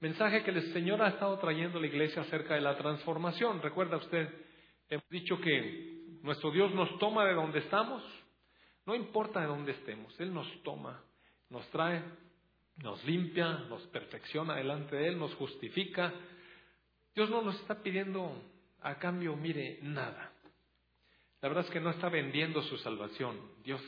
mensaje 0.00 0.42
que 0.42 0.50
el 0.50 0.72
Señor 0.72 1.02
ha 1.02 1.08
estado 1.08 1.38
trayendo 1.38 1.78
a 1.78 1.80
la 1.80 1.86
iglesia 1.86 2.22
acerca 2.22 2.54
de 2.54 2.60
la 2.60 2.76
transformación. 2.76 3.60
Recuerda 3.60 3.96
usted, 3.96 4.28
hemos 4.88 5.08
dicho 5.08 5.40
que 5.40 6.18
nuestro 6.22 6.50
Dios 6.50 6.72
nos 6.74 6.98
toma 6.98 7.24
de 7.24 7.34
donde 7.34 7.60
estamos, 7.60 8.02
no 8.86 8.94
importa 8.94 9.40
de 9.40 9.46
dónde 9.46 9.72
estemos, 9.72 10.18
Él 10.20 10.32
nos 10.32 10.46
toma, 10.62 11.02
nos 11.50 11.68
trae, 11.70 12.02
nos 12.76 13.04
limpia, 13.04 13.52
nos 13.68 13.82
perfecciona 13.88 14.56
delante 14.56 14.96
de 14.96 15.08
Él, 15.08 15.18
nos 15.18 15.34
justifica. 15.34 16.12
Dios 17.14 17.28
no 17.30 17.42
nos 17.42 17.58
está 17.60 17.82
pidiendo 17.82 18.40
a 18.80 18.94
cambio, 18.98 19.36
mire, 19.36 19.80
nada. 19.82 20.32
La 21.40 21.48
verdad 21.48 21.64
es 21.64 21.70
que 21.70 21.80
no 21.80 21.90
está 21.90 22.08
vendiendo 22.08 22.62
su 22.62 22.78
salvación. 22.78 23.36
Dios 23.62 23.80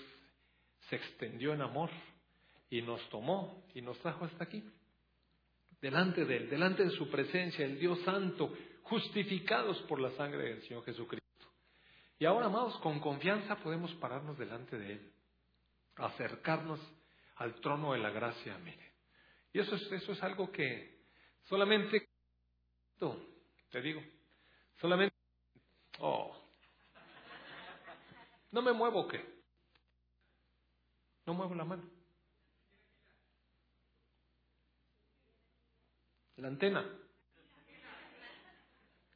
se 0.89 0.97
extendió 0.97 1.53
en 1.55 1.63
amor 1.63 1.91
y 2.69 2.83
nos 2.83 3.01
tomó 3.11 3.65
y 3.75 3.83
nos 3.83 3.99
trajo 3.99 4.25
hasta 4.25 4.45
aquí. 4.45 4.63
Delante 5.81 6.25
de 6.25 6.37
Él, 6.37 6.51
delante 6.51 6.85
de 6.85 6.91
su 6.91 7.11
presencia, 7.11 7.65
el 7.65 7.79
Dios 7.79 8.01
Santo, 8.03 8.53
justificados 8.83 9.81
por 9.83 10.01
la 10.01 10.11
sangre 10.13 10.51
del 10.51 10.63
Señor 10.63 10.85
Jesucristo. 10.85 11.27
Y 12.19 12.27
ahora, 12.27 12.47
amados, 12.47 12.77
con 12.81 13.01
confianza 13.01 13.57
podemos 13.57 13.93
pararnos 13.95 14.37
delante 14.37 14.79
de 14.79 14.93
Él, 14.93 15.13
acercarnos 15.97 16.81
al 17.37 17.55
trono 17.61 17.93
de 17.93 17.99
la 17.99 18.11
gracia, 18.11 18.59
mire. 18.59 18.93
Y 19.53 19.61
eso 19.61 19.75
es, 19.75 19.91
eso 19.91 20.13
es 20.13 20.23
algo 20.23 20.53
que 20.53 21.01
solamente, 21.45 22.09
te 23.71 23.81
digo, 23.81 24.03
solamente, 24.81 25.17
oh, 26.01 26.37
no 28.51 28.63
me 28.63 28.73
muevo, 28.73 29.09
¿qué? 29.09 29.25
No 31.27 31.35
muevo 31.35 31.55
la 31.55 31.65
mano. 31.65 32.00
La 36.41 36.49
antena. 36.49 36.83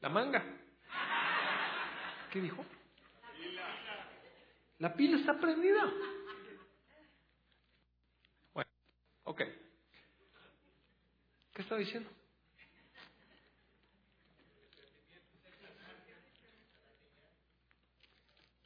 La 0.00 0.08
manga. 0.10 0.44
¿Qué 2.30 2.40
dijo? 2.40 2.64
La 4.78 4.94
pila 4.94 5.16
está 5.16 5.40
prendida. 5.40 5.90
Bueno, 8.52 8.70
ok. 9.24 9.42
¿Qué 11.54 11.62
está 11.62 11.76
diciendo? 11.76 12.10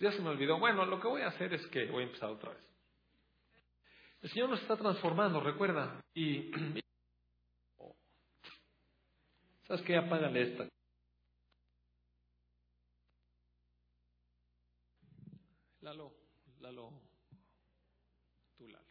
Ya 0.00 0.10
se 0.10 0.20
me 0.20 0.30
olvidó. 0.30 0.58
Bueno, 0.58 0.84
lo 0.84 1.00
que 1.00 1.06
voy 1.06 1.22
a 1.22 1.28
hacer 1.28 1.54
es 1.54 1.64
que 1.68 1.86
voy 1.86 2.02
a 2.02 2.06
empezar 2.06 2.30
otra 2.30 2.50
vez. 2.50 2.66
El 4.22 4.30
Señor 4.30 4.48
nos 4.48 4.60
está 4.62 4.76
transformando, 4.76 5.40
recuerda. 5.40 6.02
Y. 6.12 6.50
¿Sabes 9.68 9.82
qué? 9.82 9.96
Apágale 9.96 10.42
esta. 10.42 10.66
Lalo, 15.82 16.14
Lalo, 16.60 16.90
tú 18.56 18.66
Lalo. 18.66 18.86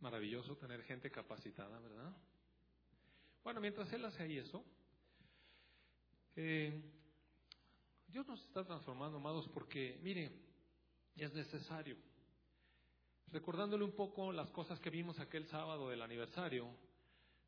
Maravilloso 0.00 0.54
tener 0.58 0.82
gente 0.82 1.10
capacitada, 1.10 1.80
¿verdad? 1.80 2.12
Bueno, 3.42 3.62
mientras 3.62 3.90
él 3.94 4.04
hace 4.04 4.22
ahí 4.22 4.36
eso, 4.36 4.62
eh, 6.36 6.78
Dios 8.16 8.28
nos 8.28 8.42
está 8.46 8.64
transformando, 8.64 9.18
amados, 9.18 9.46
porque, 9.52 10.00
mire, 10.02 10.32
es 11.16 11.34
necesario 11.34 11.98
recordándole 13.26 13.84
un 13.84 13.92
poco 13.92 14.32
las 14.32 14.50
cosas 14.52 14.80
que 14.80 14.88
vimos 14.88 15.18
aquel 15.18 15.46
sábado 15.48 15.90
del 15.90 16.00
aniversario, 16.00 16.66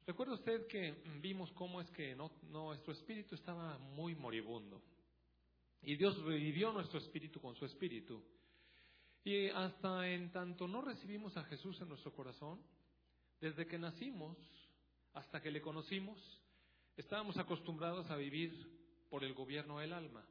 recuerda 0.07 0.35
usted 0.35 0.67
que 0.67 1.03
vimos 1.23 1.51
cómo 1.53 1.81
es 1.81 1.91
que 1.93 2.15
nuestro 2.15 2.93
espíritu 2.93 3.35
estaba 3.35 3.79
muy 3.79 4.15
moribundo. 4.15 4.83
Y 5.81 5.97
Dios 5.97 6.23
revivió 6.23 6.71
nuestro 6.71 6.99
espíritu 6.99 7.41
con 7.41 7.55
su 7.57 7.65
espíritu. 7.65 8.23
Y 9.25 9.49
hasta 9.49 10.07
en 10.07 10.31
tanto 10.33 10.69
no 10.69 10.83
recibimos 10.83 11.35
a 11.39 11.45
Jesús 11.45 11.81
en 11.81 11.89
nuestro 11.89 12.13
corazón, 12.13 12.61
desde 13.41 13.67
que 13.67 13.79
nacimos 13.79 14.37
hasta 15.15 15.41
que 15.41 15.51
le 15.51 15.63
conocimos, 15.63 16.19
estábamos 16.95 17.39
acostumbrados 17.39 18.11
a 18.11 18.17
vivir 18.17 18.53
por 19.09 19.25
el 19.25 19.33
gobierno 19.33 19.79
del 19.79 19.95
alma. 19.95 20.29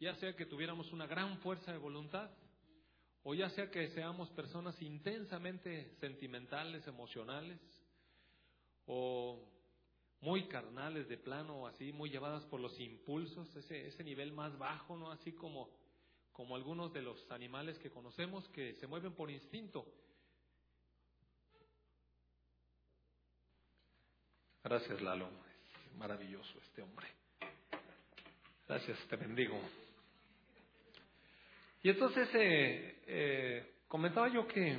Ya 0.00 0.14
sea 0.16 0.34
que 0.36 0.46
tuviéramos 0.46 0.92
una 0.92 1.06
gran 1.06 1.38
fuerza 1.38 1.72
de 1.72 1.78
voluntad, 1.78 2.30
o 3.24 3.34
ya 3.34 3.50
sea 3.50 3.70
que 3.70 3.88
seamos 3.88 4.30
personas 4.30 4.80
intensamente 4.80 5.90
sentimentales, 6.00 6.86
emocionales, 6.86 7.58
o 8.86 9.38
muy 10.20 10.48
carnales 10.48 11.08
de 11.08 11.16
plano, 11.16 11.66
así, 11.66 11.92
muy 11.92 12.10
llevadas 12.10 12.44
por 12.46 12.60
los 12.60 12.78
impulsos, 12.80 13.54
ese, 13.56 13.86
ese 13.86 14.04
nivel 14.04 14.32
más 14.32 14.56
bajo, 14.58 14.96
¿no? 14.96 15.10
Así 15.10 15.32
como, 15.32 15.68
como 16.32 16.56
algunos 16.56 16.92
de 16.92 17.02
los 17.02 17.30
animales 17.30 17.78
que 17.78 17.90
conocemos 17.90 18.48
que 18.48 18.74
se 18.74 18.86
mueven 18.86 19.14
por 19.14 19.30
instinto. 19.30 19.86
Gracias, 24.64 25.00
Lalo. 25.00 25.28
Es 25.28 25.96
maravilloso 25.96 26.58
este 26.60 26.82
hombre. 26.82 27.06
Gracias, 28.66 28.98
te 29.08 29.16
bendigo. 29.16 29.58
Y 31.88 31.92
entonces 31.92 32.28
eh, 32.34 33.00
eh, 33.06 33.66
comentaba 33.88 34.28
yo 34.28 34.46
que 34.46 34.72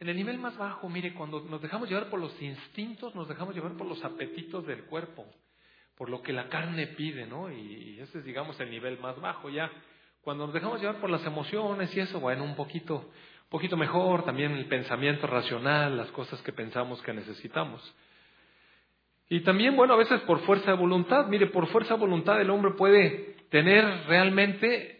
en 0.00 0.08
el 0.08 0.16
nivel 0.16 0.38
más 0.38 0.56
bajo, 0.56 0.88
mire, 0.88 1.12
cuando 1.12 1.42
nos 1.42 1.60
dejamos 1.60 1.86
llevar 1.86 2.08
por 2.08 2.18
los 2.18 2.32
instintos, 2.40 3.14
nos 3.14 3.28
dejamos 3.28 3.54
llevar 3.54 3.72
por 3.72 3.86
los 3.86 4.02
apetitos 4.02 4.66
del 4.66 4.84
cuerpo, 4.84 5.26
por 5.98 6.08
lo 6.08 6.22
que 6.22 6.32
la 6.32 6.48
carne 6.48 6.86
pide, 6.86 7.26
¿no? 7.26 7.52
Y 7.52 8.00
ese 8.00 8.20
es, 8.20 8.24
digamos, 8.24 8.58
el 8.58 8.70
nivel 8.70 8.98
más 9.00 9.20
bajo. 9.20 9.50
Ya 9.50 9.70
cuando 10.22 10.46
nos 10.46 10.54
dejamos 10.54 10.80
llevar 10.80 10.98
por 10.98 11.10
las 11.10 11.26
emociones 11.26 11.94
y 11.94 12.00
eso, 12.00 12.20
bueno, 12.20 12.42
un 12.42 12.56
poquito, 12.56 13.00
un 13.00 13.50
poquito 13.50 13.76
mejor, 13.76 14.24
también 14.24 14.52
el 14.52 14.64
pensamiento 14.64 15.26
racional, 15.26 15.94
las 15.94 16.10
cosas 16.12 16.40
que 16.40 16.54
pensamos 16.54 17.02
que 17.02 17.12
necesitamos. 17.12 17.82
Y 19.28 19.40
también, 19.40 19.76
bueno, 19.76 19.92
a 19.92 19.98
veces 19.98 20.22
por 20.22 20.40
fuerza 20.46 20.70
de 20.70 20.78
voluntad, 20.78 21.26
mire, 21.26 21.48
por 21.48 21.66
fuerza 21.66 21.96
de 21.96 22.00
voluntad 22.00 22.40
el 22.40 22.48
hombre 22.48 22.72
puede 22.78 23.36
tener 23.50 24.06
realmente 24.06 24.95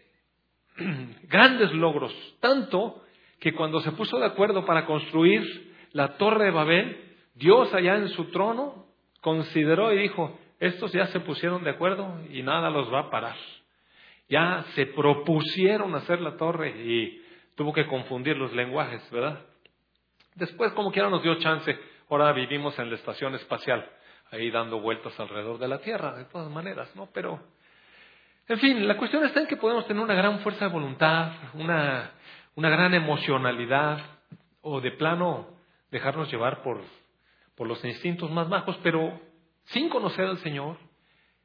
grandes 1.23 1.71
logros, 1.73 2.13
tanto 2.39 3.03
que 3.39 3.53
cuando 3.53 3.81
se 3.81 3.91
puso 3.91 4.19
de 4.19 4.25
acuerdo 4.25 4.65
para 4.65 4.85
construir 4.85 5.75
la 5.91 6.17
torre 6.17 6.45
de 6.45 6.51
Babel, 6.51 7.15
Dios 7.35 7.73
allá 7.73 7.95
en 7.95 8.09
su 8.09 8.25
trono 8.25 8.87
consideró 9.21 9.93
y 9.93 9.99
dijo, 9.99 10.37
estos 10.59 10.91
ya 10.91 11.07
se 11.07 11.19
pusieron 11.19 11.63
de 11.63 11.71
acuerdo 11.71 12.19
y 12.31 12.41
nada 12.41 12.69
los 12.69 12.91
va 12.91 13.01
a 13.01 13.09
parar. 13.09 13.35
Ya 14.29 14.65
se 14.75 14.87
propusieron 14.87 15.93
hacer 15.95 16.19
la 16.19 16.35
torre 16.35 16.69
y 16.69 17.21
tuvo 17.55 17.73
que 17.73 17.85
confundir 17.85 18.37
los 18.37 18.53
lenguajes, 18.53 19.09
¿verdad? 19.11 19.39
Después, 20.35 20.71
como 20.73 20.91
quiera, 20.91 21.09
nos 21.09 21.23
dio 21.23 21.35
chance. 21.35 21.77
Ahora 22.09 22.31
vivimos 22.33 22.77
en 22.79 22.89
la 22.89 22.95
estación 22.95 23.35
espacial, 23.35 23.89
ahí 24.31 24.51
dando 24.51 24.79
vueltas 24.79 25.17
alrededor 25.19 25.57
de 25.57 25.67
la 25.67 25.79
Tierra, 25.79 26.15
de 26.15 26.25
todas 26.25 26.49
maneras, 26.51 26.93
¿no? 26.95 27.09
Pero 27.13 27.39
en 28.47 28.59
fin, 28.59 28.87
la 28.87 28.97
cuestión 28.97 29.25
está 29.25 29.41
en 29.41 29.47
que 29.47 29.57
podemos 29.57 29.85
tener 29.87 30.01
una 30.01 30.13
gran 30.13 30.39
fuerza 30.39 30.65
de 30.65 30.71
voluntad, 30.71 31.31
una, 31.53 32.11
una 32.55 32.69
gran 32.69 32.93
emocionalidad, 32.93 33.99
o 34.61 34.81
de 34.81 34.91
plano 34.91 35.47
dejarnos 35.91 36.31
llevar 36.31 36.61
por, 36.61 36.81
por 37.55 37.67
los 37.67 37.83
instintos 37.85 38.29
más 38.31 38.49
bajos, 38.49 38.77
pero 38.83 39.19
sin 39.65 39.89
conocer 39.89 40.25
al 40.25 40.37
Señor, 40.39 40.77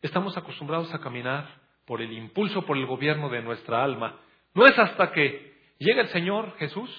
estamos 0.01 0.37
acostumbrados 0.37 0.93
a 0.93 1.01
caminar 1.01 1.61
por 1.87 2.03
el 2.03 2.13
impulso, 2.13 2.65
por 2.65 2.77
el 2.77 2.87
gobierno 2.87 3.29
de 3.29 3.43
nuestra 3.43 3.83
alma. 3.83 4.21
No 4.55 4.67
es 4.67 4.79
hasta 4.79 5.13
que 5.13 5.55
llega 5.79 6.03
el 6.03 6.09
Señor 6.09 6.57
Jesús 6.59 6.91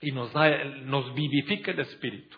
y 0.00 0.12
nos, 0.12 0.32
da, 0.32 0.64
nos 0.64 1.14
vivifica 1.14 1.70
el 1.70 1.80
Espíritu. 1.80 2.36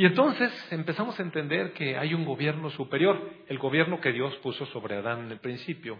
Y 0.00 0.06
entonces 0.06 0.50
empezamos 0.72 1.20
a 1.20 1.22
entender 1.22 1.74
que 1.74 1.98
hay 1.98 2.14
un 2.14 2.24
gobierno 2.24 2.70
superior, 2.70 3.20
el 3.48 3.58
gobierno 3.58 4.00
que 4.00 4.12
Dios 4.12 4.34
puso 4.36 4.64
sobre 4.64 4.96
Adán 4.96 5.26
en 5.26 5.32
el 5.32 5.40
principio. 5.40 5.98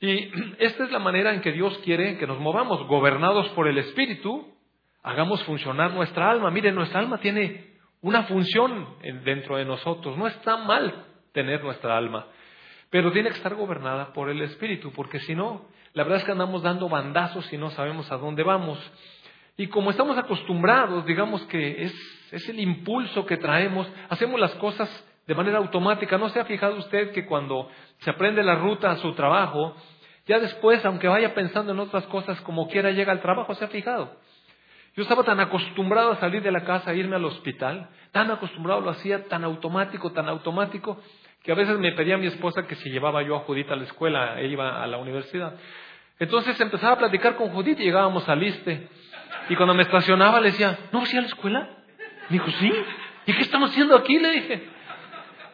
Y 0.00 0.32
esta 0.58 0.82
es 0.82 0.90
la 0.90 0.98
manera 0.98 1.32
en 1.32 1.40
que 1.40 1.52
Dios 1.52 1.78
quiere 1.84 2.18
que 2.18 2.26
nos 2.26 2.40
movamos, 2.40 2.84
gobernados 2.88 3.50
por 3.50 3.68
el 3.68 3.78
Espíritu, 3.78 4.52
hagamos 5.04 5.44
funcionar 5.44 5.92
nuestra 5.92 6.28
alma. 6.28 6.50
Miren, 6.50 6.74
nuestra 6.74 6.98
alma 6.98 7.20
tiene 7.20 7.76
una 8.00 8.24
función 8.24 8.96
dentro 9.24 9.58
de 9.58 9.64
nosotros. 9.64 10.18
No 10.18 10.26
está 10.26 10.56
mal 10.56 11.06
tener 11.32 11.62
nuestra 11.62 11.96
alma, 11.96 12.26
pero 12.90 13.12
tiene 13.12 13.28
que 13.28 13.36
estar 13.36 13.54
gobernada 13.54 14.12
por 14.12 14.28
el 14.28 14.42
Espíritu, 14.42 14.90
porque 14.90 15.20
si 15.20 15.36
no, 15.36 15.68
la 15.92 16.02
verdad 16.02 16.18
es 16.18 16.24
que 16.24 16.32
andamos 16.32 16.64
dando 16.64 16.88
bandazos 16.88 17.52
y 17.52 17.58
no 17.58 17.70
sabemos 17.70 18.10
a 18.10 18.16
dónde 18.16 18.42
vamos. 18.42 18.76
Y 19.58 19.66
como 19.66 19.90
estamos 19.90 20.16
acostumbrados, 20.16 21.04
digamos 21.04 21.42
que 21.46 21.82
es, 21.82 22.32
es 22.32 22.48
el 22.48 22.60
impulso 22.60 23.26
que 23.26 23.36
traemos, 23.36 23.90
hacemos 24.08 24.38
las 24.38 24.54
cosas 24.54 24.88
de 25.26 25.34
manera 25.34 25.58
automática. 25.58 26.16
¿No 26.16 26.28
se 26.28 26.38
ha 26.38 26.44
fijado 26.44 26.76
usted 26.76 27.10
que 27.10 27.26
cuando 27.26 27.68
se 27.98 28.08
aprende 28.08 28.44
la 28.44 28.54
ruta 28.54 28.92
a 28.92 28.96
su 28.98 29.12
trabajo, 29.14 29.74
ya 30.26 30.38
después, 30.38 30.84
aunque 30.84 31.08
vaya 31.08 31.34
pensando 31.34 31.72
en 31.72 31.80
otras 31.80 32.06
cosas, 32.06 32.40
como 32.42 32.68
quiera 32.68 32.92
llega 32.92 33.10
al 33.10 33.20
trabajo? 33.20 33.52
¿Se 33.56 33.64
ha 33.64 33.68
fijado? 33.68 34.16
Yo 34.94 35.02
estaba 35.02 35.24
tan 35.24 35.40
acostumbrado 35.40 36.12
a 36.12 36.20
salir 36.20 36.40
de 36.40 36.52
la 36.52 36.62
casa, 36.62 36.92
a 36.92 36.94
irme 36.94 37.16
al 37.16 37.24
hospital, 37.24 37.88
tan 38.12 38.30
acostumbrado, 38.30 38.80
lo 38.80 38.90
hacía 38.90 39.24
tan 39.24 39.42
automático, 39.42 40.12
tan 40.12 40.28
automático, 40.28 41.00
que 41.42 41.50
a 41.50 41.56
veces 41.56 41.78
me 41.80 41.90
pedía 41.92 42.14
a 42.14 42.18
mi 42.18 42.26
esposa 42.26 42.64
que 42.68 42.76
si 42.76 42.90
llevaba 42.90 43.22
yo 43.24 43.34
a 43.34 43.40
Judith 43.40 43.70
a 43.72 43.76
la 43.76 43.84
escuela, 43.84 44.40
ella 44.40 44.52
iba 44.52 44.82
a 44.82 44.86
la 44.86 44.98
universidad. 44.98 45.54
Entonces 46.20 46.60
empezaba 46.60 46.94
a 46.94 46.98
platicar 46.98 47.36
con 47.36 47.50
Judith 47.50 47.78
y 47.80 47.84
llegábamos 47.84 48.28
al 48.28 48.40
Liste. 48.40 48.88
Y 49.48 49.56
cuando 49.56 49.74
me 49.74 49.82
estacionaba 49.82 50.40
le 50.40 50.50
decía, 50.50 50.78
¿no 50.92 51.00
vas 51.00 51.14
a, 51.14 51.18
a 51.18 51.20
la 51.22 51.26
escuela? 51.26 51.70
Me 52.28 52.38
dijo, 52.38 52.50
sí. 52.50 52.72
¿Y 53.26 53.32
qué 53.32 53.42
estamos 53.42 53.70
haciendo 53.70 53.96
aquí? 53.96 54.18
Le 54.18 54.30
dije, 54.32 54.62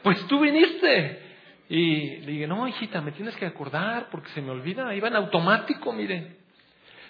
pues 0.02 0.26
tú 0.26 0.40
viniste. 0.40 1.22
Y 1.68 2.18
le 2.18 2.32
dije, 2.32 2.46
no, 2.46 2.68
hijita, 2.68 3.00
me 3.00 3.12
tienes 3.12 3.36
que 3.36 3.46
acordar 3.46 4.08
porque 4.10 4.28
se 4.30 4.42
me 4.42 4.50
olvida. 4.50 4.94
Iba 4.94 5.08
en 5.08 5.16
automático, 5.16 5.92
mire. 5.92 6.36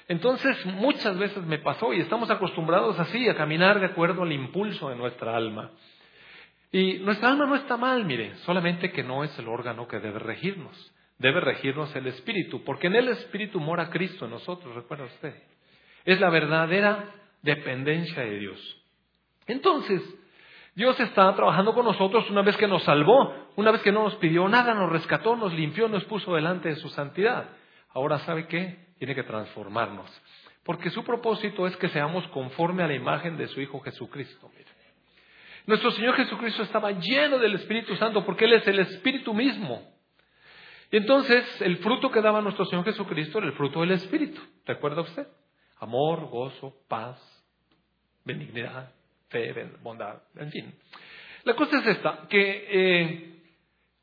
Entonces 0.06 0.64
muchas 0.66 1.16
veces 1.18 1.42
me 1.44 1.58
pasó 1.58 1.92
y 1.94 2.00
estamos 2.00 2.30
acostumbrados 2.30 2.98
así 2.98 3.28
a 3.28 3.34
caminar 3.34 3.80
de 3.80 3.86
acuerdo 3.86 4.22
al 4.22 4.32
impulso 4.32 4.90
de 4.90 4.96
nuestra 4.96 5.34
alma. 5.34 5.70
Y 6.70 6.94
nuestra 6.98 7.30
alma 7.30 7.46
no 7.46 7.54
está 7.56 7.76
mal, 7.76 8.04
mire, 8.04 8.34
solamente 8.44 8.90
que 8.90 9.02
no 9.02 9.24
es 9.24 9.38
el 9.38 9.48
órgano 9.48 9.88
que 9.88 10.00
debe 10.00 10.18
regirnos. 10.18 10.92
Debe 11.18 11.40
regirnos 11.40 11.94
el 11.94 12.08
Espíritu, 12.08 12.64
porque 12.64 12.88
en 12.88 12.96
el 12.96 13.08
Espíritu 13.08 13.60
mora 13.60 13.88
Cristo 13.88 14.24
en 14.24 14.32
nosotros, 14.32 14.74
recuerda 14.74 15.04
usted. 15.04 15.34
Es 16.04 16.20
la 16.20 16.30
verdadera 16.30 17.04
dependencia 17.42 18.22
de 18.22 18.38
Dios. 18.38 18.82
Entonces, 19.46 20.02
Dios 20.74 20.98
está 21.00 21.34
trabajando 21.34 21.74
con 21.74 21.84
nosotros 21.84 22.28
una 22.30 22.42
vez 22.42 22.56
que 22.56 22.66
nos 22.66 22.82
salvó, 22.82 23.34
una 23.56 23.70
vez 23.70 23.82
que 23.82 23.92
no 23.92 24.04
nos 24.04 24.16
pidió 24.16 24.48
nada, 24.48 24.74
nos 24.74 24.90
rescató, 24.90 25.36
nos 25.36 25.52
limpió, 25.52 25.88
nos 25.88 26.04
puso 26.04 26.34
delante 26.34 26.70
de 26.70 26.76
su 26.76 26.88
santidad. 26.88 27.48
Ahora, 27.92 28.18
¿sabe 28.20 28.46
qué? 28.48 28.84
tiene 28.98 29.14
que 29.14 29.22
transformarnos. 29.24 30.10
Porque 30.64 30.90
su 30.90 31.04
propósito 31.04 31.66
es 31.66 31.76
que 31.76 31.88
seamos 31.88 32.26
conforme 32.28 32.82
a 32.82 32.86
la 32.86 32.94
imagen 32.94 33.36
de 33.36 33.48
su 33.48 33.60
Hijo 33.60 33.80
Jesucristo. 33.80 34.50
Nuestro 35.66 35.90
Señor 35.90 36.14
Jesucristo 36.14 36.62
estaba 36.62 36.90
lleno 36.92 37.38
del 37.38 37.54
Espíritu 37.54 37.96
Santo 37.96 38.24
porque 38.24 38.46
Él 38.46 38.54
es 38.54 38.66
el 38.66 38.78
Espíritu 38.78 39.34
mismo. 39.34 39.82
Y 40.90 40.98
entonces 40.98 41.60
el 41.62 41.78
fruto 41.78 42.10
que 42.10 42.20
daba 42.20 42.40
nuestro 42.40 42.64
Señor 42.64 42.84
Jesucristo 42.84 43.38
era 43.38 43.48
el 43.48 43.54
fruto 43.54 43.80
del 43.80 43.92
Espíritu. 43.92 44.40
¿Recuerda 44.64 45.02
usted? 45.02 45.26
Amor, 45.84 46.28
gozo, 46.28 46.74
paz, 46.88 47.18
benignidad, 48.24 48.92
fe, 49.28 49.52
bondad, 49.82 50.22
en 50.36 50.50
fin. 50.50 50.74
La 51.44 51.54
cosa 51.54 51.78
es 51.78 51.86
esta, 51.86 52.26
que 52.28 52.66
eh, 52.70 53.40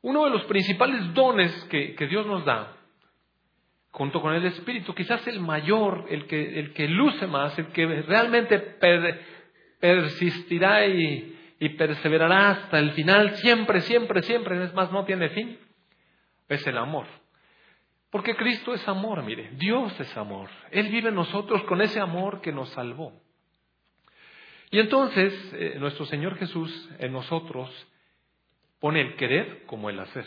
uno 0.02 0.24
de 0.24 0.30
los 0.30 0.44
principales 0.44 1.12
dones 1.12 1.52
que 1.64 2.06
Dios 2.08 2.26
nos 2.26 2.44
da 2.44 2.76
junto 3.92 4.22
con 4.22 4.34
el 4.34 4.44
Espíritu, 4.46 4.94
quizás 4.94 5.26
el 5.28 5.40
mayor, 5.40 6.06
el 6.08 6.26
que, 6.26 6.58
el 6.58 6.72
que 6.72 6.88
luce 6.88 7.26
más, 7.26 7.56
el 7.58 7.66
que 7.68 7.86
realmente 8.02 8.58
persistirá 9.78 10.86
y, 10.86 11.38
y 11.60 11.68
perseverará 11.70 12.50
hasta 12.50 12.78
el 12.78 12.92
final, 12.92 13.36
siempre, 13.36 13.82
siempre, 13.82 14.22
siempre, 14.22 14.64
es 14.64 14.72
más, 14.72 14.90
no 14.90 15.04
tiene 15.04 15.28
fin, 15.28 15.58
es 16.48 16.66
el 16.66 16.78
amor. 16.78 17.06
Porque 18.12 18.36
Cristo 18.36 18.74
es 18.74 18.86
amor, 18.86 19.22
mire, 19.22 19.52
Dios 19.54 19.98
es 19.98 20.16
amor. 20.18 20.50
Él 20.70 20.90
vive 20.90 21.08
en 21.08 21.14
nosotros 21.14 21.62
con 21.64 21.80
ese 21.80 21.98
amor 21.98 22.42
que 22.42 22.52
nos 22.52 22.68
salvó. 22.68 23.18
Y 24.70 24.80
entonces 24.80 25.32
eh, 25.54 25.76
nuestro 25.78 26.04
Señor 26.04 26.36
Jesús 26.36 26.90
en 26.98 27.10
nosotros 27.10 27.70
pone 28.80 29.00
el 29.00 29.16
querer 29.16 29.64
como 29.64 29.88
el 29.88 29.98
hacer. 29.98 30.26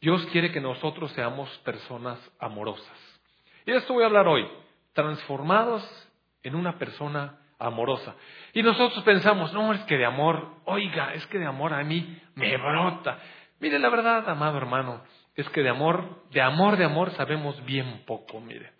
Dios 0.00 0.24
quiere 0.26 0.52
que 0.52 0.60
nosotros 0.60 1.10
seamos 1.14 1.50
personas 1.58 2.16
amorosas. 2.38 3.20
Y 3.66 3.72
esto 3.72 3.94
voy 3.94 4.04
a 4.04 4.06
hablar 4.06 4.28
hoy, 4.28 4.46
transformados 4.92 5.82
en 6.44 6.54
una 6.54 6.78
persona 6.78 7.40
amorosa. 7.58 8.14
Y 8.52 8.62
nosotros 8.62 9.02
pensamos, 9.02 9.52
no, 9.52 9.74
es 9.74 9.82
que 9.86 9.98
de 9.98 10.06
amor, 10.06 10.48
oiga, 10.64 11.12
es 11.14 11.26
que 11.26 11.40
de 11.40 11.46
amor 11.46 11.74
a 11.74 11.82
mí 11.82 12.22
me 12.36 12.56
brota. 12.56 13.18
Mire, 13.58 13.80
la 13.80 13.88
verdad, 13.88 14.28
amado 14.30 14.58
hermano, 14.58 15.02
es 15.38 15.48
que 15.50 15.62
de 15.62 15.68
amor, 15.68 16.24
de 16.32 16.40
amor, 16.40 16.76
de 16.76 16.84
amor 16.84 17.12
sabemos 17.12 17.64
bien 17.64 18.02
poco, 18.04 18.40
mire. 18.40 18.72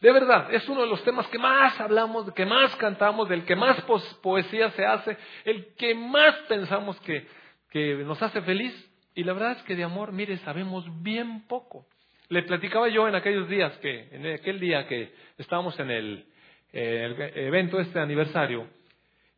De 0.00 0.12
verdad, 0.12 0.52
es 0.52 0.66
uno 0.68 0.80
de 0.80 0.88
los 0.88 1.04
temas 1.04 1.26
que 1.28 1.38
más 1.38 1.78
hablamos, 1.78 2.32
que 2.32 2.46
más 2.46 2.74
cantamos, 2.76 3.28
del 3.28 3.44
que 3.44 3.54
más 3.54 3.80
poesía 4.22 4.70
se 4.70 4.84
hace, 4.84 5.16
el 5.44 5.74
que 5.76 5.94
más 5.94 6.34
pensamos 6.48 6.98
que, 7.00 7.26
que 7.70 7.96
nos 7.96 8.20
hace 8.22 8.40
feliz. 8.42 8.74
Y 9.14 9.24
la 9.24 9.34
verdad 9.34 9.52
es 9.52 9.62
que 9.64 9.76
de 9.76 9.84
amor, 9.84 10.12
mire, 10.12 10.38
sabemos 10.38 10.84
bien 11.02 11.46
poco. 11.46 11.86
Le 12.28 12.42
platicaba 12.44 12.88
yo 12.88 13.06
en 13.06 13.14
aquellos 13.14 13.46
días 13.48 13.76
que, 13.78 14.08
en 14.10 14.26
aquel 14.26 14.58
día 14.58 14.86
que 14.86 15.12
estábamos 15.36 15.78
en 15.78 15.90
el, 15.90 16.26
evento, 16.72 17.78
este 17.78 18.00
aniversario, 18.00 18.66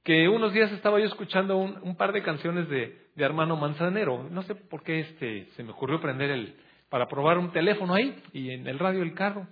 que 0.05 0.29
unos 0.29 0.53
días 0.53 0.71
estaba 0.71 1.01
yo 1.01 1.07
escuchando 1.07 1.57
un, 1.57 1.97
par 1.97 2.13
de 2.13 2.23
canciones 2.23 2.69
de, 2.69 3.06
de, 3.17 3.25
Armando 3.25 3.57
Manzanero. 3.57 4.29
No 4.31 4.43
sé 4.43 4.55
por 4.55 4.83
qué 4.83 5.01
este, 5.01 5.47
se 5.57 5.63
me 5.63 5.73
ocurrió 5.73 6.01
prender 6.01 6.31
el, 6.31 6.55
para 6.89 7.07
probar 7.07 7.39
un 7.39 7.51
teléfono 7.51 7.95
ahí 7.95 8.17
y 8.33 8.51
en 8.51 8.67
el 8.67 8.79
radio 8.79 9.01
del 9.01 9.15
carro. 9.15 9.47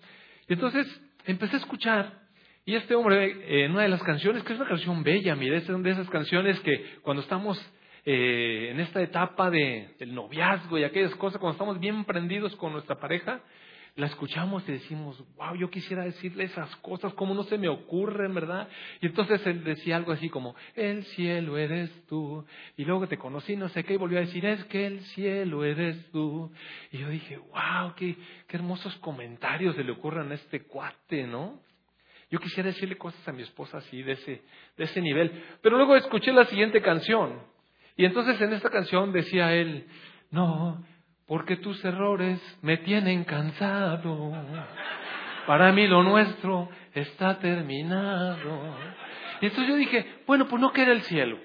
Y 0.49 0.53
entonces 0.53 0.87
empecé 1.27 1.57
a 1.57 1.61
escuchar 1.61 2.25
y 2.67 2.77
este 2.77 2.95
hombre, 2.95 3.65
en 3.65 3.73
una 3.73 3.83
de 3.83 3.91
las 3.91 4.03
canciones, 4.03 4.43
que 4.43 4.55
es 4.55 4.59
una 4.59 4.69
canción 4.69 5.03
bella, 5.03 5.37
mire, 5.37 5.59
es 5.59 5.67
de 5.67 5.91
esas 5.91 6.09
canciones 6.09 6.59
que 6.61 6.99
cuando 7.03 7.23
estamos 7.23 7.59
eh, 8.07 8.69
en 8.71 8.81
esta 8.81 9.03
etapa 9.03 9.51
de, 9.51 9.91
del 9.99 10.15
noviazgo 10.15 10.79
y 10.79 10.85
aquellas 10.85 11.15
cosas, 11.17 11.39
cuando 11.39 11.53
estamos 11.53 11.79
bien 11.79 12.07
prendidos 12.07 12.57
con 12.57 12.73
nuestra 12.73 12.97
pareja, 12.97 13.43
la 13.97 14.07
escuchamos 14.07 14.69
y 14.69 14.73
decimos, 14.73 15.23
wow, 15.37 15.55
yo 15.55 15.71
quisiera 15.71 16.03
decirle 16.03 16.45
esas 16.45 16.75
cosas, 16.77 17.15
como 17.15 17.33
no 17.33 17.45
se 17.45 17.59
me 17.59 17.69
ocurren, 17.69 18.35
¿verdad? 18.35 18.69
Y 19.01 19.07
entonces 19.07 19.47
él 19.47 19.63
decía 19.63 19.97
algo 19.97 20.11
así 20.11 20.29
como, 20.29 20.57
el 20.75 21.05
cielo 21.05 21.57
eres 21.57 21.91
tú. 22.07 22.45
Y 22.77 22.85
luego 22.85 23.07
te 23.07 23.17
conocí, 23.17 23.55
no 23.55 23.69
sé 23.69 23.85
qué, 23.85 23.95
y 23.95 23.97
volvió 23.97 24.19
a 24.19 24.23
decir, 24.23 24.45
es 24.47 24.65
que 24.65 24.87
el 24.87 25.01
cielo 25.01 25.65
eres 25.65 26.11
tú. 26.11 26.51
Y 26.91 26.99
yo 26.99 27.09
dije, 27.09 27.37
wow, 27.37 27.95
qué, 27.95 28.17
qué 28.49 28.57
hermosos 28.57 28.97
comentarios 28.97 29.77
se 29.77 29.85
le 29.85 29.93
ocurren 29.93 30.33
a 30.33 30.35
este 30.35 30.63
cuate, 30.65 31.29
¿no? 31.29 31.61
Yo 32.31 32.41
quisiera 32.41 32.71
decirle 32.71 32.97
cosas 32.97 33.29
a 33.29 33.33
mi 33.33 33.43
esposa 33.43 33.79
así, 33.79 34.03
de 34.03 34.13
ese, 34.13 34.43
de 34.77 34.85
ese 34.85 35.01
nivel. 35.01 35.31
Pero 35.63 35.77
luego 35.77 35.95
escuché 35.95 36.33
la 36.33 36.47
siguiente 36.47 36.83
canción. 36.83 37.41
Y 37.97 38.05
entonces 38.05 38.41
en 38.41 38.55
esta 38.55 38.71
canción 38.71 39.13
decía 39.13 39.55
él, 39.55 39.87
no, 40.33 40.85
porque 41.27 41.57
tus 41.57 41.85
errores 41.85 42.41
me 42.63 42.79
tienen 42.79 43.25
cansado. 43.25 44.33
Para 45.47 45.73
mí 45.73 45.87
lo 45.87 46.03
nuestro 46.03 46.69
está 46.93 47.39
terminado. 47.39 48.77
Y 49.41 49.47
entonces 49.47 49.69
yo 49.69 49.77
dije, 49.77 50.07
bueno, 50.27 50.47
pues 50.47 50.61
no 50.61 50.73
queda 50.73 50.93
el 50.93 51.03
cielo. 51.03 51.39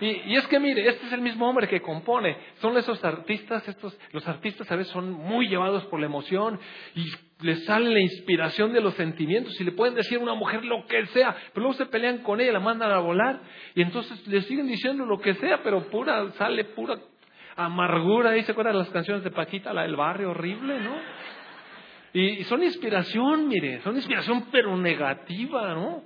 Y, 0.00 0.34
es 0.34 0.46
que 0.48 0.58
mire, 0.58 0.86
este 0.88 1.06
es 1.06 1.12
el 1.12 1.20
mismo 1.20 1.48
hombre 1.48 1.68
que 1.68 1.80
compone. 1.80 2.36
Son 2.56 2.76
esos 2.76 3.02
artistas, 3.04 3.66
estos, 3.68 3.96
los 4.12 4.26
artistas 4.26 4.70
a 4.70 4.76
veces 4.76 4.92
son 4.92 5.12
muy 5.12 5.48
llevados 5.48 5.84
por 5.86 6.00
la 6.00 6.06
emoción 6.06 6.58
y 6.94 7.06
les 7.40 7.64
sale 7.64 7.90
la 7.90 8.00
inspiración 8.00 8.72
de 8.72 8.80
los 8.80 8.94
sentimientos 8.94 9.58
y 9.60 9.64
le 9.64 9.72
pueden 9.72 9.94
decir 9.94 10.18
a 10.18 10.22
una 10.22 10.34
mujer 10.34 10.64
lo 10.64 10.86
que 10.86 11.06
sea, 11.06 11.34
pero 11.52 11.66
luego 11.66 11.74
se 11.74 11.86
pelean 11.86 12.18
con 12.18 12.40
ella, 12.40 12.52
la 12.52 12.60
mandan 12.60 12.90
a 12.90 12.98
volar 12.98 13.40
y 13.74 13.82
entonces 13.82 14.26
le 14.26 14.42
siguen 14.42 14.66
diciendo 14.66 15.04
lo 15.04 15.20
que 15.20 15.34
sea, 15.34 15.62
pero 15.62 15.88
pura, 15.88 16.32
sale 16.32 16.64
pura 16.64 16.98
amargura. 17.56 18.40
Se 18.42 18.52
acuerdan 18.52 18.78
las 18.78 18.90
canciones 18.90 19.24
de 19.24 19.30
Paquita, 19.30 19.72
la 19.72 19.82
del 19.82 19.96
barrio 19.96 20.30
horrible, 20.30 20.80
¿no? 20.80 20.94
Y, 22.12 22.40
y 22.40 22.44
son 22.44 22.62
inspiración, 22.62 23.48
mire, 23.48 23.80
son 23.82 23.96
inspiración 23.96 24.46
pero 24.52 24.76
negativa, 24.76 25.74
¿no? 25.74 26.02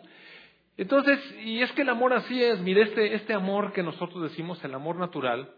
Entonces, 0.79 1.19
y 1.45 1.61
es 1.61 1.73
que 1.73 1.83
el 1.83 1.89
amor 1.89 2.13
así 2.13 2.43
es, 2.43 2.61
mire, 2.61 2.83
este, 2.83 3.15
este 3.15 3.35
amor 3.35 3.73
que 3.73 3.83
nosotros 3.83 4.23
decimos, 4.23 4.63
el 4.65 4.75
amor 4.75 4.97
natural, 4.97 5.51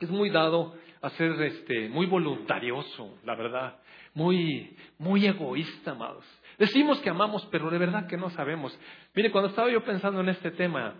es 0.00 0.10
muy 0.10 0.30
dado 0.30 0.74
a 1.02 1.10
ser 1.10 1.32
este, 1.42 1.88
muy 1.90 2.06
voluntarioso, 2.06 3.18
la 3.24 3.34
verdad, 3.34 3.78
muy, 4.14 4.76
muy 4.98 5.26
egoísta, 5.26 5.92
amados. 5.92 6.24
Decimos 6.58 6.98
que 7.00 7.10
amamos, 7.10 7.46
pero 7.52 7.70
de 7.70 7.76
verdad 7.76 8.06
que 8.06 8.16
no 8.16 8.30
sabemos. 8.30 8.78
Mire, 9.14 9.30
cuando 9.30 9.50
estaba 9.50 9.70
yo 9.70 9.84
pensando 9.84 10.20
en 10.20 10.30
este 10.30 10.50
tema, 10.52 10.94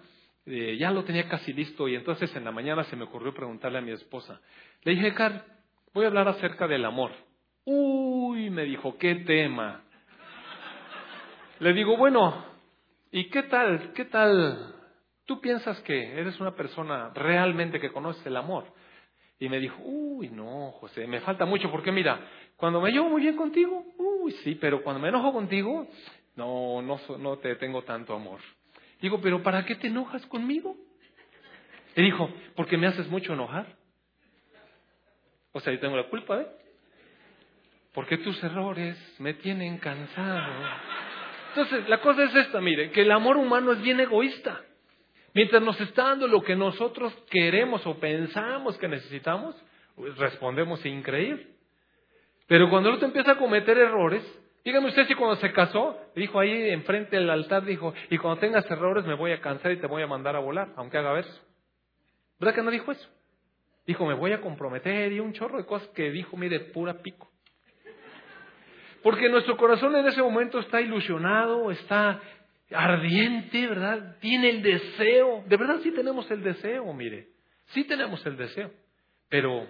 eh, 0.47 0.77
ya 0.79 0.91
lo 0.91 1.05
tenía 1.05 1.29
casi 1.29 1.53
listo 1.53 1.89
y 1.89 1.95
entonces 1.95 2.35
en 2.37 2.45
la 2.45 2.53
mañana 2.53 2.85
se 2.85 2.97
me 2.97 3.05
ocurrió 3.05 3.35
preguntarle 3.35 3.79
a 3.79 3.83
mi 3.83 3.93
esposa. 3.93 4.41
Le 4.83 4.93
dije, 4.93 5.15
Car, 5.15 5.45
voy 5.93 6.05
a 6.05 6.09
hablar 6.09 6.29
acerca 6.29 6.67
del 6.67 6.85
amor. 6.85 7.13
Uy, 7.65 8.51
me 8.51 8.65
dijo, 8.65 8.97
¿qué 8.97 9.15
tema? 9.17 9.83
Le 11.59 11.73
digo, 11.73 11.97
bueno, 11.97 12.57
¿Y 13.17 13.31
qué 13.31 13.45
tal? 13.45 13.93
¿Qué 13.95 14.05
tal? 14.05 14.75
¿Tú 15.25 15.41
piensas 15.41 15.81
que 15.81 16.21
eres 16.21 16.39
una 16.41 16.55
persona 16.55 17.11
realmente 17.15 17.81
que 17.81 17.91
conoce 17.91 18.29
el 18.29 18.37
amor? 18.37 18.65
Y 19.39 19.49
me 19.49 19.59
dijo, 19.59 19.81
uy, 19.83 20.29
no, 20.29 20.73
José, 20.73 21.07
me 21.07 21.21
falta 21.21 21.47
mucho 21.47 21.71
porque 21.71 21.93
mira, 21.93 22.21
cuando 22.57 22.79
me 22.81 22.91
llevo 22.91 23.09
muy 23.09 23.23
bien 23.23 23.37
contigo, 23.37 23.85
uy, 23.97 24.33
sí, 24.45 24.55
pero 24.57 24.83
cuando 24.83 25.01
me 25.01 25.09
enojo 25.09 25.33
contigo, 25.33 25.87
no, 26.35 26.83
no, 26.83 27.01
no 27.19 27.39
te 27.39 27.57
tengo 27.57 27.83
tanto 27.85 28.15
amor. 28.15 28.41
Digo, 29.01 29.21
pero 29.21 29.43
¿para 29.43 29.65
qué 29.65 29.75
te 29.75 29.89
enojas 29.89 30.25
conmigo? 30.27 30.77
Y 31.95 32.03
dijo, 32.03 32.31
porque 32.55 32.77
me 32.77 32.87
haces 32.87 33.09
mucho 33.09 33.33
enojar. 33.33 33.67
O 35.53 35.61
sea, 35.61 35.73
yo 35.73 35.81
tengo 35.81 35.97
la 35.97 36.09
culpa, 36.09 36.41
¿eh? 36.41 36.47
Porque 37.95 38.19
tus 38.19 38.43
errores 38.45 38.97
me 39.19 39.35
tienen 39.35 39.79
cansado. 39.79 40.53
Entonces, 41.49 41.89
la 41.89 42.01
cosa 42.03 42.25
es 42.25 42.35
esta, 42.35 42.61
mire, 42.61 42.91
que 42.91 43.01
el 43.03 43.11
amor 43.11 43.39
humano 43.39 43.73
es 43.73 43.81
bien 43.81 43.99
egoísta. 44.01 44.61
Mientras 45.33 45.63
nos 45.63 45.81
está 45.81 46.05
dando 46.05 46.27
lo 46.27 46.43
que 46.43 46.55
nosotros 46.57 47.15
queremos 47.31 47.87
o 47.87 47.99
pensamos 47.99 48.77
que 48.77 48.89
necesitamos, 48.89 49.55
pues 49.95 50.17
respondemos 50.19 50.85
increíble. 50.85 51.47
Pero 52.47 52.69
cuando 52.69 52.91
el 52.91 52.97
otro 52.97 53.09
empieza 53.09 53.33
a 53.33 53.39
cometer 53.39 53.79
errores, 53.79 54.23
dígame 54.67 54.89
usted 54.89 55.07
si 55.07 55.15
cuando 55.15 55.37
se 55.37 55.53
casó, 55.53 55.97
dijo 56.17 56.41
ahí 56.41 56.71
enfrente 56.71 57.15
del 57.15 57.31
altar, 57.31 57.65
dijo, 57.65 57.95
y 58.11 58.19
cuando 58.19 58.41
tengas 58.41 58.69
errores 58.69 59.05
me 59.05 59.15
voy 59.15 59.31
a 59.31 59.41
cansar 59.41 59.71
y 59.71 59.77
te 59.77 59.87
voy 59.87 60.03
a 60.03 60.09
mandar 60.09 60.35
a 60.35 60.41
volar, 60.41 60.71
aunque 60.75 60.99
haga 60.99 61.13
verso. 61.13 61.41
¿Verdad 62.41 62.57
que 62.57 62.63
no 62.63 62.73
dijo 62.73 62.91
eso? 62.91 63.09
Dijo, 63.87 64.05
me 64.05 64.15
voy 64.15 64.33
a 64.33 64.41
comprometer 64.41 65.13
y 65.13 65.21
un 65.21 65.33
chorro 65.33 65.59
de 65.59 65.67
cosas 65.67 65.87
que 65.91 66.11
dijo, 66.11 66.37
mire, 66.37 66.59
pura 66.59 66.95
pico. 66.95 67.31
Porque 69.05 69.29
nuestro 69.29 69.57
corazón 69.57 69.95
en 69.95 70.05
ese 70.09 70.21
momento 70.21 70.59
está 70.59 70.81
ilusionado, 70.81 71.71
está 71.71 72.21
ardiente, 72.73 73.69
¿verdad? 73.69 74.17
Tiene 74.19 74.51
el 74.51 74.63
deseo. 74.63 75.45
De 75.47 75.57
verdad 75.57 75.79
sí 75.85 75.93
tenemos 75.93 76.29
el 76.33 76.43
deseo, 76.43 76.93
mire. 76.93 77.29
Sí 77.67 77.85
tenemos 77.85 78.27
el 78.27 78.37
deseo. 78.37 78.73
Pero 79.29 79.65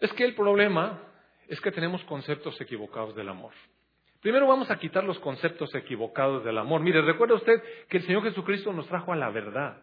es 0.00 0.10
que 0.14 0.24
el 0.24 0.34
problema 0.34 1.02
es 1.48 1.60
que 1.60 1.72
tenemos 1.72 2.02
conceptos 2.04 2.60
equivocados 2.60 3.14
del 3.14 3.28
amor. 3.28 3.52
Primero 4.20 4.46
vamos 4.46 4.70
a 4.70 4.78
quitar 4.78 5.04
los 5.04 5.18
conceptos 5.18 5.74
equivocados 5.74 6.44
del 6.44 6.56
amor. 6.56 6.80
Mire, 6.80 7.02
recuerda 7.02 7.34
usted 7.34 7.62
que 7.88 7.98
el 7.98 8.04
Señor 8.04 8.22
Jesucristo 8.22 8.72
nos 8.72 8.86
trajo 8.88 9.12
a 9.12 9.16
la 9.16 9.28
verdad. 9.30 9.82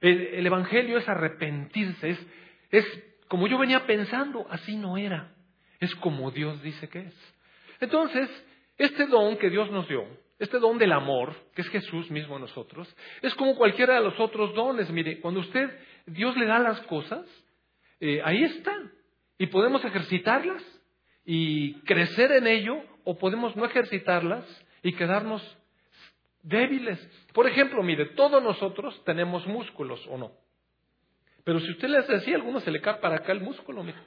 El, 0.00 0.46
Evangelio 0.46 0.98
es 0.98 1.08
arrepentirse, 1.08 2.10
es, 2.10 2.26
es 2.70 3.04
como 3.28 3.46
yo 3.46 3.58
venía 3.58 3.86
pensando, 3.86 4.46
así 4.48 4.76
no 4.76 4.96
era. 4.96 5.34
Es 5.78 5.94
como 5.96 6.30
Dios 6.30 6.62
dice 6.62 6.88
que 6.88 7.00
es. 7.00 7.34
Entonces, 7.80 8.30
este 8.78 9.06
don 9.06 9.36
que 9.36 9.50
Dios 9.50 9.70
nos 9.70 9.86
dio, 9.88 10.06
este 10.38 10.58
don 10.58 10.78
del 10.78 10.92
amor, 10.92 11.34
que 11.54 11.62
es 11.62 11.68
Jesús 11.68 12.10
mismo 12.10 12.36
a 12.36 12.40
nosotros, 12.40 12.94
es 13.20 13.34
como 13.34 13.56
cualquiera 13.56 13.96
de 13.96 14.00
los 14.00 14.18
otros 14.18 14.54
dones. 14.54 14.90
Mire, 14.90 15.20
cuando 15.20 15.40
usted, 15.40 15.68
Dios 16.06 16.36
le 16.36 16.46
da 16.46 16.58
las 16.58 16.80
cosas, 16.82 17.26
eh, 18.00 18.22
ahí 18.24 18.42
están. 18.44 18.90
Y 19.38 19.48
podemos 19.48 19.84
ejercitarlas 19.84 20.62
y 21.26 21.74
crecer 21.80 22.32
en 22.32 22.46
ello, 22.46 22.82
o 23.04 23.18
podemos 23.18 23.54
no 23.56 23.66
ejercitarlas 23.66 24.44
y 24.82 24.92
quedarnos 24.92 25.42
débiles. 26.42 26.98
Por 27.34 27.48
ejemplo, 27.48 27.82
mire, 27.82 28.06
todos 28.14 28.42
nosotros 28.42 29.02
tenemos 29.04 29.46
músculos, 29.46 30.06
¿o 30.06 30.16
no? 30.16 30.32
Pero 31.44 31.60
si 31.60 31.70
usted 31.72 31.88
le 31.88 31.98
hace 31.98 32.14
así, 32.14 32.32
a 32.32 32.36
algunos 32.36 32.62
se 32.62 32.70
le 32.70 32.80
cae 32.80 32.94
para 32.94 33.16
acá 33.16 33.32
el 33.32 33.40
músculo, 33.40 33.82
mire. 33.82 33.98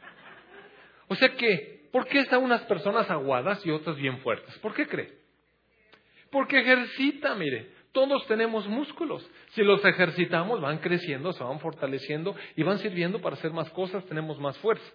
O 1.07 1.15
sea 1.15 1.35
que, 1.35 1.89
¿por 1.91 2.07
qué 2.07 2.19
están 2.19 2.41
unas 2.41 2.61
personas 2.63 3.09
aguadas 3.09 3.65
y 3.65 3.71
otras 3.71 3.97
bien 3.97 4.19
fuertes? 4.19 4.57
¿Por 4.59 4.73
qué 4.73 4.87
cree? 4.87 5.19
Porque 6.31 6.59
ejercita, 6.59 7.35
mire. 7.35 7.77
Todos 7.91 8.25
tenemos 8.27 8.67
músculos. 8.67 9.27
Si 9.49 9.63
los 9.63 9.83
ejercitamos, 9.83 10.61
van 10.61 10.77
creciendo, 10.77 11.33
se 11.33 11.43
van 11.43 11.59
fortaleciendo 11.59 12.35
y 12.55 12.63
van 12.63 12.77
sirviendo 12.77 13.19
para 13.19 13.35
hacer 13.35 13.51
más 13.51 13.69
cosas, 13.71 14.05
tenemos 14.05 14.39
más 14.39 14.57
fuerza. 14.59 14.91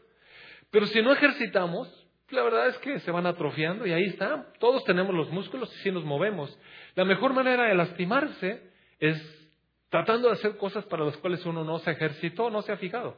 Pero 0.71 0.87
si 0.87 1.03
no 1.03 1.13
ejercitamos, 1.13 2.04
la 2.31 2.43
verdad 2.43 2.69
es 2.69 2.79
que 2.79 3.01
se 3.01 3.11
van 3.11 3.27
atrofiando 3.27 3.87
y 3.87 3.93
ahí 3.93 4.05
está. 4.05 4.47
Todos 4.59 4.85
tenemos 4.85 5.15
los 5.15 5.31
músculos 5.31 5.75
y 5.77 5.83
si 5.83 5.91
nos 5.91 6.05
movemos. 6.05 6.57
La 6.95 7.05
mejor 7.05 7.33
manera 7.33 7.65
de 7.69 7.75
lastimarse 7.75 8.63
es 8.99 9.49
tratando 9.91 10.29
de 10.29 10.35
hacer 10.35 10.57
cosas 10.57 10.85
para 10.87 11.05
las 11.05 11.17
cuales 11.19 11.45
uno 11.47 11.65
no 11.65 11.79
se 11.79 11.91
ejercitó, 11.91 12.51
no 12.51 12.63
se 12.63 12.73
ha 12.73 12.77
fijado. 12.77 13.17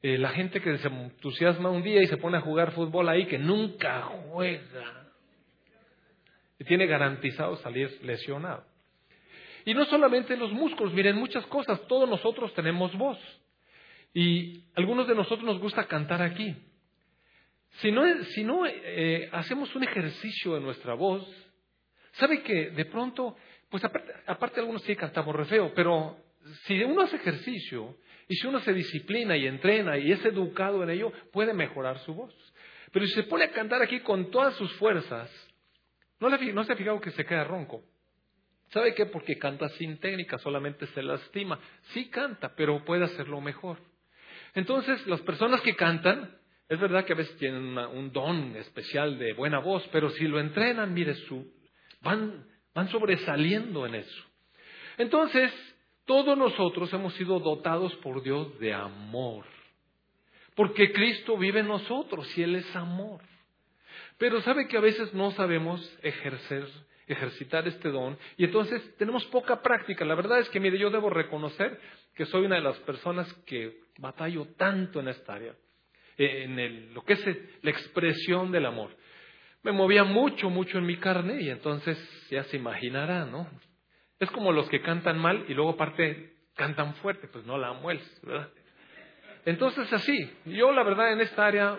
Eh, 0.00 0.16
la 0.16 0.28
gente 0.30 0.60
que 0.60 0.78
se 0.78 0.88
entusiasma 0.88 1.70
un 1.70 1.82
día 1.82 2.02
y 2.02 2.06
se 2.06 2.18
pone 2.18 2.36
a 2.36 2.40
jugar 2.40 2.70
fútbol 2.72 3.08
ahí, 3.08 3.26
que 3.26 3.38
nunca 3.38 4.02
juega, 4.02 5.08
y 6.58 6.64
tiene 6.64 6.86
garantizado 6.86 7.56
salir 7.56 7.98
lesionado. 8.02 8.64
Y 9.64 9.74
no 9.74 9.84
solamente 9.86 10.36
los 10.36 10.52
músculos, 10.52 10.92
miren 10.92 11.16
muchas 11.16 11.44
cosas, 11.46 11.80
todos 11.88 12.08
nosotros 12.08 12.54
tenemos 12.54 12.96
voz. 12.96 13.18
Y 14.14 14.64
algunos 14.76 15.06
de 15.08 15.14
nosotros 15.14 15.44
nos 15.44 15.58
gusta 15.58 15.86
cantar 15.86 16.22
aquí. 16.22 16.56
Si 17.80 17.92
no, 17.92 18.66
eh, 18.66 19.28
hacemos 19.32 19.74
un 19.76 19.84
ejercicio 19.84 20.54
de 20.54 20.60
nuestra 20.60 20.94
voz, 20.94 21.24
¿sabe 22.12 22.42
que 22.42 22.70
de 22.70 22.84
pronto, 22.86 23.36
pues 23.68 23.84
aparte, 23.84 24.12
aparte 24.26 24.60
algunos 24.60 24.82
sí 24.82 24.96
cantamos 24.96 25.34
re 25.34 25.44
feo, 25.44 25.72
pero 25.74 26.16
si 26.64 26.82
uno 26.82 27.02
hace 27.02 27.16
ejercicio 27.16 27.96
y 28.26 28.34
si 28.34 28.46
uno 28.48 28.58
se 28.60 28.72
disciplina 28.72 29.36
y 29.36 29.46
entrena 29.46 29.96
y 29.96 30.10
es 30.10 30.24
educado 30.24 30.82
en 30.82 30.90
ello, 30.90 31.12
puede 31.32 31.54
mejorar 31.54 31.98
su 32.00 32.14
voz. 32.14 32.34
Pero 32.90 33.06
si 33.06 33.12
se 33.12 33.22
pone 33.24 33.44
a 33.44 33.50
cantar 33.50 33.80
aquí 33.82 34.00
con 34.00 34.30
todas 34.30 34.54
sus 34.56 34.72
fuerzas, 34.74 35.30
no, 36.18 36.30
no 36.30 36.64
se 36.64 36.72
ha 36.72 36.76
fijado 36.76 37.00
que 37.00 37.12
se 37.12 37.24
queda 37.24 37.44
ronco. 37.44 37.84
¿Sabe 38.70 38.94
qué? 38.94 39.06
Porque 39.06 39.38
canta 39.38 39.68
sin 39.70 39.98
técnica, 39.98 40.38
solamente 40.38 40.86
se 40.88 41.02
lastima. 41.02 41.58
Sí 41.92 42.08
canta, 42.10 42.54
pero 42.54 42.84
puede 42.84 43.04
hacerlo 43.04 43.40
mejor. 43.40 43.78
Entonces, 44.54 45.06
las 45.06 45.20
personas 45.22 45.60
que 45.60 45.76
cantan, 45.76 46.37
es 46.68 46.78
verdad 46.78 47.04
que 47.04 47.14
a 47.14 47.16
veces 47.16 47.36
tienen 47.38 47.78
un 47.78 48.12
don 48.12 48.56
especial 48.56 49.18
de 49.18 49.32
buena 49.32 49.58
voz, 49.58 49.86
pero 49.90 50.10
si 50.10 50.28
lo 50.28 50.38
entrenan, 50.38 50.92
mire, 50.92 51.14
van, 52.02 52.46
van 52.74 52.88
sobresaliendo 52.90 53.86
en 53.86 53.94
eso. 53.94 54.24
Entonces, 54.98 55.52
todos 56.04 56.36
nosotros 56.36 56.92
hemos 56.92 57.14
sido 57.14 57.38
dotados 57.40 57.94
por 57.96 58.22
Dios 58.22 58.58
de 58.58 58.74
amor. 58.74 59.44
Porque 60.54 60.92
Cristo 60.92 61.38
vive 61.38 61.60
en 61.60 61.68
nosotros 61.68 62.26
y 62.36 62.42
Él 62.42 62.56
es 62.56 62.76
amor. 62.76 63.20
Pero 64.18 64.42
sabe 64.42 64.66
que 64.66 64.76
a 64.76 64.80
veces 64.80 65.14
no 65.14 65.30
sabemos 65.30 65.80
ejercer, 66.02 66.66
ejercitar 67.06 67.66
este 67.68 67.90
don 67.90 68.18
y 68.36 68.44
entonces 68.44 68.82
tenemos 68.96 69.24
poca 69.26 69.62
práctica. 69.62 70.04
La 70.04 70.16
verdad 70.16 70.40
es 70.40 70.48
que, 70.50 70.60
mire, 70.60 70.78
yo 70.78 70.90
debo 70.90 71.08
reconocer 71.10 71.80
que 72.14 72.26
soy 72.26 72.44
una 72.44 72.56
de 72.56 72.62
las 72.62 72.76
personas 72.78 73.32
que 73.46 73.78
batallo 73.98 74.46
tanto 74.56 74.98
en 74.98 75.08
esta 75.08 75.34
área, 75.34 75.54
en 76.18 76.92
lo 76.94 77.02
que 77.04 77.14
es 77.14 77.24
la 77.62 77.70
expresión 77.70 78.50
del 78.52 78.66
amor. 78.66 78.90
Me 79.62 79.72
movía 79.72 80.04
mucho, 80.04 80.50
mucho 80.50 80.78
en 80.78 80.86
mi 80.86 80.96
carne 80.96 81.40
y 81.40 81.50
entonces 81.50 81.98
ya 82.30 82.44
se 82.44 82.56
imaginará, 82.56 83.24
¿no? 83.24 83.48
Es 84.18 84.30
como 84.30 84.52
los 84.52 84.68
que 84.68 84.82
cantan 84.82 85.18
mal 85.18 85.44
y 85.48 85.54
luego 85.54 85.70
aparte 85.70 86.32
cantan 86.54 86.94
fuerte, 86.96 87.28
pues 87.28 87.44
no 87.46 87.56
la 87.56 87.72
mueles, 87.72 88.20
¿verdad? 88.22 88.48
Entonces 89.44 89.92
así, 89.92 90.30
yo 90.46 90.72
la 90.72 90.82
verdad 90.82 91.12
en 91.12 91.20
esta 91.20 91.46
área 91.46 91.76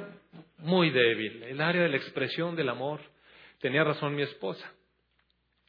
muy 0.57 0.89
débil, 0.89 1.43
el 1.43 1.61
área 1.61 1.83
de 1.83 1.89
la 1.89 1.97
expresión 1.97 2.55
del 2.55 2.69
amor, 2.69 3.01
tenía 3.59 3.83
razón 3.83 4.15
mi 4.15 4.21
esposa, 4.21 4.73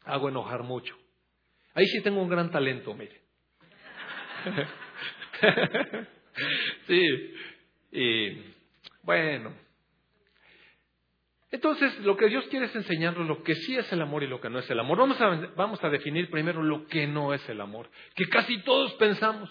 hago 0.05 0.29
enojar 0.29 0.63
mucho. 0.63 0.97
Ahí 1.75 1.87
sí 1.87 2.01
tengo 2.03 2.23
un 2.23 2.29
gran 2.29 2.51
talento, 2.51 2.95
mire. 2.95 3.21
sí, 6.87 7.35
y 7.93 8.51
bueno, 9.03 9.53
entonces, 11.53 11.99
lo 12.01 12.17
que 12.17 12.29
Dios 12.29 12.47
quiere 12.49 12.67
es 12.67 12.77
enseñarnos 12.77 13.27
lo 13.27 13.43
que 13.43 13.55
sí 13.57 13.77
es 13.77 13.93
el 13.93 14.01
amor 14.01 14.23
y 14.23 14.29
lo 14.29 14.41
que 14.41 14.49
no 14.49 14.61
es 14.61 14.71
el 14.71 14.79
amor. 14.79 14.99
Vamos 14.99 15.21
a, 15.21 15.29
vamos 15.57 15.83
a 15.83 15.89
definir 15.89 16.31
primero 16.31 16.63
lo 16.63 16.87
que 16.87 17.09
no 17.09 17.35
es 17.35 17.47
el 17.49 17.61
amor, 17.61 17.89
que 18.15 18.29
casi 18.29 18.63
todos 18.63 18.93
pensamos. 18.95 19.51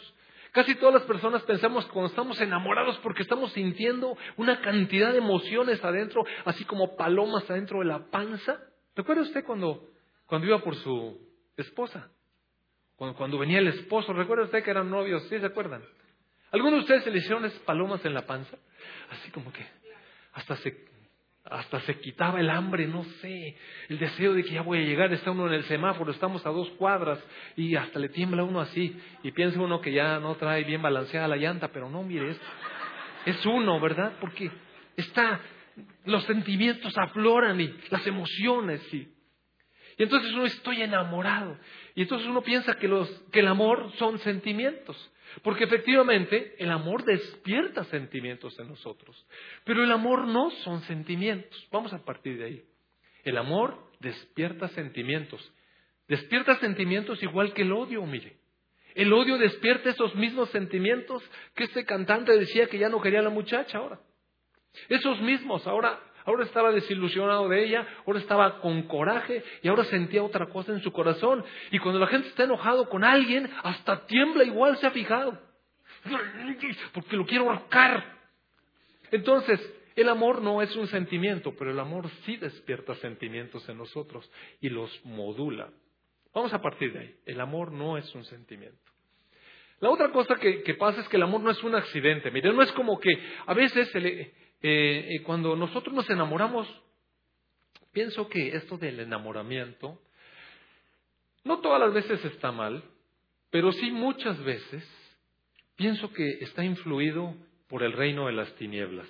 Casi 0.52 0.74
todas 0.76 0.96
las 0.96 1.04
personas 1.04 1.44
pensamos 1.44 1.86
cuando 1.88 2.10
estamos 2.10 2.42
enamorados 2.42 2.98
porque 3.04 3.22
estamos 3.22 3.52
sintiendo 3.52 4.18
una 4.36 4.60
cantidad 4.62 5.12
de 5.12 5.20
emociones 5.20 5.84
adentro, 5.84 6.26
así 6.44 6.66
como 6.66 6.96
palomas 6.96 7.48
adentro 7.52 7.80
de 7.80 7.86
la 7.86 8.10
panza. 8.10 8.60
¿Recuerda 8.96 9.22
usted 9.22 9.44
cuando, 9.46 9.90
cuando 10.26 10.48
iba 10.48 10.58
por 10.64 10.76
su 10.78 11.20
esposa? 11.56 12.10
Cuando, 12.96 13.16
cuando 13.16 13.38
venía 13.38 13.60
el 13.60 13.68
esposo, 13.68 14.12
¿recuerda 14.12 14.46
usted 14.46 14.64
que 14.64 14.72
eran 14.72 14.90
novios? 14.90 15.22
¿Sí 15.30 15.38
se 15.38 15.46
acuerdan? 15.46 15.84
¿Alguno 16.52 16.78
de 16.78 16.82
ustedes 16.82 17.04
se 17.04 17.12
le 17.12 17.20
hicieron 17.20 17.46
esas 17.46 17.60
palomas 17.60 18.04
en 18.06 18.14
la 18.14 18.26
panza? 18.26 18.58
Así 19.12 19.32
como 19.32 19.52
que 19.52 19.66
hasta 20.34 20.56
se 20.58 20.90
hasta 21.50 21.82
se 21.82 22.00
quitaba 22.00 22.40
el 22.40 22.50
hambre, 22.50 22.88
no 22.88 23.04
sé, 23.04 23.58
el 23.88 23.98
deseo 23.98 24.34
de 24.34 24.44
que 24.44 24.52
ya 24.52 24.62
voy 24.62 24.80
a 24.80 24.86
llegar, 24.86 25.12
está 25.12 25.32
uno 25.32 25.48
en 25.48 25.54
el 25.54 25.64
semáforo, 25.64 26.12
estamos 26.12 26.46
a 26.46 26.50
dos 26.50 26.70
cuadras 26.72 27.20
y 27.56 27.76
hasta 27.76 27.98
le 27.98 28.10
tiembla 28.10 28.44
uno 28.44 28.62
así 28.62 28.96
y 29.24 29.32
piensa 29.32 29.60
uno 29.60 29.82
que 29.82 29.92
ya 29.92 30.20
no 30.20 30.36
trae 30.36 30.64
bien 30.64 30.82
balanceada 30.82 31.28
la 31.28 31.38
llanta, 31.38 31.70
pero 31.70 31.90
no, 31.90 32.04
mire, 32.04 32.32
es, 32.32 32.42
es 33.26 33.46
uno, 33.46 33.80
¿verdad? 33.80 34.14
Porque 34.22 34.52
está, 34.96 35.40
los 36.06 36.24
sentimientos 36.26 36.96
afloran 36.98 37.60
y 37.60 37.74
las 37.90 38.06
emociones 38.06 38.82
y, 38.94 39.08
y 39.98 40.04
entonces 40.04 40.32
uno 40.34 40.46
estoy 40.46 40.84
enamorado 40.84 41.58
y 41.96 42.04
entonces 42.04 42.28
uno 42.28 42.42
piensa 42.44 42.76
que, 42.76 42.88
los, 42.88 43.10
que 43.32 43.40
el 43.40 43.48
amor 43.48 43.92
son 43.98 44.20
sentimientos. 44.20 45.12
Porque 45.44 45.66
efectivamente 45.66 46.56
el 46.58 46.72
amor 46.72 47.04
despierta 47.06 47.84
sentimientos 47.86 48.58
en 48.60 48.70
nosotros, 48.70 49.26
pero 49.64 49.84
el 49.84 49.92
amor 49.92 50.28
no 50.28 50.50
son 50.64 50.82
sentimientos. 50.82 51.68
Vamos 51.72 51.94
a 51.94 52.04
partir 52.04 52.38
de 52.38 52.46
ahí. 52.46 52.64
El 53.24 53.38
amor 53.38 53.78
despierta 54.00 54.68
sentimientos. 54.70 55.54
Despierta 56.08 56.60
sentimientos 56.60 57.22
igual 57.22 57.54
que 57.54 57.62
el 57.62 57.72
odio, 57.72 58.06
mire. 58.06 58.38
El 58.96 59.14
odio 59.14 59.38
despierta 59.38 59.92
esos 59.92 60.16
mismos 60.16 60.50
sentimientos 60.50 61.24
que 61.56 61.66
este 61.66 61.86
cantante 61.86 62.36
decía 62.38 62.68
que 62.68 62.80
ya 62.80 62.90
no 62.90 63.02
quería 63.02 63.20
a 63.20 63.24
la 63.24 63.30
muchacha 63.30 63.78
ahora. 63.78 64.00
Esos 64.88 65.22
mismos, 65.22 65.66
ahora, 65.68 66.00
ahora 66.30 66.46
estaba 66.46 66.72
desilusionado 66.72 67.50
de 67.50 67.66
ella, 67.66 67.88
ahora 68.06 68.20
estaba 68.20 68.60
con 68.62 68.84
coraje 68.84 69.44
y 69.62 69.68
ahora 69.68 69.84
sentía 69.86 70.24
otra 70.24 70.48
cosa 70.48 70.72
en 70.72 70.82
su 70.82 70.92
corazón. 70.92 71.44
Y 71.72 71.80
cuando 71.80 72.00
la 72.00 72.08
gente 72.08 72.30
está 72.30 72.44
enojado 72.44 72.88
con 72.88 73.04
alguien, 73.04 73.50
hasta 73.64 74.06
tiembla 74.06 74.44
igual, 74.44 74.78
se 74.78 74.88
ha 74.88 74.92
fijado. 74.92 75.40
Porque 76.94 77.18
lo 77.18 77.26
quiero 77.26 77.50
ahorcar. 77.50 78.18
Entonces, 79.12 79.60
el 79.96 80.08
amor 80.08 80.42
no 80.42 80.62
es 80.62 80.76
un 80.76 80.88
sentimiento, 80.88 81.54
pero 81.58 81.72
el 81.72 81.80
amor 81.80 82.10
sí 82.26 82.38
despierta 82.38 82.96
sentimientos 82.96 83.68
en 83.68 83.78
nosotros 83.78 84.30
y 84.62 84.70
los 84.70 85.04
modula. 85.04 85.70
Vamos 86.34 86.54
a 86.54 86.62
partir 86.62 86.94
de 86.94 87.00
ahí. 87.00 87.16
El 87.26 87.42
amor 87.42 87.72
no 87.72 87.98
es 87.98 88.14
un 88.14 88.24
sentimiento. 88.24 88.78
La 89.82 89.90
otra 89.90 90.12
cosa 90.12 90.36
que, 90.36 90.74
pasa 90.76 91.02
es 91.02 91.08
que 91.08 91.16
el 91.16 91.24
amor 91.24 91.42
no 91.42 91.52
es 91.52 91.64
un 91.64 91.74
accidente. 91.74 92.32
Mire, 92.32 92.54
no 92.54 92.62
es 92.62 92.72
como 92.74 93.00
que 93.00 93.12
a 93.46 93.54
veces 93.54 93.90
eh, 94.62 95.16
eh, 95.16 95.24
cuando 95.24 95.56
nosotros 95.56 95.94
nos 95.96 96.10
enamoramos, 96.10 96.68
pienso 97.92 98.28
que 98.28 98.56
esto 98.56 98.78
del 98.78 99.00
enamoramiento, 99.00 100.02
no 101.44 101.60
todas 101.60 101.80
las 101.80 101.94
veces 101.94 102.24
está 102.26 102.52
mal, 102.52 102.84
pero 103.50 103.72
sí 103.72 103.92
muchas 103.92 104.38
veces 104.44 104.88
pienso 105.76 106.12
que 106.12 106.28
está 106.42 106.64
influido 106.64 107.36
por 107.70 107.84
el 107.84 107.94
reino 107.94 108.26
de 108.28 108.34
las 108.34 108.54
tinieblas. 108.56 109.08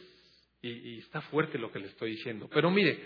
Y, 0.61 0.99
está 0.99 1.21
fuerte 1.21 1.57
lo 1.57 1.71
que 1.71 1.79
le 1.79 1.87
estoy 1.87 2.11
diciendo. 2.11 2.49
Pero 2.53 2.69
mire, 2.69 3.01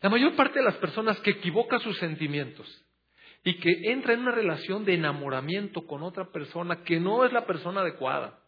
la 0.00 0.08
mayor 0.08 0.34
parte 0.34 0.58
de 0.58 0.64
las 0.64 0.76
personas 0.76 1.20
que 1.20 1.30
equivoca 1.30 1.78
sus 1.78 1.96
sentimientos 1.98 2.66
y 3.44 3.58
que 3.58 3.92
entra 3.92 4.14
en 4.14 4.20
una 4.20 4.32
relación 4.32 4.84
de 4.84 4.94
enamoramiento 4.94 5.86
con 5.86 6.02
otra 6.02 6.32
persona 6.32 6.82
que 6.82 6.98
no 6.98 7.24
es 7.24 7.32
la 7.32 7.44
persona 7.44 7.82
adecuada, 7.82 8.40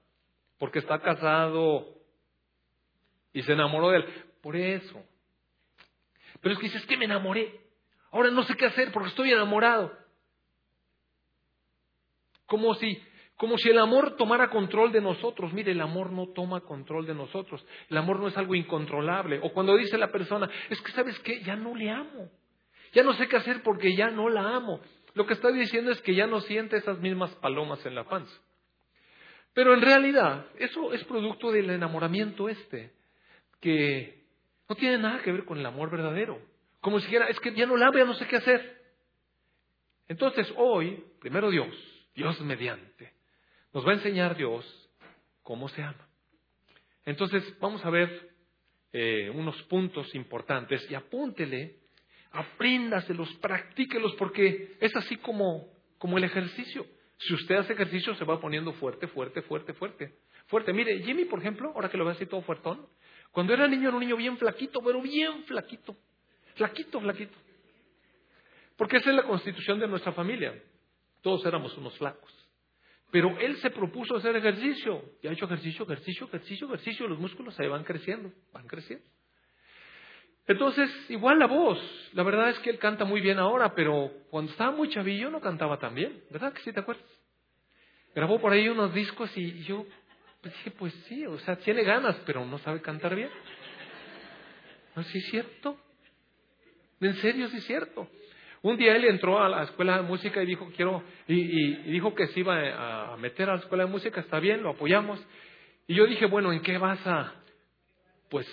porque 0.59 0.78
está 0.78 1.00
casado 1.00 1.94
y 3.35 3.43
se 3.43 3.53
enamoró 3.53 3.91
de 3.91 3.99
él, 3.99 4.07
por 4.41 4.57
eso. 4.57 5.05
Pero 6.41 6.55
es 6.55 6.59
que 6.59 6.67
dices, 6.67 6.81
es 6.81 6.87
que 6.87 6.97
me 6.97 7.05
enamoré, 7.05 7.61
ahora 8.11 8.31
no 8.31 8.45
sé 8.45 8.57
qué 8.57 8.64
hacer 8.64 8.91
porque 8.93 9.11
estoy 9.11 9.31
enamorado. 9.33 9.93
Como 12.47 12.75
si 12.76 13.03
como 13.37 13.59
si 13.59 13.69
el 13.69 13.79
amor 13.79 14.17
tomara 14.17 14.49
control 14.49 14.93
de 14.93 15.00
nosotros. 15.00 15.53
Mire, 15.53 15.73
el 15.73 15.81
amor 15.81 16.12
no 16.12 16.29
toma 16.29 16.61
control 16.61 17.05
de 17.05 17.14
nosotros. 17.14 17.64
El 17.91 17.97
amor 17.97 18.21
no 18.21 18.29
es 18.29 18.37
algo 18.37 18.55
incontrolable. 18.55 19.41
O 19.43 19.53
cuando 19.53 19.76
dice 19.76 19.99
la 19.99 20.12
persona, 20.12 20.49
es 20.71 20.81
que 20.81 20.93
sabes 20.93 21.19
qué, 21.21 21.43
ya 21.43 21.57
no 21.57 21.75
le 21.75 21.91
amo. 21.91 22.31
Ya 22.93 23.03
no 23.03 23.12
sé 23.14 23.26
qué 23.26 23.37
hacer 23.37 23.62
porque 23.62 23.97
ya 23.97 24.07
no 24.09 24.29
la 24.29 24.55
amo. 24.55 24.81
Lo 25.14 25.26
que 25.26 25.35
está 25.35 25.50
diciendo 25.50 25.91
es 25.91 26.00
que 26.03 26.14
ya 26.14 26.29
no 26.29 26.41
siente 26.43 26.76
esas 26.76 27.00
mismas 27.00 27.35
palomas 27.37 27.85
en 27.85 27.97
la 27.97 28.05
panza. 28.05 28.33
Pero 29.53 29.75
en 29.75 29.83
realidad, 29.83 30.47
eso 30.59 30.93
es 30.93 31.03
producto 31.05 31.50
del 31.50 31.71
enamoramiento 31.71 32.49
este, 32.49 32.93
que 33.64 34.26
no 34.68 34.76
tiene 34.76 34.99
nada 34.99 35.23
que 35.23 35.33
ver 35.33 35.47
con 35.47 35.59
el 35.59 35.64
amor 35.64 35.90
verdadero. 35.90 36.38
Como 36.80 37.00
si 37.00 37.06
dijera, 37.06 37.28
es 37.28 37.40
que 37.40 37.54
ya 37.54 37.64
no 37.64 37.78
la 37.78 37.87
amo, 37.87 37.97
ya 37.97 38.04
no 38.04 38.12
sé 38.12 38.26
qué 38.26 38.37
hacer. 38.37 38.83
Entonces 40.06 40.52
hoy, 40.59 41.02
primero 41.18 41.50
Dios, 41.50 41.75
Dios 42.14 42.38
mediante, 42.42 43.14
nos 43.73 43.87
va 43.87 43.92
a 43.92 43.94
enseñar 43.94 44.37
Dios 44.37 44.66
cómo 45.42 45.71
se 45.71 45.83
ama. 45.83 46.06
Entonces, 47.06 47.42
vamos 47.59 47.83
a 47.85 47.90
ver 47.90 48.30
eh, 48.92 49.30
unos 49.35 49.61
puntos 49.62 50.14
importantes 50.14 50.87
y 50.90 50.94
apúntele, 50.94 51.78
apréndaselos, 52.33 53.33
practíquelos, 53.37 54.14
porque 54.16 54.76
es 54.78 54.94
así 54.94 55.16
como, 55.16 55.68
como 55.97 56.18
el 56.18 56.25
ejercicio. 56.25 56.87
Si 57.16 57.33
usted 57.33 57.56
hace 57.56 57.73
ejercicio, 57.73 58.14
se 58.14 58.25
va 58.25 58.40
poniendo 58.40 58.75
fuerte, 58.75 59.06
fuerte, 59.09 59.40
fuerte, 59.42 59.73
fuerte. 59.73 60.14
Fuerte. 60.49 60.73
Mire, 60.75 61.02
Jimmy, 61.02 61.25
por 61.25 61.38
ejemplo, 61.38 61.73
ahora 61.75 61.88
que 61.88 61.97
lo 61.97 62.04
ve 62.04 62.12
así 62.12 62.26
todo 62.26 62.42
fuertón, 62.42 62.87
cuando 63.35 63.53
era 63.53 63.67
niño 63.67 63.88
era 63.88 63.97
un 63.97 64.00
niño 64.00 64.17
bien 64.17 64.38
flaquito, 64.38 64.81
pero 64.81 65.03
bien 65.03 65.43
flaquito. 65.43 65.97
Flaquito, 66.55 67.01
flaquito. 67.01 67.37
Porque 68.77 68.99
esa 68.99 69.11
es 69.11 69.16
la 69.16 69.25
constitución 69.25 69.81
de 69.81 69.88
nuestra 69.88 70.12
familia. 70.12 70.55
Todos 71.20 71.44
éramos 71.44 71.77
unos 71.77 71.99
flacos. 71.99 72.33
Pero 73.11 73.37
él 73.40 73.57
se 73.57 73.70
propuso 73.70 74.14
hacer 74.14 74.37
ejercicio. 74.37 75.03
Y 75.20 75.27
ha 75.27 75.33
hecho 75.33 75.47
ejercicio, 75.47 75.85
ejercicio, 75.85 76.29
ejercicio, 76.29 76.66
ejercicio. 76.68 77.09
Los 77.09 77.18
músculos 77.18 77.59
ahí 77.59 77.66
van 77.66 77.83
creciendo, 77.83 78.31
van 78.53 78.68
creciendo. 78.68 79.05
Entonces, 80.47 80.88
igual 81.09 81.40
la 81.40 81.49
voz. 81.49 81.81
La 82.12 82.23
verdad 82.23 82.51
es 82.51 82.59
que 82.61 82.70
él 82.70 82.79
canta 82.79 83.05
muy 83.05 83.20
bien 83.20 83.40
ahora, 83.40 83.75
pero 83.75 84.12
cuando 84.31 84.53
estaba 84.53 84.70
muy 84.70 84.90
chavillo 84.90 85.29
no 85.29 85.40
cantaba 85.40 85.81
tan 85.81 85.92
bien. 85.92 86.23
¿Verdad 86.31 86.53
que 86.53 86.62
sí 86.62 86.73
te 86.73 86.79
acuerdas? 86.79 87.05
Grabó 88.14 88.40
por 88.40 88.53
ahí 88.53 88.68
unos 88.68 88.94
discos 88.94 89.37
y 89.37 89.64
yo 89.64 89.87
pues 90.44 90.54
dije, 90.57 90.70
pues 90.72 90.92
sí, 91.09 91.24
o 91.24 91.38
sea, 91.38 91.57
tiene 91.57 91.83
ganas, 91.85 92.16
pero 92.26 92.44
no 92.44 92.59
sabe 92.59 92.83
cantar 92.83 93.14
bien. 93.14 93.30
¿No 94.94 95.02
sí 95.04 95.16
es 95.16 95.30
cierto? 95.30 95.74
En 97.00 97.14
serio, 97.14 97.48
sí 97.48 97.57
es 97.57 97.64
cierto. 97.64 98.07
Un 98.61 98.76
día 98.76 98.94
él 98.94 99.07
entró 99.07 99.42
a 99.42 99.48
la 99.48 99.62
escuela 99.62 99.96
de 99.96 100.02
música 100.02 100.42
y 100.42 100.46
dijo, 100.46 100.70
quiero, 100.76 101.02
y, 101.26 101.76
dijo 101.90 102.14
que 102.14 102.26
se 102.26 102.40
iba 102.40 103.12
a 103.12 103.16
meter 103.16 103.48
a 103.48 103.54
la 103.54 103.61
escuela 103.61 103.85
de 103.85 103.90
música, 103.90 104.20
está 104.20 104.38
bien, 104.38 104.62
lo 104.62 104.72
apoyamos. 104.72 105.18
Y 105.87 105.94
yo 105.94 106.04
dije, 106.07 106.26
bueno, 106.26 106.52
¿en 106.52 106.61
qué 106.61 106.76
vas 106.76 107.00
a, 107.07 107.33
pues, 108.28 108.46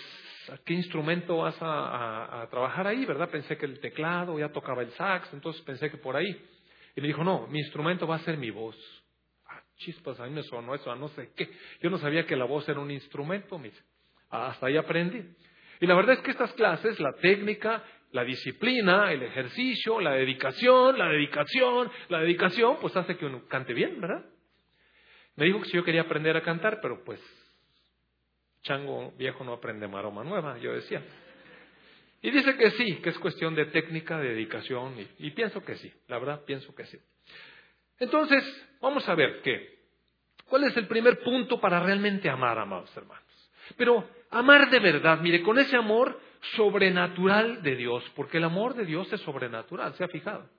a 0.50 0.56
qué 0.64 0.72
instrumento 0.72 1.36
vas 1.38 1.56
a, 1.60 2.48
trabajar 2.50 2.86
ahí, 2.86 3.04
verdad? 3.04 3.28
Pensé 3.28 3.58
que 3.58 3.66
el 3.66 3.80
teclado, 3.80 4.38
ya 4.38 4.48
tocaba 4.48 4.80
el 4.80 4.92
sax, 4.92 5.30
entonces 5.34 5.60
pensé 5.60 5.90
que 5.90 5.98
por 5.98 6.16
ahí. 6.16 6.42
Y 6.96 7.02
me 7.02 7.08
dijo, 7.08 7.22
no, 7.22 7.48
mi 7.48 7.58
instrumento 7.58 8.06
va 8.06 8.16
a 8.16 8.20
ser 8.20 8.38
mi 8.38 8.50
voz. 8.50 8.76
Chispas, 9.84 10.18
a 10.20 10.24
mí 10.24 10.30
me 10.30 10.42
sonó 10.42 10.74
eso, 10.74 10.90
a 10.90 10.96
no 10.96 11.08
sé 11.08 11.30
qué. 11.36 11.50
Yo 11.80 11.90
no 11.90 11.98
sabía 11.98 12.26
que 12.26 12.36
la 12.36 12.44
voz 12.44 12.68
era 12.68 12.80
un 12.80 12.90
instrumento. 12.90 13.60
Hasta 14.30 14.66
ahí 14.66 14.76
aprendí. 14.76 15.22
Y 15.80 15.86
la 15.86 15.94
verdad 15.94 16.14
es 16.14 16.20
que 16.20 16.30
estas 16.30 16.52
clases, 16.54 16.98
la 17.00 17.12
técnica 17.14 17.82
la 18.12 18.24
disciplina, 18.24 19.10
el 19.10 19.22
ejercicio, 19.22 20.00
la 20.00 20.12
dedicación, 20.12 20.98
la 20.98 21.08
dedicación, 21.08 21.90
la 22.08 22.20
dedicación, 22.20 22.76
pues 22.80 22.94
hace 22.94 23.16
que 23.16 23.26
uno 23.26 23.46
cante 23.48 23.72
bien, 23.72 24.00
¿verdad? 24.00 24.24
Me 25.36 25.46
dijo 25.46 25.60
que 25.60 25.70
si 25.70 25.76
yo 25.76 25.84
quería 25.84 26.02
aprender 26.02 26.36
a 26.36 26.42
cantar, 26.42 26.78
pero 26.82 27.02
pues 27.04 27.20
chango 28.62 29.12
viejo 29.16 29.42
no 29.44 29.54
aprende 29.54 29.88
maroma 29.88 30.22
nueva, 30.22 30.58
yo 30.58 30.74
decía. 30.74 31.02
Y 32.20 32.30
dice 32.30 32.54
que 32.56 32.70
sí, 32.72 32.96
que 32.96 33.08
es 33.08 33.18
cuestión 33.18 33.54
de 33.54 33.66
técnica, 33.66 34.18
de 34.18 34.28
dedicación, 34.28 34.94
y 35.18 35.30
pienso 35.30 35.64
que 35.64 35.76
sí, 35.76 35.92
la 36.06 36.18
verdad 36.18 36.44
pienso 36.44 36.74
que 36.74 36.84
sí. 36.84 36.98
Entonces, 38.02 38.42
vamos 38.80 39.08
a 39.08 39.14
ver 39.14 39.42
qué. 39.42 39.78
¿Cuál 40.48 40.64
es 40.64 40.76
el 40.76 40.88
primer 40.88 41.20
punto 41.20 41.60
para 41.60 41.78
realmente 41.78 42.28
amar, 42.28 42.58
amados 42.58 42.90
hermanos? 42.96 43.22
Pero 43.76 44.04
amar 44.30 44.70
de 44.70 44.80
verdad, 44.80 45.20
mire, 45.20 45.40
con 45.42 45.56
ese 45.56 45.76
amor 45.76 46.18
sobrenatural 46.56 47.62
de 47.62 47.76
Dios, 47.76 48.02
porque 48.16 48.38
el 48.38 48.44
amor 48.44 48.74
de 48.74 48.86
Dios 48.86 49.10
es 49.12 49.20
sobrenatural, 49.20 49.94
¿se 49.94 50.02
ha 50.02 50.08
fijado? 50.08 50.50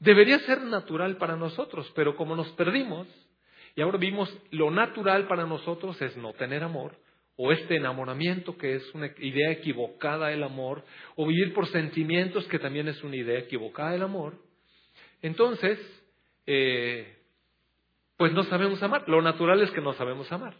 Debería 0.00 0.38
ser 0.38 0.62
natural 0.62 1.18
para 1.18 1.36
nosotros, 1.36 1.92
pero 1.94 2.16
como 2.16 2.34
nos 2.34 2.48
perdimos 2.52 3.06
y 3.76 3.82
ahora 3.82 3.98
vimos 3.98 4.34
lo 4.50 4.70
natural 4.70 5.28
para 5.28 5.44
nosotros 5.44 6.00
es 6.00 6.16
no 6.16 6.32
tener 6.32 6.64
amor, 6.64 6.96
o 7.36 7.52
este 7.52 7.76
enamoramiento 7.76 8.56
que 8.56 8.76
es 8.76 8.94
una 8.94 9.10
idea 9.18 9.50
equivocada 9.50 10.28
del 10.28 10.42
amor, 10.42 10.82
o 11.14 11.26
vivir 11.26 11.52
por 11.52 11.66
sentimientos 11.66 12.46
que 12.46 12.58
también 12.58 12.88
es 12.88 13.04
una 13.04 13.16
idea 13.16 13.38
equivocada 13.38 13.90
del 13.90 14.04
amor, 14.04 14.38
entonces, 15.20 15.78
eh, 16.46 17.18
pues 18.16 18.32
no 18.32 18.44
sabemos 18.44 18.82
amar. 18.82 19.08
Lo 19.08 19.20
natural 19.22 19.60
es 19.62 19.70
que 19.70 19.80
no 19.80 19.92
sabemos 19.94 20.30
amar. 20.32 20.54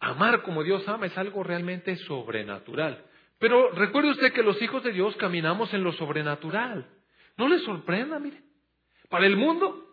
Amar 0.00 0.42
como 0.42 0.62
Dios 0.62 0.86
ama 0.88 1.06
es 1.06 1.16
algo 1.16 1.42
realmente 1.42 1.96
sobrenatural. 1.96 3.04
Pero 3.38 3.70
recuerde 3.72 4.10
usted 4.10 4.32
que 4.32 4.42
los 4.42 4.60
hijos 4.62 4.82
de 4.82 4.92
Dios 4.92 5.14
caminamos 5.16 5.72
en 5.74 5.84
lo 5.84 5.92
sobrenatural. 5.92 6.88
No 7.36 7.48
le 7.48 7.58
sorprenda, 7.60 8.18
mire. 8.18 8.42
Para 9.08 9.26
el 9.26 9.36
mundo 9.36 9.84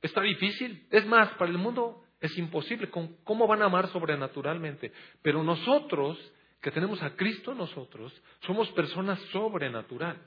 está 0.00 0.20
difícil. 0.20 0.86
Es 0.90 1.06
más, 1.06 1.30
para 1.30 1.50
el 1.50 1.58
mundo 1.58 2.04
es 2.20 2.36
imposible. 2.38 2.88
¿Cómo 3.24 3.46
van 3.46 3.62
a 3.62 3.66
amar 3.66 3.88
sobrenaturalmente? 3.88 4.92
Pero 5.22 5.42
nosotros, 5.42 6.18
que 6.60 6.70
tenemos 6.70 7.02
a 7.02 7.16
Cristo 7.16 7.54
nosotros, 7.54 8.12
somos 8.46 8.70
personas 8.70 9.20
sobrenaturales. 9.32 10.22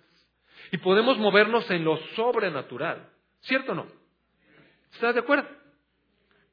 Y 0.71 0.77
podemos 0.77 1.17
movernos 1.17 1.69
en 1.71 1.83
lo 1.83 1.97
sobrenatural. 2.15 3.09
¿Cierto 3.41 3.71
o 3.71 3.75
no? 3.75 4.04
¿Estás 4.95 5.13
de 5.13 5.19
acuerdo? 5.19 5.47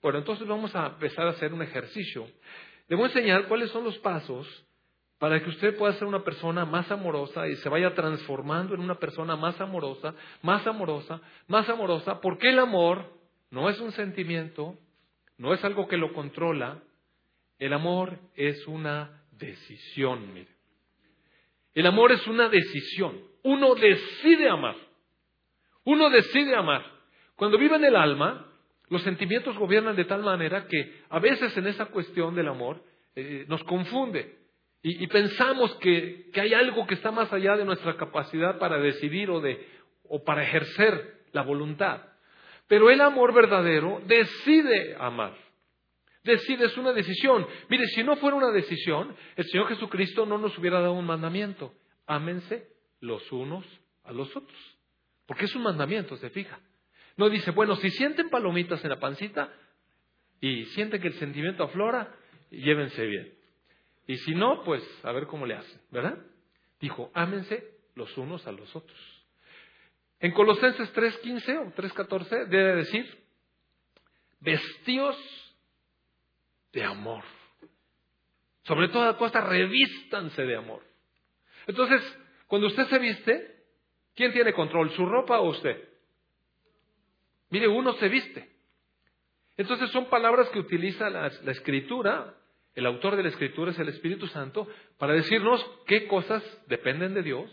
Bueno, 0.03 0.19
entonces 0.19 0.47
vamos 0.49 0.75
a 0.75 0.87
empezar 0.87 1.29
a 1.29 1.31
hacer 1.31 1.53
un 1.53 1.63
ejercicio. 1.63 2.27
Le 2.89 2.97
voy 2.97 3.05
a 3.05 3.09
enseñar 3.09 3.47
cuáles 3.47 3.71
son 3.71 3.85
los 3.85 3.97
pasos 3.99 4.47
para 5.19 5.41
que 5.41 5.49
usted 5.49 5.77
pueda 5.77 5.93
ser 5.95 6.09
una 6.09 6.25
persona 6.25 6.65
más 6.65 6.91
amorosa 6.91 7.47
y 7.47 7.55
se 7.57 7.69
vaya 7.69 7.95
transformando 7.95 8.75
en 8.75 8.81
una 8.81 8.97
persona 8.97 9.37
más 9.37 9.61
amorosa, 9.61 10.15
más 10.43 10.67
amorosa, 10.67 11.21
más 11.47 11.69
amorosa, 11.69 12.21
porque 12.21 12.51
el 12.51 12.59
amor 12.59 13.13
no 13.51 13.71
es 13.71 13.79
un 13.79 13.93
sentimiento, 13.93 14.77
no 15.39 15.55
es 15.55 15.65
algo 15.65 15.87
que 15.87 15.97
lo 15.97 16.13
controla, 16.13 16.83
el 17.61 17.73
amor 17.73 18.19
es 18.35 18.67
una 18.67 19.23
decisión, 19.31 20.35
mire. 20.35 20.51
El 21.75 21.87
amor 21.87 22.11
es 22.11 22.27
una 22.27 22.49
decisión. 22.49 23.21
Uno 23.45 23.77
decide 23.77 24.49
amar. 24.49 24.75
Uno 25.85 26.11
decide 26.11 26.57
amar. 26.57 26.92
Cuando 27.43 27.59
vive 27.59 27.75
en 27.75 27.85
el 27.87 27.97
alma, 27.97 28.47
Los 28.89 29.03
sentimientos 29.03 29.59
gobiernan 29.59 29.97
de 29.97 30.05
tal 30.05 30.23
manera 30.23 30.69
que 30.69 31.03
a 31.09 31.19
veces 31.19 31.57
en 31.57 31.67
esa 31.67 31.87
cuestión 31.87 32.37
del 32.37 32.47
amor 32.47 32.81
eh, 33.17 33.47
nos 33.49 33.65
confunde 33.65 34.39
y, 34.81 35.05
pensamos 35.09 35.75
que, 35.81 36.31
que, 36.33 36.41
hay 36.41 36.55
algo 36.55 36.87
que 36.87 36.95
está 36.95 37.11
más 37.11 37.33
allá 37.33 37.57
de 37.57 37.65
nuestra 37.65 37.97
capacidad 37.97 38.61
para 38.61 38.79
decidir 38.79 39.29
o, 39.29 39.41
de, 39.41 39.59
o 40.05 40.23
para 40.23 40.45
ejercer 40.45 41.25
la 41.33 41.43
voluntad. 41.43 42.03
Pero 42.69 42.91
el 42.91 43.01
amor 43.01 43.35
verdadero 43.35 44.01
decide 44.07 44.95
amar. 45.01 45.35
Decide, 46.23 46.67
es 46.67 46.77
una 46.77 46.93
decisión. 46.93 47.45
Mire, 47.69 47.87
si 47.89 48.05
no 48.05 48.15
fuera 48.19 48.37
una 48.37 48.53
decisión, 48.53 49.17
el 49.35 49.45
Señor 49.47 49.67
Jesucristo 49.67 50.27
no 50.27 50.39
nos 50.39 50.57
hubiera 50.59 50.79
dado 50.79 50.93
un 50.93 51.07
mandamiento. 51.07 51.75
Ámense 52.07 52.69
los 53.01 53.33
unos 53.33 53.67
a 54.05 54.13
los 54.13 54.29
otros. 54.37 54.79
Porque 55.27 55.47
es 55.47 55.57
un 55.57 55.65
mandamiento, 55.65 56.17
se 56.19 56.31
fija. 56.31 56.61
No 57.17 57.29
dice, 57.29 57.51
bueno, 57.51 57.77
si 57.77 57.91
sienten 57.91 58.31
palomitas 58.31 58.83
en 58.85 58.91
la 58.91 58.99
pancita 58.99 59.53
y 60.41 60.65
sienten 60.67 61.01
que 61.01 61.09
el 61.09 61.15
sentimiento 61.15 61.65
aflora, 61.65 62.15
llévense 62.51 63.07
bien. 63.07 63.33
Y 64.07 64.17
si 64.19 64.35
no, 64.35 64.63
pues 64.65 64.83
a 65.05 65.13
ver 65.13 65.27
cómo 65.27 65.47
le 65.47 65.55
hacen, 65.55 65.81
¿verdad? 65.91 66.19
Dijo, 66.81 67.11
ámense 67.15 67.65
los 67.95 68.17
unos 68.19 68.47
a 68.47 68.53
los 68.53 68.75
otros. 68.75 68.99
En 70.21 70.33
Colosenses 70.33 70.93
3.15 70.95 71.67
o 71.67 71.75
3.14 71.75 72.47
debe 72.47 72.77
decir, 72.77 73.19
vestíos 74.41 75.17
de 76.73 76.85
amor. 76.85 77.25
Sobre 78.65 78.89
toda 78.89 79.17
cosa, 79.17 79.41
revístanse 79.41 80.43
de 80.43 80.57
amor. 80.57 80.83
Entonces, 81.67 82.01
cuando 82.47 82.69
usted 82.69 82.87
se 82.87 82.99
viste, 82.99 83.65
¿quién 84.15 84.33
tiene 84.33 84.53
control, 84.53 84.91
su 84.93 85.07
ropa 85.07 85.41
o 85.41 85.51
usted? 85.51 85.92
Mire, 87.53 87.69
uno 87.69 87.93
se 87.99 88.09
viste. 88.09 88.49
Entonces 89.59 89.91
son 89.91 90.07
palabras 90.07 90.49
que 90.49 90.59
utiliza 90.59 91.11
la, 91.11 91.27
escritura, 91.27 92.35
el 92.75 92.87
autor 92.87 93.15
de 93.15 93.23
la 93.23 93.29
escritura 93.29 93.73
es 93.73 93.79
el 93.79 93.91
Espíritu 93.91 94.27
Santo, 94.29 94.67
para 94.97 95.13
decirnos 95.13 95.63
qué 95.87 96.07
cosas 96.07 96.43
dependen 96.67 97.13
de 97.13 97.23
Dios 97.23 97.51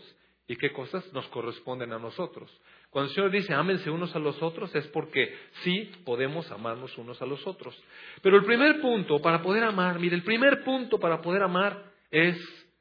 y 0.48 0.56
qué 0.56 0.72
cosas 0.72 1.12
nos 1.12 1.28
corresponden 1.28 1.92
a 1.92 1.98
nosotros. 1.98 2.50
Cuando 2.88 3.10
el 3.10 3.14
Señor 3.14 3.30
dice 3.30 3.52
ámense 3.52 3.90
unos 3.90 4.16
a 4.16 4.18
los 4.18 4.42
otros 4.42 4.74
es 4.74 4.86
porque 4.86 5.36
sí 5.64 5.92
podemos 6.06 6.50
amarnos 6.50 6.96
unos 6.96 7.20
a 7.20 7.26
los 7.26 7.46
otros. 7.46 7.78
Pero 8.22 8.38
el 8.38 8.44
primer 8.46 8.80
punto 8.80 9.20
para 9.20 9.42
poder 9.42 9.64
amar, 9.64 9.98
mire, 9.98 10.16
el 10.16 10.24
primer 10.24 10.64
punto 10.64 10.98
para 10.98 11.20
poder 11.20 11.42
amar 11.42 11.92
es 12.10 12.38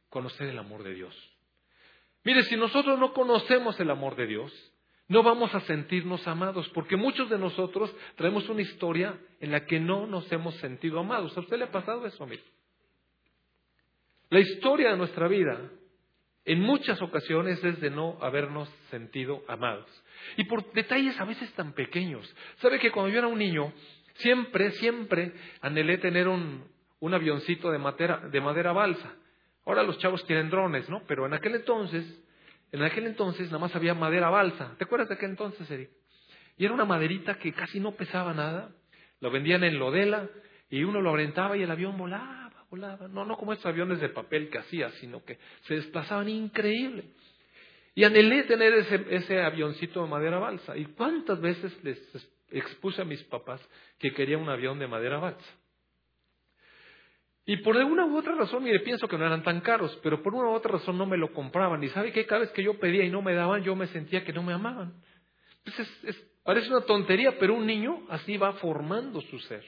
conocer 0.08 0.48
el 0.48 0.58
amor 0.58 0.84
de 0.84 0.94
Dios. 0.94 1.14
Mire, 2.24 2.44
si 2.44 2.56
nosotros 2.56 2.98
no 2.98 3.12
conocemos 3.12 3.78
el 3.82 3.92
amor 3.92 4.16
de 4.16 4.26
Dios, 4.26 4.69
no 5.10 5.24
vamos 5.24 5.54
a 5.56 5.60
sentirnos 5.62 6.26
amados, 6.28 6.70
porque 6.70 6.96
muchos 6.96 7.30
de 7.32 7.40
nosotros 7.40 7.94
traemos 8.16 8.48
una 8.48 8.62
historia 8.62 9.20
en 9.40 9.52
la 9.52 9.66
que 9.66 9.80
no 9.80 10.06
nos 10.06 10.32
hemos 10.32 10.56
sentido 10.58 11.00
amados. 11.00 11.36
¿A 11.36 11.42
usted 11.42 11.58
le 11.58 11.66
ha 11.66 11.72
pasado 11.72 12.06
eso, 12.06 12.26
mire? 12.28 12.44
La 14.30 14.40
historia 14.40 14.92
de 14.92 14.98
nuestra 14.98 15.28
vida 15.28 15.60
en 16.46 16.62
muchas 16.62 17.02
ocasiones 17.02 17.64
es 17.64 17.82
de 17.82 17.90
no 17.90 18.20
habernos 18.22 18.70
sentido 18.92 19.44
amados. 19.48 19.88
Y 20.38 20.44
por 20.44 20.72
detalles 20.74 21.20
a 21.20 21.26
veces 21.26 21.52
tan 21.54 21.74
pequeños. 21.74 22.32
¿Sabe 22.58 22.78
que 22.78 22.92
cuando 22.92 23.12
yo 23.12 23.18
era 23.18 23.28
un 23.28 23.40
niño, 23.40 23.74
siempre, 24.14 24.72
siempre 24.74 25.34
anhelé 25.62 25.98
tener 25.98 26.28
un, 26.28 26.66
un 27.00 27.14
avioncito 27.16 27.72
de 27.72 27.80
madera, 27.80 28.30
de 28.32 28.42
madera 28.42 28.74
balsa? 28.74 29.12
Ahora 29.66 29.82
los 29.82 29.98
chavos 29.98 30.24
tienen 30.28 30.52
drones, 30.52 30.88
¿no? 30.88 31.02
Pero 31.08 31.26
en 31.26 31.34
aquel 31.34 31.56
entonces, 31.56 32.06
en 32.72 32.84
aquel 32.84 33.08
entonces 33.08 33.48
nada 33.48 33.60
más 33.60 33.76
había 33.76 33.94
madera 33.94 34.30
balsa. 34.30 34.76
¿Te 34.78 34.84
acuerdas 34.84 35.10
de 35.10 35.16
aquel 35.16 35.32
entonces, 35.32 35.70
Eric? 35.70 35.90
Y 36.58 36.66
era 36.66 36.74
una 36.74 36.86
maderita 36.86 37.36
que 37.36 37.54
casi 37.54 37.80
no 37.80 37.94
pesaba 37.94 38.34
nada. 38.34 38.72
Lo 39.22 39.32
vendían 39.32 39.64
en 39.64 39.80
Lodela 39.80 40.28
y 40.70 40.84
uno 40.84 41.02
lo 41.02 41.12
aventaba 41.12 41.58
y 41.58 41.64
el 41.64 41.72
avión 41.72 41.98
volaba 41.98 42.50
no, 42.72 43.26
no 43.26 43.38
como 43.38 43.54
estos 43.54 43.66
aviones 43.66 44.00
de 44.00 44.10
papel 44.10 44.50
que 44.50 44.60
hacía, 44.60 44.92
sino 45.00 45.24
que 45.24 45.38
se 45.62 45.76
desplazaban 45.76 46.30
increíble. 46.30 47.06
Y 47.96 48.04
anhelé 48.04 48.44
tener 48.44 48.74
ese, 48.74 49.06
ese 49.10 49.42
avioncito 49.42 50.04
de 50.04 50.10
madera 50.10 50.38
balsa. 50.38 50.78
¿Y 50.78 50.86
cuántas 50.86 51.42
veces 51.42 51.74
les 51.84 52.00
expuse 52.52 53.02
a 53.02 53.06
mis 53.06 53.22
papás 53.24 53.62
que 53.98 54.14
quería 54.14 54.38
un 54.38 54.50
avión 54.50 54.80
de 54.80 54.88
madera 54.88 55.18
balsa? 55.18 55.59
Y 57.50 57.58
por 57.58 57.76
alguna 57.76 58.06
u 58.06 58.16
otra 58.16 58.36
razón, 58.36 58.64
mire, 58.64 58.80
pienso 58.82 59.08
que 59.08 59.18
no 59.18 59.26
eran 59.26 59.42
tan 59.42 59.62
caros, 59.62 60.00
pero 60.04 60.22
por 60.22 60.36
una 60.36 60.50
u 60.50 60.54
otra 60.54 60.74
razón 60.74 61.00
no 61.00 61.08
me 61.08 61.18
lo 61.18 61.34
compraban. 61.34 61.84
Y 61.84 61.88
sabe 61.90 62.12
que 62.12 62.28
cada 62.28 62.42
vez 62.42 62.52
que 62.52 62.62
yo 62.62 62.80
pedía 62.80 63.04
y 63.04 63.10
no 63.10 63.24
me 63.24 63.34
daban, 63.34 63.64
yo 63.64 63.76
me 63.76 63.88
sentía 63.88 64.24
que 64.24 64.32
no 64.32 64.44
me 64.44 64.54
amaban. 64.54 64.94
Parece 66.44 66.70
una 66.70 66.82
tontería, 66.82 67.40
pero 67.40 67.56
un 67.56 67.66
niño 67.66 68.06
así 68.10 68.38
va 68.38 68.54
formando 68.54 69.20
su 69.22 69.40
ser. 69.40 69.66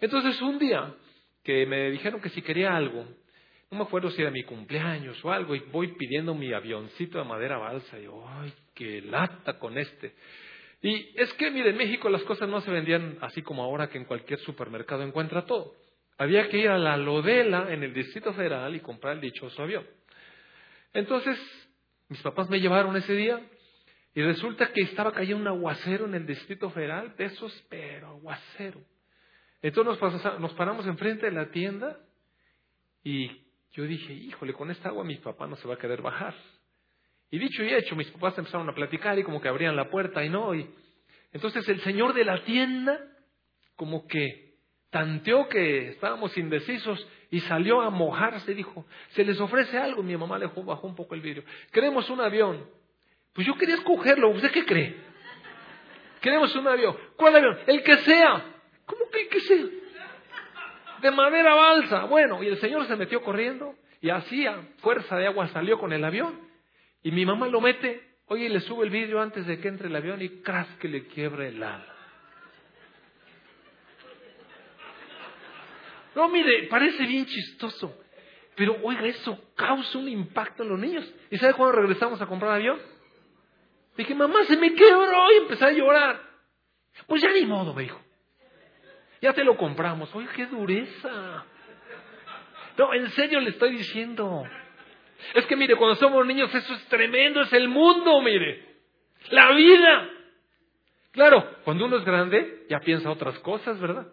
Entonces, 0.00 0.42
un 0.42 0.58
día 0.58 0.92
que 1.44 1.64
me 1.64 1.92
dijeron 1.92 2.20
que 2.20 2.30
si 2.30 2.42
quería 2.42 2.74
algo, 2.74 3.06
no 3.70 3.78
me 3.78 3.84
acuerdo 3.84 4.10
si 4.10 4.22
era 4.22 4.32
mi 4.32 4.42
cumpleaños 4.42 5.24
o 5.24 5.30
algo, 5.30 5.54
y 5.54 5.60
voy 5.70 5.94
pidiendo 5.94 6.34
mi 6.34 6.52
avioncito 6.52 7.18
de 7.18 7.24
madera 7.24 7.56
balsa, 7.56 8.00
y 8.00 8.02
yo, 8.06 8.24
ay, 8.26 8.52
qué 8.74 9.00
lata 9.02 9.60
con 9.60 9.78
este. 9.78 10.12
Y 10.82 11.12
es 11.14 11.32
que, 11.34 11.52
mire, 11.52 11.70
en 11.70 11.76
México 11.76 12.10
las 12.10 12.24
cosas 12.24 12.48
no 12.48 12.60
se 12.62 12.70
vendían 12.72 13.16
así 13.20 13.42
como 13.42 13.62
ahora 13.62 13.88
que 13.88 13.98
en 13.98 14.06
cualquier 14.06 14.40
supermercado 14.40 15.04
encuentra 15.04 15.46
todo. 15.46 15.76
Había 16.20 16.50
que 16.50 16.58
ir 16.58 16.68
a 16.68 16.76
la 16.76 16.98
Lodela 16.98 17.72
en 17.72 17.82
el 17.82 17.94
Distrito 17.94 18.34
Federal 18.34 18.74
y 18.76 18.80
comprar 18.80 19.14
el 19.14 19.22
dichoso 19.22 19.62
avión. 19.62 19.86
Entonces, 20.92 21.38
mis 22.10 22.20
papás 22.20 22.50
me 22.50 22.60
llevaron 22.60 22.94
ese 22.94 23.14
día 23.14 23.40
y 24.14 24.20
resulta 24.20 24.70
que 24.70 24.82
estaba 24.82 25.12
cayendo 25.12 25.40
un 25.40 25.48
aguacero 25.48 26.04
en 26.04 26.14
el 26.14 26.26
Distrito 26.26 26.68
Federal, 26.72 27.16
de 27.16 27.24
esos, 27.24 27.64
pero 27.70 28.08
aguacero. 28.08 28.82
Entonces 29.62 29.98
nos, 30.38 30.52
paramos 30.52 30.86
enfrente 30.86 31.24
de 31.24 31.32
la 31.32 31.50
tienda 31.50 31.98
y 33.02 33.40
yo 33.72 33.84
dije, 33.84 34.12
híjole, 34.12 34.52
con 34.52 34.70
esta 34.70 34.90
agua 34.90 35.04
mi 35.04 35.16
papá 35.16 35.46
no 35.46 35.56
se 35.56 35.66
va 35.66 35.76
a 35.76 35.78
querer 35.78 36.02
bajar. 36.02 36.34
Y 37.30 37.38
dicho 37.38 37.64
y 37.64 37.72
hecho, 37.72 37.96
mis 37.96 38.10
papás 38.10 38.36
empezaron 38.36 38.68
a 38.68 38.74
platicar 38.74 39.18
y 39.18 39.24
como 39.24 39.40
que 39.40 39.48
abrían 39.48 39.74
la 39.74 39.88
puerta 39.88 40.22
y 40.22 40.28
no. 40.28 40.54
Y 40.54 40.68
entonces 41.32 41.66
el 41.66 41.80
señor 41.80 42.12
de 42.12 42.26
la 42.26 42.44
tienda 42.44 43.00
como 43.74 44.06
que 44.06 44.49
tanteó 44.90 45.48
que 45.48 45.90
estábamos 45.90 46.36
indecisos 46.36 47.06
y 47.30 47.40
salió 47.40 47.80
a 47.80 47.90
mojarse. 47.90 48.54
Dijo, 48.54 48.84
¿se 49.10 49.24
les 49.24 49.40
ofrece 49.40 49.78
algo? 49.78 50.02
Mi 50.02 50.16
mamá 50.16 50.38
le 50.38 50.46
bajó 50.46 50.86
un 50.86 50.96
poco 50.96 51.14
el 51.14 51.20
vidrio. 51.20 51.44
Queremos 51.72 52.10
un 52.10 52.20
avión. 52.20 52.68
Pues 53.32 53.46
yo 53.46 53.54
quería 53.56 53.76
escogerlo. 53.76 54.30
¿Usted 54.30 54.50
qué 54.50 54.64
cree? 54.64 54.96
Queremos 56.20 56.54
un 56.54 56.68
avión. 56.68 56.96
¿Cuál 57.16 57.36
avión? 57.36 57.58
El 57.66 57.82
que 57.82 57.96
sea. 57.98 58.44
¿Cómo 58.84 59.08
que, 59.10 59.28
que 59.28 59.40
sea? 59.40 59.66
De 61.00 61.10
madera 61.12 61.54
balsa. 61.54 62.04
Bueno, 62.04 62.42
y 62.42 62.48
el 62.48 62.58
señor 62.58 62.86
se 62.86 62.96
metió 62.96 63.22
corriendo 63.22 63.74
y 64.00 64.10
hacía 64.10 64.60
fuerza 64.78 65.16
de 65.16 65.26
agua 65.26 65.48
salió 65.48 65.78
con 65.78 65.92
el 65.92 66.04
avión. 66.04 66.38
Y 67.02 67.12
mi 67.12 67.24
mamá 67.24 67.46
lo 67.48 67.60
mete, 67.60 68.02
oye, 68.26 68.48
le 68.48 68.60
sube 68.60 68.84
el 68.84 68.90
vidrio 68.90 69.22
antes 69.22 69.46
de 69.46 69.58
que 69.60 69.68
entre 69.68 69.88
el 69.88 69.96
avión 69.96 70.20
y 70.20 70.28
cras 70.42 70.66
que 70.78 70.88
le 70.88 71.06
quiebre 71.06 71.48
el 71.48 71.62
ala. 71.62 71.99
No, 76.14 76.28
mire, 76.28 76.66
parece 76.68 77.06
bien 77.06 77.26
chistoso. 77.26 77.94
Pero 78.56 78.76
oiga, 78.82 79.06
eso 79.06 79.38
causa 79.54 79.98
un 79.98 80.08
impacto 80.08 80.62
en 80.62 80.68
los 80.70 80.78
niños. 80.78 81.14
¿Y 81.30 81.38
sabe 81.38 81.54
cuándo 81.54 81.76
regresamos 81.76 82.20
a 82.20 82.26
comprar 82.26 82.52
avión? 82.52 82.78
Dije, 83.96 84.14
mamá, 84.14 84.44
se 84.44 84.56
me 84.56 84.74
quebró 84.74 85.32
y 85.32 85.36
empecé 85.38 85.64
a 85.64 85.72
llorar. 85.72 86.20
Pues 87.06 87.22
ya 87.22 87.32
ni 87.32 87.46
modo, 87.46 87.74
me 87.74 87.82
dijo. 87.82 88.00
Ya 89.20 89.32
te 89.32 89.44
lo 89.44 89.56
compramos. 89.56 90.14
Oye, 90.14 90.28
qué 90.34 90.46
dureza. 90.46 91.44
No, 92.76 92.94
en 92.94 93.10
serio 93.10 93.40
le 93.40 93.50
estoy 93.50 93.76
diciendo. 93.76 94.44
Es 95.34 95.46
que 95.46 95.56
mire, 95.56 95.76
cuando 95.76 95.96
somos 95.96 96.26
niños 96.26 96.54
eso 96.54 96.74
es 96.74 96.86
tremendo, 96.86 97.42
es 97.42 97.52
el 97.52 97.68
mundo, 97.68 98.20
mire. 98.22 98.64
La 99.30 99.52
vida. 99.52 100.10
Claro, 101.12 101.56
cuando 101.64 101.84
uno 101.86 101.98
es 101.98 102.04
grande 102.04 102.66
ya 102.68 102.80
piensa 102.80 103.10
otras 103.10 103.38
cosas, 103.40 103.78
¿verdad? 103.80 104.06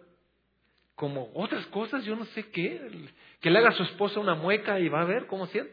Como 0.98 1.30
otras 1.34 1.64
cosas, 1.66 2.04
yo 2.04 2.16
no 2.16 2.24
sé 2.24 2.50
qué. 2.50 3.08
Que 3.40 3.50
le 3.50 3.60
haga 3.60 3.68
a 3.68 3.72
su 3.72 3.84
esposa 3.84 4.18
una 4.18 4.34
mueca 4.34 4.80
y 4.80 4.88
va 4.88 5.02
a 5.02 5.04
ver 5.04 5.28
cómo 5.28 5.46
siente. 5.46 5.72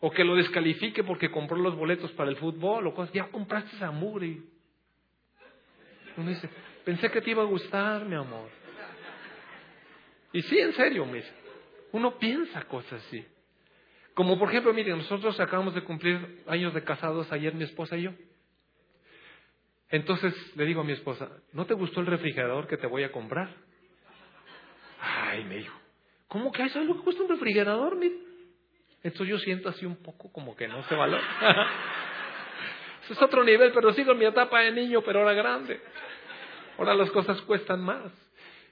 O 0.00 0.10
que 0.10 0.24
lo 0.24 0.34
descalifique 0.34 1.04
porque 1.04 1.30
compró 1.30 1.58
los 1.58 1.76
boletos 1.76 2.10
para 2.12 2.30
el 2.30 2.36
fútbol 2.36 2.86
o 2.86 2.94
cosas. 2.94 3.12
Ya 3.12 3.28
compraste 3.28 3.76
esa 3.76 3.90
mugre. 3.90 4.38
Uno 6.16 6.30
dice, 6.30 6.48
Pensé 6.86 7.10
que 7.10 7.20
te 7.20 7.32
iba 7.32 7.42
a 7.42 7.46
gustar, 7.46 8.06
mi 8.06 8.14
amor. 8.14 8.48
Y 10.32 10.40
sí, 10.40 10.58
en 10.58 10.72
serio, 10.72 11.04
mire, 11.04 11.26
uno 11.92 12.18
piensa 12.18 12.62
cosas 12.62 13.04
así. 13.06 13.22
Como 14.14 14.38
por 14.38 14.48
ejemplo, 14.48 14.72
miren, 14.72 14.96
nosotros 14.96 15.38
acabamos 15.38 15.74
de 15.74 15.82
cumplir 15.82 16.42
años 16.46 16.72
de 16.72 16.82
casados 16.82 17.30
ayer 17.30 17.54
mi 17.54 17.64
esposa 17.64 17.98
y 17.98 18.04
yo. 18.04 18.12
Entonces 19.90 20.34
le 20.56 20.64
digo 20.64 20.80
a 20.80 20.84
mi 20.84 20.92
esposa, 20.92 21.28
¿no 21.52 21.66
te 21.66 21.74
gustó 21.74 22.00
el 22.00 22.06
refrigerador 22.06 22.66
que 22.66 22.78
te 22.78 22.86
voy 22.86 23.02
a 23.02 23.12
comprar? 23.12 23.54
Ay, 25.00 25.44
me 25.44 25.56
dijo, 25.56 25.78
¿cómo 26.28 26.52
que 26.52 26.64
eso 26.64 26.80
es 26.80 26.86
lo 26.86 26.96
que 26.96 27.02
cuesta 27.02 27.22
un 27.22 27.28
refrigerador? 27.28 27.96
Mire? 27.96 28.16
Entonces 29.02 29.28
yo 29.28 29.38
siento 29.38 29.68
así 29.68 29.86
un 29.86 29.96
poco 29.96 30.30
como 30.30 30.54
que 30.54 30.68
no 30.68 30.82
se 30.84 30.94
valora. 30.94 31.24
es 33.10 33.20
otro 33.20 33.42
nivel, 33.42 33.72
pero 33.72 33.92
sigo 33.92 34.12
en 34.12 34.18
mi 34.18 34.24
etapa 34.26 34.60
de 34.60 34.72
niño, 34.72 35.02
pero 35.02 35.20
ahora 35.20 35.32
grande. 35.32 35.80
ahora 36.78 36.94
las 36.94 37.10
cosas 37.10 37.40
cuestan 37.42 37.80
más. 37.80 38.12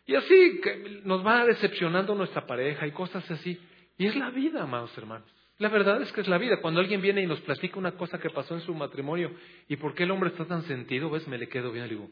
Y 0.07 0.15
así 0.15 0.61
nos 1.05 1.27
va 1.27 1.45
decepcionando 1.45 2.15
nuestra 2.15 2.47
pareja 2.47 2.87
y 2.87 2.93
cosas 2.93 3.29
así. 3.31 3.61
Y 3.99 4.07
es 4.07 4.17
la 4.17 4.31
vida, 4.31 4.63
amados 4.63 4.97
hermanos. 4.97 5.29
La 5.59 5.69
verdad 5.69 6.01
es 6.01 6.13
que 6.13 6.21
es 6.21 6.29
la 6.29 6.39
vida. 6.39 6.61
Cuando 6.61 6.81
alguien 6.81 7.03
viene 7.03 7.21
y 7.23 7.27
nos 7.27 7.41
platica 7.41 7.79
una 7.79 7.93
cosa 7.93 8.19
que 8.19 8.31
pasó 8.31 8.55
en 8.55 8.61
su 8.61 8.73
matrimonio 8.75 9.33
y 9.67 9.77
por 9.77 9.95
qué 9.95 10.05
el 10.05 10.11
hombre 10.13 10.31
está 10.31 10.47
tan 10.47 10.63
sentido, 10.63 11.11
ves, 11.11 11.27
me 11.27 11.37
le 11.37 11.49
quedo 11.49 11.73
bien 11.73 11.87
y 11.87 11.89
digo, 11.91 12.09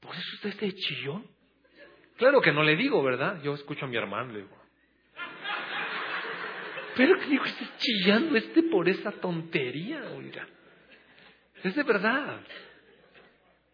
¿por 0.00 0.14
eso 0.14 0.28
usted 0.36 0.50
está 0.50 0.66
chillón? 0.70 1.26
Claro 2.22 2.40
que 2.40 2.52
no 2.52 2.62
le 2.62 2.76
digo, 2.76 3.02
¿verdad? 3.02 3.42
Yo 3.42 3.52
escucho 3.52 3.84
a 3.84 3.88
mi 3.88 3.96
hermano, 3.96 4.32
le 4.32 4.42
digo. 4.42 4.56
Pero 6.94 7.18
que 7.18 7.34
está 7.34 7.76
chillando 7.78 8.36
este 8.36 8.62
por 8.62 8.88
esa 8.88 9.10
tontería, 9.10 10.04
oiga. 10.16 10.46
Es 11.64 11.74
de 11.74 11.82
verdad. 11.82 12.40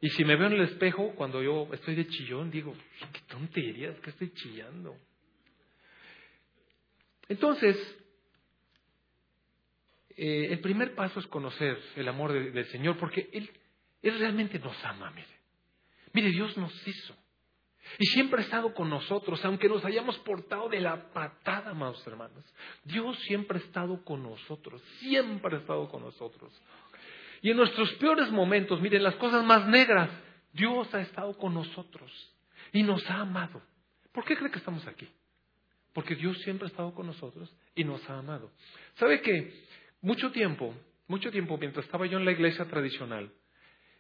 Y 0.01 0.09
si 0.09 0.25
me 0.25 0.35
veo 0.37 0.47
en 0.47 0.55
el 0.55 0.63
espejo 0.63 1.13
cuando 1.15 1.43
yo 1.43 1.69
estoy 1.75 1.95
de 1.95 2.07
chillón, 2.09 2.51
digo, 2.51 2.75
qué 3.13 3.21
tontería, 3.29 3.91
es 3.91 4.01
que 4.01 4.09
estoy 4.09 4.33
chillando. 4.33 4.97
Entonces, 7.29 7.77
eh, 10.17 10.47
el 10.53 10.61
primer 10.61 10.95
paso 10.95 11.21
es 11.21 11.27
conocer 11.27 11.79
el 11.97 12.09
amor 12.09 12.33
del 12.33 12.67
Señor, 12.69 12.97
porque 12.97 13.29
Él, 13.31 13.51
Él 14.01 14.19
realmente 14.19 14.59
nos 14.59 14.83
ama, 14.87 15.11
mire. 15.11 15.37
Mire, 16.15 16.31
Dios 16.31 16.57
nos 16.57 16.89
hizo. 16.89 17.28
Y 17.99 18.07
siempre 18.07 18.41
ha 18.41 18.45
estado 18.45 18.75
con 18.75 18.91
nosotros, 18.91 19.45
aunque 19.45 19.69
nos 19.69 19.85
hayamos 19.85 20.19
portado 20.19 20.69
de 20.69 20.81
la 20.81 21.11
patada, 21.13 21.71
amados 21.71 22.05
hermanos. 22.07 22.45
Dios 22.85 23.19
siempre 23.21 23.59
ha 23.59 23.63
estado 23.63 24.05
con 24.05 24.23
nosotros, 24.23 24.83
siempre 25.01 25.57
ha 25.57 25.59
estado 25.61 25.89
con 25.89 26.03
nosotros. 26.03 26.53
Y 27.41 27.51
en 27.51 27.57
nuestros 27.57 27.93
peores 27.95 28.31
momentos, 28.31 28.81
miren, 28.81 29.03
las 29.03 29.15
cosas 29.17 29.45
más 29.45 29.67
negras, 29.67 30.11
Dios 30.53 30.93
ha 30.95 31.01
estado 31.01 31.37
con 31.39 31.55
nosotros 31.55 32.11
y 32.73 32.83
nos 32.83 33.09
ha 33.11 33.21
amado. 33.21 33.63
¿Por 34.13 34.25
qué 34.25 34.37
cree 34.37 34.51
que 34.51 34.59
estamos 34.59 34.87
aquí? 34.87 35.09
Porque 35.93 36.15
Dios 36.17 36.37
siempre 36.43 36.67
ha 36.67 36.71
estado 36.71 36.95
con 36.95 37.07
nosotros 37.07 37.53
y 37.75 37.85
nos 37.85 38.09
ha 38.11 38.19
amado. 38.19 38.51
¿Sabe 38.97 39.21
que 39.21 39.65
mucho 40.01 40.31
tiempo, 40.33 40.75
mucho 41.07 41.31
tiempo, 41.31 41.57
mientras 41.59 41.85
estaba 41.87 42.07
yo 42.07 42.19
en 42.19 42.25
la 42.25 42.33
iglesia 42.33 42.65
tradicional, 42.67 43.31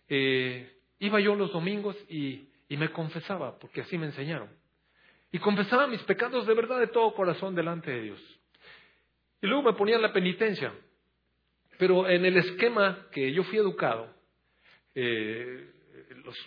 eh, 0.08 0.78
iba 0.98 1.20
yo 1.20 1.34
los 1.34 1.52
domingos 1.52 1.96
y, 2.08 2.47
y 2.68 2.76
me 2.76 2.90
confesaba, 2.90 3.58
porque 3.58 3.80
así 3.80 3.96
me 3.96 4.06
enseñaron. 4.06 4.50
Y 5.32 5.38
confesaba 5.38 5.86
mis 5.86 6.02
pecados 6.02 6.46
de 6.46 6.54
verdad 6.54 6.80
de 6.80 6.88
todo 6.88 7.14
corazón 7.14 7.54
delante 7.54 7.90
de 7.90 8.02
Dios. 8.02 8.40
Y 9.42 9.46
luego 9.46 9.62
me 9.62 9.72
ponía 9.74 9.98
la 9.98 10.12
penitencia. 10.12 10.72
Pero 11.78 12.08
en 12.08 12.24
el 12.24 12.36
esquema 12.36 13.06
que 13.12 13.32
yo 13.32 13.44
fui 13.44 13.58
educado, 13.58 14.12
eh, 14.94 15.70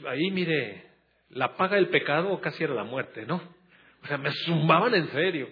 ahí 0.08 0.30
mire, 0.32 0.92
la 1.30 1.56
paga 1.56 1.76
del 1.76 1.90
pecado 1.90 2.40
casi 2.42 2.64
era 2.64 2.74
la 2.74 2.84
muerte, 2.84 3.26
¿no? 3.26 3.42
O 4.04 4.08
sea, 4.08 4.18
me 4.18 4.32
zumbaban 4.46 4.94
en 4.94 5.10
serio. 5.12 5.48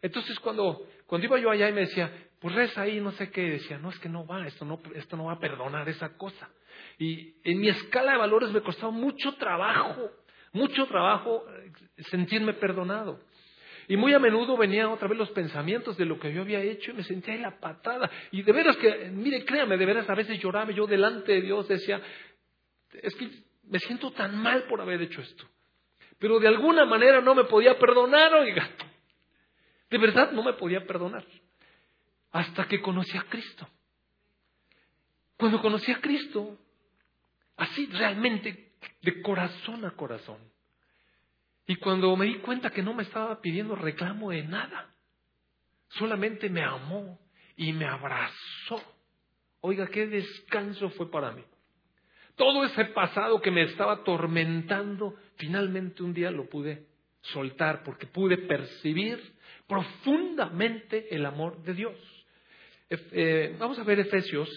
Entonces 0.00 0.38
cuando, 0.38 0.86
cuando 1.06 1.26
iba 1.26 1.40
yo 1.40 1.50
allá 1.50 1.68
y 1.68 1.72
me 1.72 1.82
decía, 1.82 2.12
pues 2.40 2.54
reza 2.54 2.82
ahí, 2.82 3.00
no 3.00 3.10
sé 3.12 3.30
qué, 3.30 3.42
decía, 3.42 3.78
no, 3.78 3.88
es 3.88 3.98
que 3.98 4.08
no 4.08 4.26
va, 4.26 4.46
esto 4.46 4.64
no, 4.64 4.80
esto 4.94 5.16
no 5.16 5.24
va 5.24 5.32
a 5.32 5.38
perdonar 5.40 5.88
esa 5.88 6.16
cosa. 6.16 6.48
Y 6.98 7.34
en 7.44 7.60
mi 7.60 7.68
escala 7.68 8.12
de 8.12 8.18
valores 8.18 8.50
me 8.50 8.60
costaba 8.60 8.92
mucho 8.92 9.34
trabajo, 9.34 10.10
mucho 10.52 10.86
trabajo 10.86 11.44
eh, 11.48 11.72
sentirme 12.10 12.54
perdonado. 12.54 13.20
Y 13.88 13.96
muy 13.96 14.14
a 14.14 14.18
menudo 14.18 14.56
venían 14.56 14.86
otra 14.86 15.08
vez 15.08 15.18
los 15.18 15.30
pensamientos 15.30 15.96
de 15.96 16.06
lo 16.06 16.18
que 16.18 16.32
yo 16.32 16.42
había 16.42 16.60
hecho 16.60 16.90
y 16.90 16.94
me 16.94 17.04
sentía 17.04 17.34
ahí 17.34 17.40
la 17.40 17.58
patada. 17.60 18.10
Y 18.30 18.42
de 18.42 18.52
veras 18.52 18.76
que, 18.76 19.10
mire, 19.10 19.44
créame, 19.44 19.76
de 19.76 19.86
veras 19.86 20.08
a 20.08 20.14
veces 20.14 20.40
lloraba 20.40 20.70
yo 20.70 20.86
delante 20.86 21.32
de 21.32 21.42
Dios, 21.42 21.68
decía, 21.68 22.00
es 23.02 23.14
que 23.16 23.28
me 23.64 23.78
siento 23.80 24.10
tan 24.12 24.36
mal 24.38 24.64
por 24.64 24.80
haber 24.80 25.02
hecho 25.02 25.20
esto. 25.20 25.44
Pero 26.18 26.38
de 26.38 26.48
alguna 26.48 26.86
manera 26.86 27.20
no 27.20 27.34
me 27.34 27.44
podía 27.44 27.78
perdonar, 27.78 28.32
oiga. 28.34 28.70
De 29.90 29.98
verdad 29.98 30.32
no 30.32 30.42
me 30.42 30.54
podía 30.54 30.86
perdonar 30.86 31.24
hasta 32.34 32.66
que 32.66 32.80
conocí 32.80 33.16
a 33.16 33.22
Cristo. 33.22 33.68
Cuando 35.36 35.62
conocí 35.62 35.92
a 35.92 36.00
Cristo, 36.00 36.58
así 37.56 37.86
realmente 37.86 38.72
de 39.02 39.22
corazón 39.22 39.84
a 39.84 39.92
corazón. 39.92 40.38
Y 41.66 41.76
cuando 41.76 42.14
me 42.16 42.26
di 42.26 42.38
cuenta 42.38 42.70
que 42.70 42.82
no 42.82 42.94
me 42.94 43.04
estaba 43.04 43.40
pidiendo 43.40 43.74
reclamo 43.74 44.30
de 44.30 44.42
nada, 44.42 44.94
solamente 45.88 46.48
me 46.50 46.62
amó 46.62 47.18
y 47.56 47.72
me 47.72 47.86
abrazó. 47.86 48.82
Oiga, 49.60 49.86
qué 49.86 50.06
descanso 50.06 50.90
fue 50.90 51.10
para 51.10 51.32
mí. 51.32 51.42
Todo 52.36 52.64
ese 52.64 52.84
pasado 52.86 53.40
que 53.40 53.50
me 53.50 53.62
estaba 53.62 53.94
atormentando, 53.94 55.14
finalmente 55.36 56.02
un 56.02 56.12
día 56.12 56.30
lo 56.30 56.48
pude 56.48 56.86
soltar 57.20 57.82
porque 57.84 58.06
pude 58.06 58.36
percibir 58.38 59.18
profundamente 59.66 61.14
el 61.14 61.24
amor 61.24 61.62
de 61.62 61.74
Dios. 61.74 61.96
Eh, 62.90 63.56
vamos 63.58 63.78
a 63.78 63.84
ver 63.84 64.00
Efesios 64.00 64.50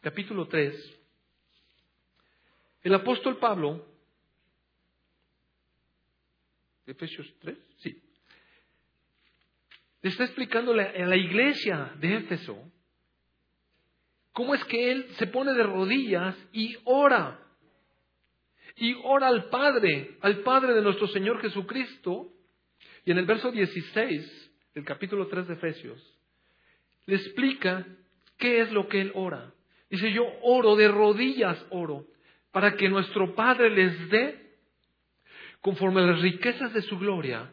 capítulo 0.00 0.46
3. 0.46 1.03
El 2.84 2.94
apóstol 2.94 3.38
Pablo, 3.38 3.84
Efesios 6.86 7.26
3, 7.40 7.58
sí, 7.78 8.02
le 10.02 10.10
está 10.10 10.24
explicando 10.24 10.72
a 10.72 10.76
la 10.76 11.16
iglesia 11.16 11.94
de 11.98 12.18
Éfeso 12.18 12.70
cómo 14.32 14.54
es 14.54 14.62
que 14.64 14.92
él 14.92 15.06
se 15.16 15.26
pone 15.28 15.54
de 15.54 15.62
rodillas 15.62 16.36
y 16.52 16.76
ora. 16.84 17.40
Y 18.76 18.94
ora 19.02 19.28
al 19.28 19.48
Padre, 19.48 20.18
al 20.20 20.40
Padre 20.40 20.74
de 20.74 20.82
nuestro 20.82 21.06
Señor 21.08 21.40
Jesucristo. 21.40 22.30
Y 23.06 23.12
en 23.12 23.18
el 23.18 23.24
verso 23.24 23.50
16 23.50 24.52
del 24.74 24.84
capítulo 24.84 25.28
3 25.28 25.48
de 25.48 25.54
Efesios, 25.54 26.20
le 27.06 27.16
explica 27.16 27.86
qué 28.36 28.60
es 28.60 28.72
lo 28.72 28.88
que 28.88 29.00
él 29.00 29.12
ora. 29.14 29.54
Dice, 29.88 30.12
yo 30.12 30.24
oro, 30.42 30.76
de 30.76 30.88
rodillas 30.88 31.64
oro, 31.70 32.06
para 32.54 32.76
que 32.76 32.88
nuestro 32.88 33.34
Padre 33.34 33.68
les 33.68 34.10
dé, 34.10 34.54
conforme 35.60 36.02
a 36.02 36.06
las 36.06 36.22
riquezas 36.22 36.72
de 36.72 36.82
su 36.82 36.96
gloria, 37.00 37.52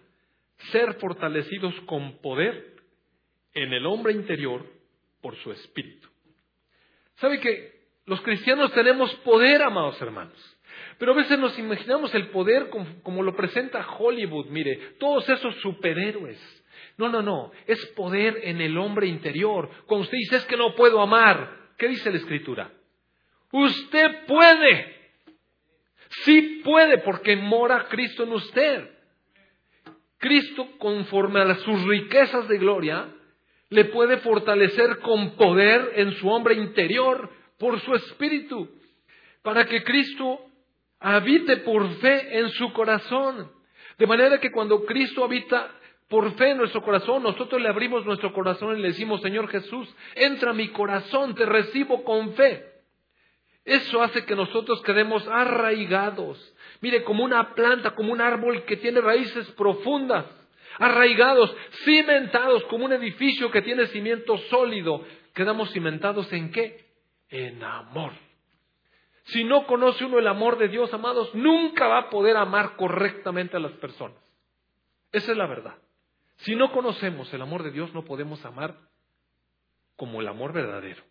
ser 0.71 0.93
fortalecidos 0.99 1.73
con 1.87 2.19
poder 2.19 2.75
en 3.55 3.73
el 3.73 3.87
hombre 3.87 4.13
interior 4.13 4.63
por 5.19 5.35
su 5.37 5.51
espíritu. 5.51 6.07
¿Sabe 7.15 7.39
que 7.39 7.81
los 8.05 8.21
cristianos 8.21 8.71
tenemos 8.73 9.11
poder, 9.25 9.63
amados 9.63 9.99
hermanos? 10.03 10.57
Pero 10.99 11.13
a 11.13 11.15
veces 11.15 11.39
nos 11.39 11.57
imaginamos 11.57 12.13
el 12.13 12.27
poder 12.27 12.69
como, 12.69 13.23
lo 13.23 13.35
presenta 13.35 13.83
Hollywood, 13.97 14.51
mire, 14.51 14.97
todos 14.99 15.27
esos 15.27 15.55
superhéroes 15.61 16.39
no, 16.97 17.09
no, 17.09 17.23
no. 17.23 17.51
Es 17.65 17.83
poder 17.95 18.41
en 18.43 18.61
el 18.61 18.77
hombre 18.77 19.07
interior. 19.07 19.67
Cuando 19.87 20.03
usted 20.03 20.17
dice 20.19 20.35
es 20.35 20.45
que 20.45 20.57
no 20.57 20.75
puedo 20.75 21.01
amar, 21.01 21.71
¿qué 21.79 21.87
dice 21.87 22.11
la 22.11 22.17
Escritura? 22.17 22.71
Usted 23.51 24.25
puede. 24.25 24.95
Sí 26.23 26.61
puede 26.63 26.99
porque 26.99 27.35
mora 27.35 27.87
Cristo 27.89 28.23
en 28.23 28.33
usted. 28.33 28.89
Cristo, 30.17 30.67
conforme 30.77 31.41
a 31.41 31.55
sus 31.55 31.83
riquezas 31.83 32.47
de 32.47 32.57
gloria, 32.57 33.07
le 33.69 33.85
puede 33.85 34.17
fortalecer 34.17 34.99
con 34.99 35.35
poder 35.35 35.93
en 35.95 36.13
su 36.15 36.29
hombre 36.29 36.55
interior 36.55 37.29
por 37.57 37.79
su 37.79 37.95
espíritu, 37.95 38.69
para 39.41 39.65
que 39.65 39.83
Cristo 39.83 40.39
habite 40.99 41.57
por 41.57 41.89
fe 41.95 42.37
en 42.39 42.49
su 42.49 42.71
corazón. 42.73 43.51
De 43.97 44.05
manera 44.05 44.39
que 44.39 44.51
cuando 44.51 44.85
Cristo 44.85 45.23
habita 45.23 45.71
por 46.07 46.35
fe 46.35 46.49
en 46.51 46.57
nuestro 46.57 46.83
corazón, 46.83 47.23
nosotros 47.23 47.61
le 47.61 47.69
abrimos 47.69 48.05
nuestro 48.05 48.33
corazón 48.33 48.77
y 48.77 48.81
le 48.81 48.89
decimos, 48.89 49.21
Señor 49.21 49.47
Jesús, 49.47 49.87
entra 50.15 50.51
a 50.51 50.53
mi 50.53 50.67
corazón, 50.69 51.33
te 51.33 51.45
recibo 51.45 52.03
con 52.03 52.33
fe. 52.33 52.70
Eso 53.63 54.02
hace 54.02 54.26
que 54.26 54.36
nosotros 54.36 54.82
quedemos 54.82 55.28
arraigados. 55.28 56.54
Mire, 56.82 57.04
como 57.04 57.24
una 57.24 57.54
planta, 57.54 57.91
como 57.91 58.12
un 58.12 58.21
árbol 58.21 58.63
que 58.65 58.78
tiene 58.78 59.02
raíces 59.02 59.50
profundas, 59.52 60.26
arraigados, 60.80 61.56
cimentados, 61.84 62.63
como 62.65 62.86
un 62.86 62.93
edificio 62.93 63.52
que 63.52 63.62
tiene 63.62 63.86
cimiento 63.88 64.38
sólido. 64.50 65.06
Quedamos 65.34 65.71
cimentados 65.71 66.32
en 66.34 66.52
qué? 66.52 66.86
En 67.30 67.63
amor. 67.63 68.13
Si 69.26 69.43
no 69.43 69.67
conoce 69.67 70.06
uno 70.06 70.17
el 70.17 70.28
amor 70.28 70.58
de 70.58 70.67
Dios, 70.67 70.91
amados, 70.93 71.34
nunca 71.36 71.88
va 71.88 72.00
a 72.00 72.10
poder 72.10 72.38
amar 72.38 72.76
correctamente 72.76 73.58
a 73.58 73.60
las 73.60 73.74
personas. 73.74 74.17
Esa 75.12 75.32
es 75.32 75.38
la 75.38 75.45
verdad. 75.45 75.76
Si 76.38 76.56
no 76.56 76.71
conocemos 76.71 77.32
el 77.34 77.41
amor 77.41 77.62
de 77.63 77.71
Dios, 77.71 77.93
no 77.93 78.04
podemos 78.04 78.43
amar 78.43 78.76
como 79.95 80.19
el 80.19 80.28
amor 80.28 80.52
verdadero. 80.52 81.04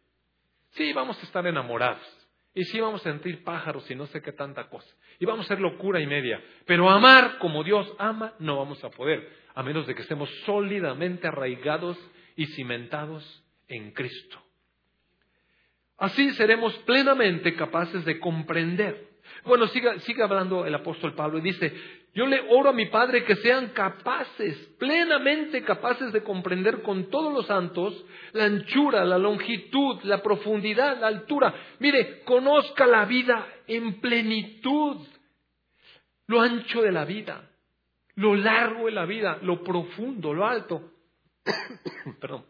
Sí, 0.71 0.93
vamos 0.93 1.19
a 1.21 1.23
estar 1.23 1.47
enamorados. 1.47 2.20
Y 2.55 2.65
sí 2.65 2.81
vamos 2.81 3.01
a 3.03 3.11
sentir 3.11 3.45
pájaros 3.45 3.89
y 3.91 3.95
no 3.95 4.07
sé 4.07 4.21
qué 4.23 4.33
tanta 4.33 4.69
cosa. 4.69 4.93
Y 5.19 5.25
vamos 5.25 5.47
a 5.47 5.49
ser 5.49 5.61
locura 5.61 6.01
y 6.01 6.07
media. 6.07 6.43
Pero 6.67 6.91
amar 6.91 7.39
como 7.39 7.63
Dios 7.63 7.93
ama, 7.99 8.35
no 8.39 8.57
vamos 8.57 8.83
a 8.83 8.91
poder. 8.91 9.29
A 9.55 9.63
menos 9.63 9.87
de 9.87 9.95
que 9.95 10.03
estemos 10.03 10.29
sólidamente 10.47 11.29
arraigados 11.29 11.99
y 12.37 12.47
cimentados 12.47 13.45
en 13.69 13.93
Cristo. 13.93 14.43
Así 15.97 16.31
seremos 16.31 16.75
plenamente 16.81 17.55
capaces 17.55 18.05
de 18.05 18.19
comprender. 18.19 19.11
Bueno, 19.45 19.67
sigue, 19.69 20.23
hablando 20.23 20.67
el 20.67 20.75
apóstol 20.75 21.15
Pablo 21.15 21.39
y 21.39 21.43
dice, 21.43 21.73
yo 22.13 22.27
le 22.27 22.41
oro 22.49 22.71
a 22.71 22.73
mi 22.73 22.87
Padre 22.87 23.25
que 23.25 23.37
sean 23.37 23.69
capaces, 23.69 24.57
plenamente 24.79 25.63
capaces 25.63 26.13
de 26.13 26.25
comprender 26.25 26.83
con 26.83 27.09
todos 27.09 27.33
los 27.33 27.47
santos 27.47 28.05
la 28.33 28.47
anchura, 28.47 29.05
la 29.05 29.17
longitud, 29.17 30.01
la 30.03 30.21
profundidad, 30.21 31.01
la 31.01 31.07
altura. 31.07 31.55
Mire, 31.79 32.23
conozca 32.25 32.87
la 32.87 33.05
vida 33.05 33.47
en 33.69 34.01
plenitud, 34.01 35.07
lo 36.27 36.41
ancho 36.41 36.83
de 36.83 36.91
la 36.91 37.05
vida, 37.05 37.49
lo 38.17 38.35
largo 38.35 38.87
de 38.87 38.93
la 38.93 39.07
vida, 39.07 39.39
lo 39.43 39.63
profundo, 39.63 40.35
lo 40.35 40.47
alto. 40.47 40.91
Perdón. 42.21 42.50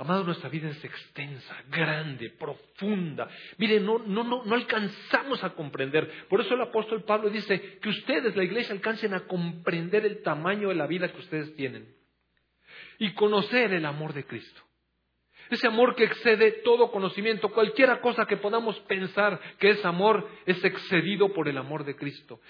Amado, 0.00 0.24
nuestra 0.24 0.48
vida 0.48 0.70
es 0.70 0.82
extensa, 0.82 1.62
grande, 1.68 2.30
profunda. 2.30 3.28
Mire, 3.58 3.80
no, 3.80 3.98
no, 3.98 4.24
no, 4.24 4.42
no 4.46 4.54
alcanzamos 4.54 5.44
a 5.44 5.50
comprender. 5.50 6.26
Por 6.26 6.40
eso 6.40 6.54
el 6.54 6.62
apóstol 6.62 7.04
Pablo 7.04 7.28
dice 7.28 7.78
que 7.82 7.90
ustedes, 7.90 8.34
la 8.34 8.42
iglesia, 8.42 8.72
alcancen 8.72 9.12
a 9.12 9.26
comprender 9.26 10.06
el 10.06 10.22
tamaño 10.22 10.70
de 10.70 10.76
la 10.76 10.86
vida 10.86 11.12
que 11.12 11.18
ustedes 11.18 11.54
tienen 11.54 11.94
y 12.98 13.12
conocer 13.12 13.74
el 13.74 13.84
amor 13.84 14.14
de 14.14 14.24
Cristo. 14.24 14.62
Ese 15.50 15.66
amor 15.66 15.94
que 15.94 16.04
excede 16.04 16.62
todo 16.64 16.90
conocimiento, 16.90 17.50
cualquiera 17.50 18.00
cosa 18.00 18.24
que 18.24 18.38
podamos 18.38 18.80
pensar 18.80 19.38
que 19.58 19.68
es 19.68 19.84
amor, 19.84 20.26
es 20.46 20.64
excedido 20.64 21.34
por 21.34 21.46
el 21.46 21.58
amor 21.58 21.84
de 21.84 21.94
Cristo. 21.94 22.40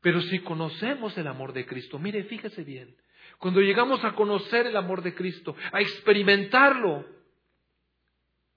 Pero 0.00 0.22
si 0.22 0.38
conocemos 0.38 1.18
el 1.18 1.26
amor 1.26 1.52
de 1.52 1.66
Cristo, 1.66 1.98
mire, 1.98 2.24
fíjese 2.24 2.64
bien, 2.64 2.96
cuando 3.38 3.60
llegamos 3.60 4.04
a 4.04 4.14
conocer 4.14 4.66
el 4.66 4.76
amor 4.76 5.02
de 5.02 5.14
Cristo, 5.14 5.54
a 5.72 5.80
experimentarlo, 5.80 7.04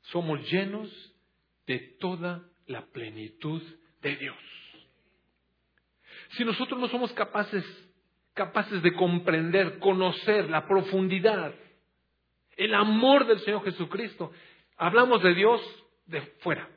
somos 0.02 0.50
llenos 0.50 0.90
de 1.66 1.80
toda 2.00 2.44
la 2.68 2.86
plenitud 2.86 3.62
de 4.02 4.16
Dios. 4.16 4.38
Si 6.32 6.46
nosotros 6.46 6.80
no 6.80 6.88
somos 6.88 7.12
capaces, 7.14 7.64
capaces 8.34 8.82
de 8.82 8.94
comprender, 8.94 9.80
conocer 9.80 10.50
la 10.50 10.68
profundidad, 10.68 11.54
el 12.56 12.74
amor 12.74 13.28
del 13.28 13.40
Señor 13.40 13.64
Jesucristo, 13.64 14.32
hablamos 14.78 15.22
de 15.24 15.34
Dios 15.34 15.62
de 16.06 16.22
fuera. 16.40 16.70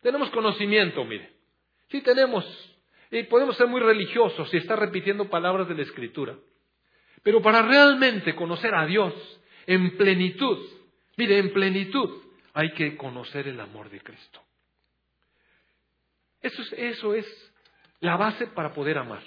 Tenemos 0.00 0.30
conocimiento, 0.30 1.04
mire. 1.04 1.32
Sí 1.88 2.00
tenemos, 2.00 2.44
y 3.10 3.22
podemos 3.24 3.56
ser 3.56 3.66
muy 3.66 3.80
religiosos 3.80 4.52
y 4.52 4.56
estar 4.56 4.78
repitiendo 4.78 5.28
palabras 5.28 5.68
de 5.68 5.74
la 5.74 5.82
Escritura. 5.82 6.36
Pero 7.22 7.40
para 7.40 7.62
realmente 7.62 8.34
conocer 8.34 8.74
a 8.74 8.86
Dios 8.86 9.14
en 9.66 9.96
plenitud, 9.96 10.58
mire, 11.16 11.38
en 11.38 11.52
plenitud 11.52 12.22
hay 12.52 12.72
que 12.72 12.96
conocer 12.96 13.48
el 13.48 13.60
amor 13.60 13.90
de 13.90 14.00
Cristo. 14.00 14.40
Eso 16.40 16.62
es, 16.62 16.72
eso 16.72 17.14
es 17.14 17.52
la 18.00 18.16
base 18.16 18.48
para 18.48 18.72
poder 18.72 18.98
amar. 18.98 19.22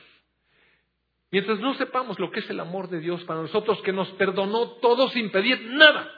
Mientras 1.31 1.59
no 1.59 1.73
sepamos 1.75 2.19
lo 2.19 2.29
que 2.31 2.41
es 2.41 2.49
el 2.49 2.59
amor 2.59 2.89
de 2.89 2.99
Dios 2.99 3.23
para 3.23 3.41
nosotros, 3.41 3.81
que 3.81 3.93
nos 3.93 4.09
perdonó 4.11 4.71
todo 4.73 5.09
sin 5.09 5.31
pedir 5.31 5.61
nada. 5.71 6.11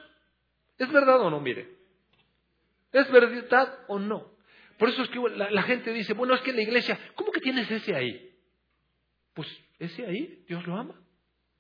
¿Es 0.78 0.92
verdad 0.92 1.22
o 1.22 1.30
no? 1.30 1.40
Mire. 1.40 1.78
¿Es 2.92 3.10
verdad 3.12 3.86
o 3.88 4.00
no? 4.00 4.32
Por 4.78 4.90
eso 4.90 5.04
es 5.04 5.10
que 5.10 5.20
la, 5.20 5.50
la 5.50 5.64
gente 5.64 5.92
dice, 5.94 6.14
bueno, 6.14 6.34
es 6.34 6.42
que 6.42 6.52
en 6.52 6.58
la 6.58 6.62
iglesia, 6.64 7.00
¿cómo 7.16 7.32
que 7.32 7.42
tienes 7.42 7.70
ese 7.70 7.96
ahí? 7.96 8.32
Pues 9.34 9.48
ese 9.80 10.06
ahí, 10.06 10.44
Dios 10.48 10.66
lo 10.68 10.76
ama. 10.76 10.96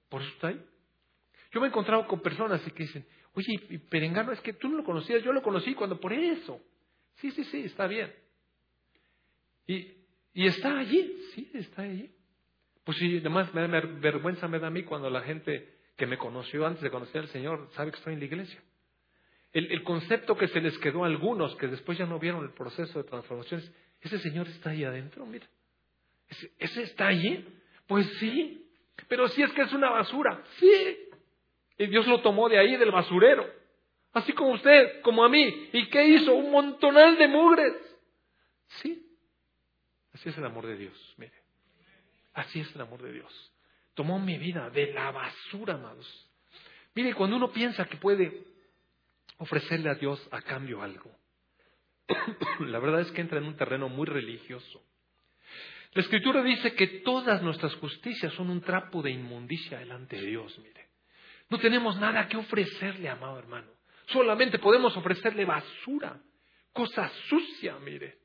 Por 0.09 0.21
eso 0.21 0.31
está 0.31 0.47
ahí. 0.47 0.61
Yo 1.51 1.59
me 1.59 1.67
he 1.67 1.69
encontrado 1.69 2.05
con 2.07 2.21
personas 2.21 2.61
que 2.61 2.83
dicen, 2.83 3.05
oye, 3.33 3.59
y 3.69 3.77
Perengano, 3.77 4.31
es 4.31 4.41
que 4.41 4.53
tú 4.53 4.69
no 4.69 4.77
lo 4.77 4.83
conocías, 4.83 5.23
yo 5.23 5.31
lo 5.31 5.41
conocí 5.41 5.73
cuando 5.73 5.99
por 5.99 6.13
eso. 6.13 6.61
Sí, 7.15 7.31
sí, 7.31 7.43
sí, 7.45 7.63
está 7.63 7.87
bien. 7.87 8.13
Y, 9.65 9.93
y 10.33 10.47
está 10.47 10.77
allí, 10.77 11.17
sí, 11.33 11.49
está 11.53 11.83
allí. 11.83 12.11
Pues 12.83 12.97
sí, 12.97 13.17
además 13.17 13.53
me 13.53 13.67
da 13.67 13.81
vergüenza 13.81 14.47
me 14.47 14.59
da 14.59 14.67
a 14.67 14.71
mí 14.71 14.83
cuando 14.83 15.09
la 15.09 15.21
gente 15.21 15.77
que 15.97 16.05
me 16.05 16.17
conoció 16.17 16.65
antes 16.65 16.81
de 16.81 16.89
conocer 16.89 17.21
al 17.21 17.27
Señor 17.29 17.69
sabe 17.75 17.91
que 17.91 17.97
estoy 17.97 18.13
en 18.13 18.19
la 18.19 18.25
iglesia. 18.25 18.61
El, 19.51 19.71
el, 19.71 19.83
concepto 19.83 20.37
que 20.37 20.47
se 20.49 20.61
les 20.61 20.77
quedó 20.77 21.03
a 21.03 21.07
algunos 21.07 21.55
que 21.55 21.67
después 21.67 21.97
ya 21.97 22.05
no 22.05 22.19
vieron 22.19 22.43
el 22.43 22.51
proceso 22.51 23.01
de 23.01 23.09
transformación 23.09 23.61
es, 23.61 23.71
ese 24.01 24.19
Señor 24.19 24.47
está 24.47 24.69
ahí 24.69 24.83
adentro, 24.83 25.25
mira. 25.25 25.47
¿Ese, 26.29 26.51
ese 26.59 26.83
está 26.83 27.07
allí? 27.07 27.45
Pues 27.87 28.07
sí, 28.19 28.66
pero 29.07 29.27
si 29.29 29.41
es 29.41 29.51
que 29.53 29.61
es 29.61 29.73
una 29.73 29.89
basura, 29.89 30.41
sí. 30.59 30.97
Y 31.77 31.87
Dios 31.87 32.07
lo 32.07 32.21
tomó 32.21 32.49
de 32.49 32.57
ahí, 32.57 32.75
del 32.75 32.91
basurero. 32.91 33.47
Así 34.13 34.33
como 34.33 34.51
usted, 34.51 35.01
como 35.01 35.23
a 35.23 35.29
mí. 35.29 35.69
¿Y 35.73 35.89
qué 35.89 36.07
hizo? 36.07 36.33
Un 36.33 36.51
montonal 36.51 37.17
de 37.17 37.27
mugres. 37.27 37.73
Sí. 38.81 39.05
Así 40.13 40.29
es 40.29 40.37
el 40.37 40.45
amor 40.45 40.65
de 40.65 40.77
Dios, 40.77 41.13
mire. 41.17 41.33
Así 42.33 42.59
es 42.59 42.75
el 42.75 42.81
amor 42.81 43.01
de 43.01 43.11
Dios. 43.11 43.53
Tomó 43.93 44.19
mi 44.19 44.37
vida 44.37 44.69
de 44.69 44.93
la 44.93 45.11
basura, 45.11 45.75
amados. 45.75 46.29
Mire, 46.95 47.13
cuando 47.13 47.35
uno 47.35 47.51
piensa 47.51 47.85
que 47.85 47.97
puede 47.97 48.43
ofrecerle 49.37 49.89
a 49.89 49.95
Dios 49.95 50.27
a 50.31 50.41
cambio 50.41 50.81
algo, 50.81 51.11
la 52.61 52.79
verdad 52.79 53.01
es 53.01 53.11
que 53.11 53.21
entra 53.21 53.37
en 53.37 53.45
un 53.45 53.55
terreno 53.55 53.89
muy 53.89 54.07
religioso. 54.07 54.81
La 55.97 56.03
escritura 56.03 56.43
dice 56.43 56.75
que 56.75 56.99
todas 56.99 57.41
nuestras 57.41 57.73
justicias 57.77 58.31
son 58.33 58.51
un 58.51 58.61
trapo 58.61 59.01
de 59.01 59.09
inmundicia 59.09 59.79
delante 59.79 60.15
de 60.15 60.27
Dios, 60.27 60.55
mire. 60.59 60.89
No 61.49 61.57
tenemos 61.57 61.97
nada 61.99 62.27
que 62.27 62.37
ofrecerle, 62.37 63.09
amado 63.09 63.39
hermano. 63.39 63.71
Solamente 64.05 64.59
podemos 64.59 64.95
ofrecerle 64.95 65.43
basura, 65.43 66.21
cosa 66.71 67.09
sucia, 67.27 67.79
mire. 67.79 68.19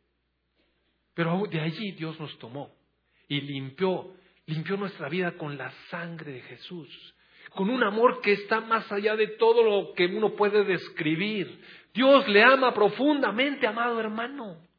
Pero 1.15 1.45
de 1.51 1.61
allí 1.61 1.93
Dios 1.93 2.21
nos 2.21 2.39
tomó 2.39 2.77
y 3.27 3.41
limpió, 3.41 4.17
limpió 4.45 4.77
nuestra 4.77 5.09
vida 5.09 5.39
con 5.39 5.57
la 5.57 5.71
sangre 5.89 6.33
de 6.33 6.43
Jesús, 6.43 7.15
con 7.55 7.71
un 7.71 7.83
amor 7.83 8.21
que 8.21 8.33
está 8.33 8.61
más 8.61 8.93
allá 8.93 9.17
de 9.17 9.29
todo 9.29 9.63
lo 9.63 9.95
que 9.95 10.05
uno 10.05 10.35
puede 10.35 10.63
describir. 10.65 11.59
Dios 11.95 12.29
le 12.29 12.43
ama 12.43 12.75
profundamente, 12.75 13.67
amado 13.67 13.99
hermano. 13.99 14.72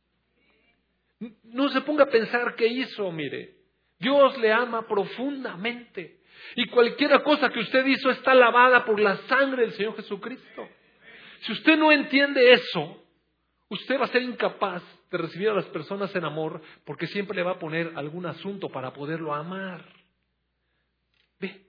No 1.43 1.69
se 1.69 1.81
ponga 1.81 2.05
a 2.05 2.09
pensar 2.09 2.55
qué 2.55 2.67
hizo, 2.67 3.11
mire. 3.11 3.55
Dios 3.99 4.37
le 4.37 4.51
ama 4.51 4.87
profundamente. 4.87 6.19
Y 6.55 6.67
cualquier 6.67 7.21
cosa 7.23 7.49
que 7.49 7.59
usted 7.59 7.85
hizo 7.85 8.09
está 8.11 8.33
lavada 8.33 8.85
por 8.85 8.99
la 8.99 9.17
sangre 9.27 9.63
del 9.63 9.73
Señor 9.73 9.95
Jesucristo. 9.95 10.67
Si 11.41 11.51
usted 11.51 11.77
no 11.77 11.91
entiende 11.91 12.51
eso, 12.51 13.03
usted 13.69 13.99
va 13.99 14.05
a 14.05 14.09
ser 14.09 14.23
incapaz 14.23 14.83
de 15.09 15.17
recibir 15.17 15.49
a 15.49 15.53
las 15.53 15.65
personas 15.65 16.13
en 16.15 16.25
amor 16.25 16.61
porque 16.85 17.07
siempre 17.07 17.35
le 17.35 17.43
va 17.43 17.51
a 17.51 17.59
poner 17.59 17.91
algún 17.95 18.25
asunto 18.25 18.69
para 18.69 18.93
poderlo 18.93 19.33
amar. 19.33 19.85
Ve. 21.39 21.61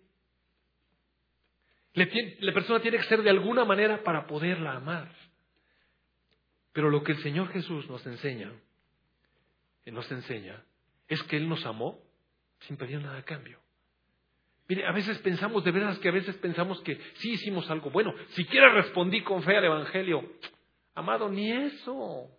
la 1.95 2.53
persona 2.53 2.81
tiene 2.81 2.99
que 2.99 3.05
ser 3.05 3.23
de 3.23 3.31
alguna 3.31 3.65
manera 3.65 4.03
para 4.03 4.27
poderla 4.27 4.77
amar. 4.77 5.11
Pero 6.73 6.91
lo 6.91 7.05
que 7.05 7.13
el 7.13 7.23
Señor 7.23 7.49
Jesús 7.53 7.89
nos 7.89 8.05
enseña 8.07 8.53
nos 9.91 10.11
enseña 10.11 10.63
es 11.09 11.23
que 11.25 11.37
Él 11.37 11.49
nos 11.49 11.65
amó 11.67 12.01
sin 12.61 12.77
pedir 12.77 13.01
nada 13.01 13.19
a 13.19 13.25
cambio. 13.25 13.59
Mire, 14.67 14.87
a 14.87 14.93
veces 14.93 15.19
pensamos, 15.19 15.63
de 15.63 15.71
veras 15.71 15.99
que 15.99 16.09
a 16.09 16.13
veces 16.13 16.37
pensamos 16.37 16.81
que 16.81 16.99
sí 17.17 17.33
hicimos 17.33 17.71
algo 17.71 17.91
bueno, 17.91 18.15
siquiera 18.31 18.73
respondí 18.73 19.23
con 19.23 19.43
fe 19.43 19.57
al 19.57 19.65
Evangelio. 19.65 20.27
Amado, 20.95 21.29
ni 21.29 21.53
eso. 21.53 22.31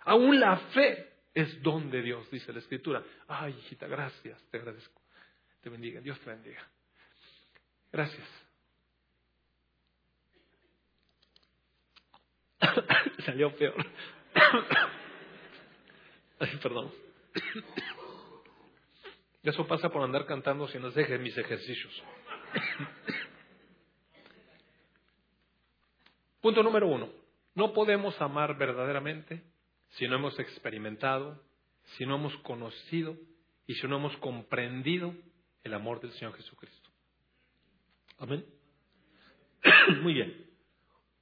Aún 0.00 0.40
la 0.40 0.56
fe 0.56 1.12
es 1.34 1.62
don 1.62 1.90
de 1.90 2.00
Dios, 2.02 2.30
dice 2.30 2.52
la 2.52 2.60
Escritura. 2.60 3.02
Ay, 3.28 3.54
hijita, 3.58 3.86
gracias, 3.86 4.42
te 4.50 4.56
agradezco. 4.56 5.02
Te 5.60 5.68
bendiga, 5.68 6.00
Dios 6.00 6.18
te 6.20 6.30
bendiga. 6.30 6.66
Gracias. 7.92 8.26
Salió 13.26 13.54
peor. 13.54 13.74
Perdón. 16.62 16.92
Eso 19.42 19.66
pasa 19.66 19.88
por 19.88 20.02
andar 20.02 20.26
cantando 20.26 20.68
si 20.68 20.78
no 20.78 20.90
deje 20.90 21.18
mis 21.18 21.36
ejercicios. 21.36 22.02
Punto 26.40 26.62
número 26.62 26.86
uno. 26.86 27.08
No 27.54 27.72
podemos 27.72 28.20
amar 28.20 28.56
verdaderamente 28.56 29.42
si 29.90 30.08
no 30.08 30.16
hemos 30.16 30.38
experimentado, 30.38 31.42
si 31.96 32.06
no 32.06 32.16
hemos 32.16 32.36
conocido 32.38 33.16
y 33.66 33.74
si 33.74 33.86
no 33.86 33.96
hemos 33.96 34.16
comprendido 34.18 35.14
el 35.62 35.74
amor 35.74 36.00
del 36.00 36.12
Señor 36.12 36.34
Jesucristo. 36.34 36.90
Amén. 38.18 38.44
Muy 40.02 40.14
bien. 40.14 40.46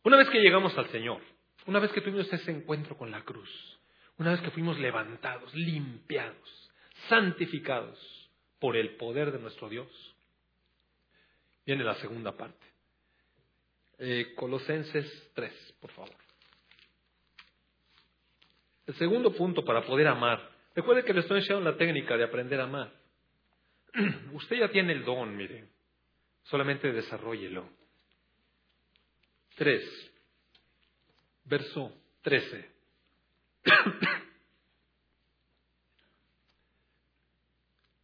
Una 0.04 0.16
vez 0.16 0.28
que 0.30 0.40
llegamos 0.40 0.76
al 0.78 0.88
Señor, 0.90 1.20
una 1.66 1.78
vez 1.78 1.92
que 1.92 2.00
tuvimos 2.00 2.32
ese 2.32 2.50
encuentro 2.50 2.96
con 2.96 3.10
la 3.10 3.22
cruz, 3.22 3.79
una 4.20 4.32
vez 4.32 4.42
que 4.42 4.50
fuimos 4.50 4.78
levantados, 4.78 5.52
limpiados, 5.54 6.70
santificados 7.08 7.98
por 8.58 8.76
el 8.76 8.96
poder 8.96 9.32
de 9.32 9.38
nuestro 9.38 9.70
Dios, 9.70 9.88
viene 11.64 11.82
la 11.82 11.94
segunda 11.94 12.36
parte. 12.36 12.66
Eh, 13.98 14.34
Colosenses 14.36 15.30
3, 15.34 15.74
por 15.80 15.90
favor. 15.92 16.14
El 18.86 18.94
segundo 18.96 19.32
punto 19.32 19.64
para 19.64 19.86
poder 19.86 20.08
amar. 20.08 20.50
Recuerde 20.74 21.02
que 21.02 21.14
le 21.14 21.20
estoy 21.20 21.38
enseñando 21.38 21.70
la 21.70 21.78
técnica 21.78 22.18
de 22.18 22.24
aprender 22.24 22.60
a 22.60 22.64
amar. 22.64 22.92
Usted 24.34 24.56
ya 24.56 24.68
tiene 24.68 24.92
el 24.92 25.02
don, 25.02 25.34
mire. 25.34 25.64
Solamente 26.42 26.92
desarrollelo. 26.92 27.70
Tres. 29.56 29.82
Verso 31.44 31.90
trece. 32.20 32.79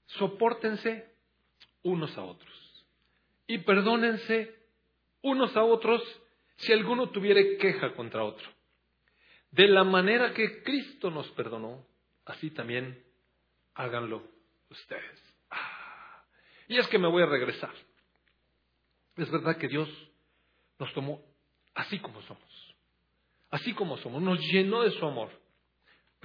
Sopórtense 0.07 1.15
unos 1.83 2.17
a 2.17 2.23
otros. 2.23 2.87
Y 3.47 3.59
perdónense 3.59 4.55
unos 5.23 5.57
a 5.57 5.65
otros 5.65 6.03
si 6.57 6.73
alguno 6.73 7.11
tuviere 7.11 7.59
queja 7.59 7.95
contra 7.95 8.25
otro. 8.25 8.49
De 9.51 9.69
la 9.69 9.85
manera 9.85 10.33
que 10.35 10.63
Cristo 10.63 11.11
nos 11.11 11.31
perdonó, 11.33 11.87
así 12.25 12.51
también 12.51 13.03
háganlo 13.75 14.23
ustedes. 14.71 15.35
Ah, 15.51 16.25
y 16.69 16.79
es 16.79 16.87
que 16.89 16.99
me 16.99 17.09
voy 17.09 17.23
a 17.23 17.27
regresar. 17.27 17.73
Es 19.17 19.31
verdad 19.31 19.57
que 19.57 19.69
Dios 19.69 19.89
nos 20.79 20.93
tomó 20.93 21.23
así 21.75 21.99
como 22.01 22.21
somos, 22.23 22.75
así 23.51 23.73
como 23.75 23.97
somos, 23.99 24.23
nos 24.23 24.41
llenó 24.41 24.83
de 24.83 24.91
su 24.93 25.07
amor. 25.07 25.31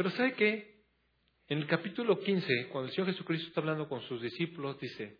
Pero 0.02 0.16
¿sabe 0.16 0.34
qué? 0.34 0.82
En 1.48 1.60
el 1.60 1.68
capítulo 1.68 2.20
15, 2.20 2.70
cuando 2.70 2.90
el 2.90 2.96
Señor 2.96 3.12
Jesucristo 3.12 3.50
está 3.50 3.62
hablando 3.62 3.88
con 3.88 4.02
sus 4.02 4.20
discípulos, 4.20 4.80
dice, 4.80 5.20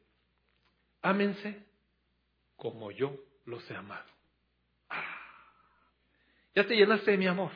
ámense 1.04 1.68
como 2.56 2.90
yo 2.90 3.16
los 3.46 3.70
he 3.70 3.76
amado. 3.76 4.10
Ah, 4.90 5.20
ya 6.56 6.66
te 6.66 6.76
llenaste 6.76 7.12
de 7.12 7.18
mi 7.18 7.28
amor, 7.28 7.52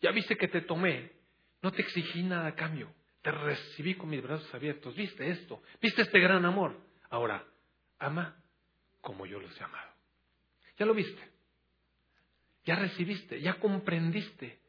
ya 0.00 0.12
viste 0.12 0.36
que 0.36 0.46
te 0.46 0.60
tomé, 0.60 1.10
no 1.62 1.72
te 1.72 1.82
exigí 1.82 2.22
nada 2.22 2.46
a 2.46 2.54
cambio, 2.54 2.94
te 3.22 3.32
recibí 3.32 3.96
con 3.96 4.10
mis 4.10 4.22
brazos 4.22 4.54
abiertos, 4.54 4.94
viste 4.94 5.28
esto, 5.30 5.60
viste 5.80 6.02
este 6.02 6.20
gran 6.20 6.44
amor. 6.44 6.76
Ahora, 7.10 7.44
ama 7.98 8.40
como 9.00 9.26
yo 9.26 9.40
los 9.40 9.60
he 9.60 9.64
amado. 9.64 9.90
¿Ya 10.78 10.86
lo 10.86 10.94
viste? 10.94 11.28
¿Ya 12.64 12.76
recibiste? 12.76 13.40
¿Ya 13.40 13.54
comprendiste? 13.54 14.61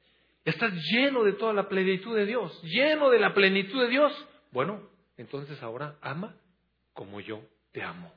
¿Estás 0.46 0.74
lleno 0.92 1.24
de 1.24 1.34
toda 1.34 1.54
la 1.54 1.70
plenitud 1.70 2.16
de 2.16 2.26
Dios? 2.26 2.62
¿Lleno 2.64 3.10
de 3.10 3.20
la 3.20 3.34
plenitud 3.34 3.82
de 3.82 3.88
Dios? 3.88 4.28
Bueno, 4.52 4.90
entonces 5.18 5.62
ahora 5.64 5.98
ama 6.02 6.36
como 6.94 7.20
yo 7.22 7.42
te 7.72 7.82
amo. 7.82 8.14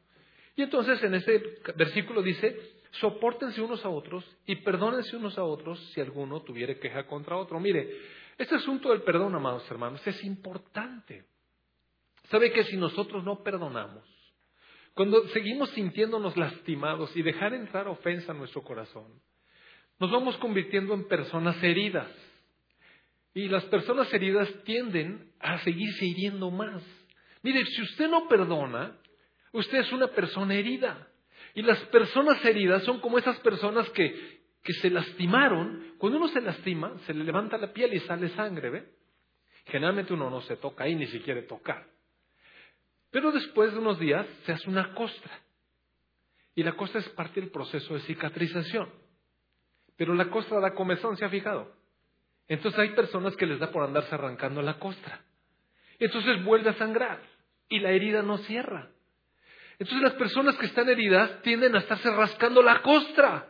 Y 0.57 0.63
entonces 0.63 1.03
en 1.03 1.15
este 1.15 1.61
versículo 1.77 2.23
dice, 2.23 2.59
soportense 2.93 3.61
unos 3.61 3.85
a 3.85 3.91
otros 3.91 4.25
y 4.47 4.57
perdónense 4.57 5.17
unos 5.17 5.39
a 5.39 5.45
otros 5.45 5.79
si 5.93 6.01
alguno 6.01 6.41
tuviere 6.43 6.79
queja 6.79 7.07
contra 7.07 7.37
otro. 7.37 7.61
Mire, 7.61 7.91
este 8.39 8.57
asunto 8.57 8.91
del 8.91 9.03
perdón, 9.03 9.35
amados 9.35 9.71
hermanos, 9.71 10.05
es 10.07 10.23
importante. 10.25 11.25
¿Sabe 12.25 12.53
que 12.53 12.65
si 12.65 12.77
nosotros 12.77 13.23
no 13.23 13.43
perdonamos, 13.43 14.05
cuando 14.95 15.29
seguimos 15.29 15.71
sintiéndonos 15.71 16.37
lastimados 16.37 17.15
y 17.17 17.23
dejar 17.23 17.55
entrar 17.55 17.87
ofensa 17.87 18.33
a 18.33 18.35
nuestro 18.35 18.63
corazón, 18.63 19.07
nos 19.99 20.11
vamos 20.11 20.37
convirtiendo 20.39 20.95
en 20.95 21.09
personas 21.09 21.63
heridas. 21.63 22.09
Y 23.35 23.49
las 23.49 23.65
personas 23.65 24.13
heridas 24.13 24.49
tienden 24.65 25.31
a 25.41 25.59
seguirse 25.59 26.07
hiriendo 26.07 26.51
más. 26.51 26.83
Mire, 27.43 27.65
si 27.67 27.83
usted 27.83 28.09
no 28.09 28.29
perdona, 28.29 28.97
usted 29.53 29.79
es 29.79 29.93
una 29.93 30.09
persona 30.09 30.55
herida. 30.55 31.09
Y 31.55 31.63
las 31.63 31.79
personas 31.87 32.45
heridas 32.45 32.83
son 32.85 33.01
como 33.01 33.19
esas 33.19 33.39
personas 33.41 33.89
que, 33.91 34.41
que 34.63 34.73
se 34.75 34.91
lastimaron. 34.91 35.95
Cuando 35.99 36.19
uno 36.19 36.29
se 36.29 36.41
lastima, 36.41 36.99
se 37.07 37.15
le 37.15 37.25
levanta 37.25 37.59
la 37.59 37.73
piel 37.73 37.95
y 37.95 38.01
sale 38.01 38.29
sangre, 38.31 38.71
¿ve? 38.71 38.87
Generalmente 39.67 40.13
uno 40.13 40.31
no 40.31 40.41
se 40.43 40.57
toca 40.57 40.85
ahí 40.85 40.95
ni 40.95 41.07
siquiera 41.07 41.45
tocar. 41.47 41.87
Pero 43.11 43.33
después 43.33 43.73
de 43.73 43.79
unos 43.79 43.99
días 43.99 44.27
se 44.45 44.53
hace 44.53 44.69
una 44.69 44.95
costra. 44.95 45.41
Y 46.55 46.63
la 46.63 46.73
costra 46.73 47.01
es 47.01 47.09
parte 47.11 47.41
del 47.41 47.51
proceso 47.51 47.95
de 47.95 48.01
cicatrización. 48.01 49.06
Pero 49.97 50.15
la 50.15 50.29
costra 50.31 50.61
da 50.61 50.75
comezón, 50.75 51.17
¿se 51.17 51.25
ha 51.25 51.29
fijado? 51.29 51.73
Entonces 52.49 52.79
hay 52.79 52.91
personas 52.91 53.35
que 53.37 53.47
les 53.47 53.59
da 53.59 53.71
por 53.71 53.83
andarse 53.83 54.15
arrancando 54.15 54.63
la 54.63 54.79
costra. 54.79 55.21
Entonces 55.99 56.45
vuelve 56.45 56.71
a 56.71 56.75
sangrar 56.75 57.21
y 57.69 57.81
la 57.81 57.91
herida 57.91 58.23
no 58.23 58.39
cierra. 58.39 58.91
Entonces 59.79 60.03
las 60.03 60.15
personas 60.15 60.57
que 60.57 60.67
están 60.67 60.89
heridas 60.89 61.43
tienden 61.43 61.75
a 61.75 61.81
estarse 61.81 62.11
rascando 62.11 62.63
la 62.63 62.83
costra. 62.83 63.49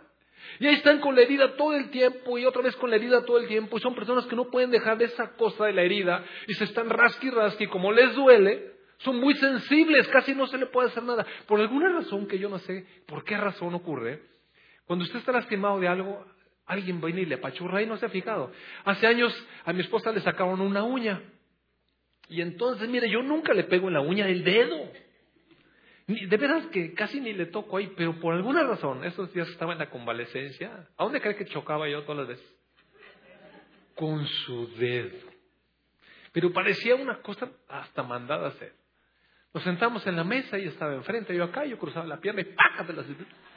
Y 0.58 0.66
ahí 0.66 0.74
están 0.76 1.00
con 1.00 1.14
la 1.14 1.22
herida 1.22 1.56
todo 1.56 1.74
el 1.74 1.90
tiempo 1.90 2.38
y 2.38 2.46
otra 2.46 2.62
vez 2.62 2.74
con 2.76 2.90
la 2.90 2.96
herida 2.96 3.24
todo 3.24 3.38
el 3.38 3.46
tiempo. 3.46 3.76
Y 3.76 3.80
son 3.80 3.94
personas 3.94 4.26
que 4.26 4.36
no 4.36 4.50
pueden 4.50 4.70
dejar 4.70 4.96
de 4.96 5.06
esa 5.06 5.32
costra 5.36 5.66
de 5.66 5.72
la 5.72 5.82
herida 5.82 6.24
y 6.46 6.54
se 6.54 6.64
están 6.64 6.88
rasqui 6.88 7.30
rasqui. 7.30 7.66
Como 7.66 7.92
les 7.92 8.14
duele, 8.14 8.72
son 8.98 9.20
muy 9.20 9.34
sensibles, 9.34 10.08
casi 10.08 10.34
no 10.34 10.46
se 10.46 10.58
le 10.58 10.66
puede 10.66 10.88
hacer 10.88 11.02
nada. 11.02 11.26
Por 11.46 11.60
alguna 11.60 11.92
razón 11.92 12.26
que 12.26 12.38
yo 12.38 12.48
no 12.48 12.58
sé 12.60 12.86
por 13.06 13.24
qué 13.24 13.36
razón 13.36 13.74
ocurre, 13.74 14.22
cuando 14.86 15.04
usted 15.04 15.18
está 15.18 15.32
lastimado 15.32 15.78
de 15.80 15.88
algo, 15.88 16.24
alguien 16.66 17.00
viene 17.00 17.22
y 17.22 17.26
le 17.26 17.36
apachurra 17.36 17.82
y 17.82 17.86
no 17.86 17.96
se 17.96 18.06
ha 18.06 18.08
fijado. 18.10 18.52
Hace 18.84 19.06
años 19.06 19.32
a 19.64 19.72
mi 19.72 19.80
esposa 19.80 20.12
le 20.12 20.20
sacaron 20.20 20.60
una 20.60 20.82
uña. 20.82 21.22
Y 22.28 22.40
entonces, 22.40 22.88
mire, 22.88 23.08
yo 23.08 23.22
nunca 23.22 23.54
le 23.54 23.64
pego 23.64 23.88
en 23.88 23.94
la 23.94 24.00
uña 24.00 24.28
el 24.28 24.42
dedo. 24.44 24.90
De 26.06 26.36
veras 26.36 26.66
que 26.66 26.94
casi 26.94 27.20
ni 27.20 27.32
le 27.32 27.46
toco 27.46 27.76
ahí, 27.76 27.92
pero 27.96 28.18
por 28.20 28.34
alguna 28.34 28.62
razón, 28.62 29.04
esos 29.04 29.32
días 29.32 29.48
estaba 29.48 29.72
en 29.72 29.80
la 29.80 29.90
convalecencia, 29.90 30.88
¿a 30.96 31.04
dónde 31.04 31.20
cree 31.20 31.34
que 31.34 31.46
chocaba 31.46 31.88
yo 31.88 32.02
todas 32.02 32.18
las 32.18 32.28
veces? 32.28 32.54
Con 33.96 34.24
su 34.26 34.68
dedo. 34.76 35.16
Pero 36.32 36.52
parecía 36.52 36.94
una 36.94 37.20
cosa 37.22 37.50
hasta 37.68 38.02
mandada 38.02 38.46
a 38.46 38.50
hacer. 38.50 38.72
Nos 39.52 39.64
sentamos 39.64 40.06
en 40.06 40.16
la 40.16 40.22
mesa 40.22 40.58
y 40.58 40.66
estaba 40.66 40.94
enfrente, 40.94 41.34
yo 41.34 41.42
acá, 41.42 41.64
yo 41.64 41.78
cruzaba 41.78 42.06
la 42.06 42.20
pierna 42.20 42.42
y 42.42 42.44
¡pácate 42.44 42.92
las 42.92 43.06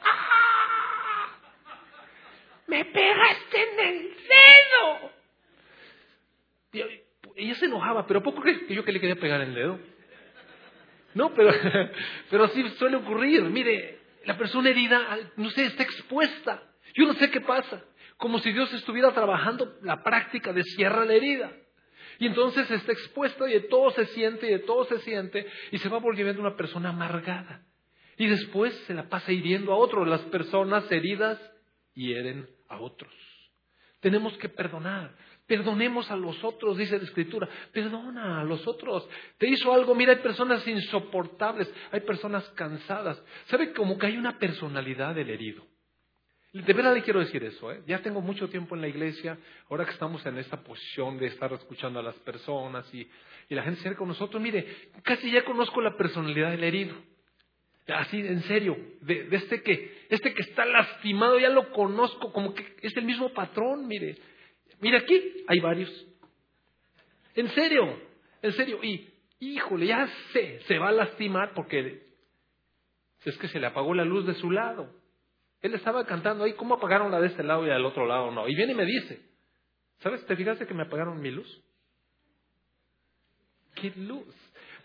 ¡Ah! 0.02 0.19
¡Me 2.70 2.84
pegaste 2.84 3.62
en 3.62 3.80
el 3.80 4.16
dedo! 6.72 6.94
Ella 7.34 7.54
se 7.56 7.64
enojaba, 7.64 8.06
pero 8.06 8.22
poco 8.22 8.40
crees 8.42 8.62
que 8.62 8.74
yo 8.74 8.84
que 8.84 8.92
le 8.92 9.00
quería 9.00 9.16
pegar 9.16 9.40
el 9.40 9.52
dedo. 9.52 9.80
No, 11.14 11.34
pero, 11.34 11.50
pero 12.30 12.46
sí 12.48 12.68
suele 12.78 12.98
ocurrir. 12.98 13.42
Mire, 13.42 13.98
la 14.24 14.38
persona 14.38 14.70
herida, 14.70 15.18
no 15.36 15.50
sé, 15.50 15.66
está 15.66 15.82
expuesta. 15.82 16.62
Yo 16.94 17.06
no 17.06 17.14
sé 17.14 17.28
qué 17.32 17.40
pasa. 17.40 17.82
Como 18.16 18.38
si 18.38 18.52
Dios 18.52 18.72
estuviera 18.72 19.12
trabajando 19.12 19.76
la 19.82 20.04
práctica 20.04 20.52
de 20.52 20.62
cierra 20.62 21.04
la 21.04 21.14
herida. 21.14 21.50
Y 22.20 22.28
entonces 22.28 22.70
está 22.70 22.92
expuesta 22.92 23.48
y 23.48 23.54
de 23.54 23.60
todo 23.62 23.90
se 23.90 24.06
siente 24.06 24.46
y 24.46 24.50
de 24.50 24.58
todo 24.60 24.84
se 24.84 25.00
siente 25.00 25.44
y 25.72 25.78
se 25.78 25.88
va 25.88 25.98
volviendo 25.98 26.40
una 26.40 26.54
persona 26.54 26.90
amargada. 26.90 27.64
Y 28.16 28.28
después 28.28 28.72
se 28.86 28.94
la 28.94 29.08
pasa 29.08 29.32
hiriendo 29.32 29.72
a 29.72 29.76
otros. 29.76 30.06
Las 30.06 30.20
personas 30.26 30.88
heridas 30.92 31.40
hieren 31.94 32.59
a 32.70 32.80
otros. 32.80 33.12
Tenemos 34.00 34.36
que 34.38 34.48
perdonar. 34.48 35.14
Perdonemos 35.46 36.10
a 36.10 36.16
los 36.16 36.42
otros, 36.42 36.78
dice 36.78 36.96
la 36.96 37.04
Escritura. 37.04 37.48
Perdona 37.72 38.40
a 38.40 38.44
los 38.44 38.66
otros. 38.66 39.06
Te 39.36 39.48
hizo 39.48 39.72
algo. 39.74 39.94
Mira, 39.94 40.12
hay 40.12 40.20
personas 40.20 40.66
insoportables, 40.66 41.70
hay 41.90 42.00
personas 42.00 42.48
cansadas. 42.50 43.22
¿Sabe 43.46 43.72
como 43.72 43.98
que 43.98 44.06
hay 44.06 44.16
una 44.16 44.38
personalidad 44.38 45.14
del 45.14 45.30
herido? 45.30 45.66
De 46.52 46.72
verdad 46.72 46.94
le 46.94 47.02
quiero 47.02 47.20
decir 47.20 47.44
eso. 47.44 47.70
¿eh? 47.70 47.82
Ya 47.86 48.00
tengo 48.00 48.20
mucho 48.20 48.48
tiempo 48.48 48.74
en 48.74 48.80
la 48.80 48.88
iglesia, 48.88 49.38
ahora 49.68 49.84
que 49.84 49.92
estamos 49.92 50.24
en 50.26 50.38
esta 50.38 50.60
posición 50.62 51.16
de 51.18 51.26
estar 51.26 51.52
escuchando 51.52 52.00
a 52.00 52.02
las 52.02 52.16
personas 52.16 52.92
y, 52.92 53.08
la 53.48 53.64
gente 53.64 53.80
cerca 53.80 53.98
con 53.98 54.08
nosotros. 54.08 54.40
Mire, 54.40 54.92
casi 55.02 55.30
ya 55.30 55.44
conozco 55.44 55.80
la 55.80 55.96
personalidad 55.96 56.52
del 56.52 56.62
herido. 56.62 56.94
Así, 57.94 58.18
en 58.18 58.42
serio, 58.44 58.76
de, 59.02 59.28
este 59.32 59.62
que, 59.62 60.06
este 60.08 60.34
que 60.34 60.42
está 60.42 60.64
lastimado, 60.64 61.38
ya 61.38 61.48
lo 61.48 61.70
conozco, 61.72 62.32
como 62.32 62.54
que 62.54 62.64
es 62.82 62.96
el 62.96 63.04
mismo 63.04 63.32
patrón, 63.32 63.86
mire. 63.86 64.16
Mira 64.80 64.98
aquí, 64.98 65.44
hay 65.46 65.60
varios. 65.60 66.06
En 67.34 67.48
serio, 67.50 68.00
en 68.42 68.52
serio. 68.52 68.78
Y, 68.82 69.08
híjole, 69.40 69.86
ya 69.86 70.08
sé, 70.32 70.60
se 70.66 70.78
va 70.78 70.88
a 70.88 70.92
lastimar 70.92 71.52
porque 71.54 72.02
es 73.24 73.36
que 73.38 73.48
se 73.48 73.60
le 73.60 73.66
apagó 73.66 73.94
la 73.94 74.04
luz 74.04 74.26
de 74.26 74.34
su 74.34 74.50
lado. 74.50 74.92
Él 75.60 75.74
estaba 75.74 76.06
cantando 76.06 76.44
ahí, 76.44 76.54
¿cómo 76.54 76.74
apagaron 76.74 77.10
la 77.10 77.20
de 77.20 77.28
este 77.28 77.42
lado 77.42 77.66
y 77.66 77.68
del 77.68 77.84
otro 77.84 78.06
lado 78.06 78.30
no? 78.30 78.48
Y 78.48 78.54
viene 78.54 78.72
y 78.72 78.76
me 78.76 78.86
dice, 78.86 79.20
¿sabes? 79.98 80.24
¿Te 80.26 80.36
fijaste 80.36 80.66
que 80.66 80.74
me 80.74 80.84
apagaron 80.84 81.20
mi 81.20 81.30
luz? 81.30 81.62
¿Qué 83.74 83.92
luz? 83.96 84.34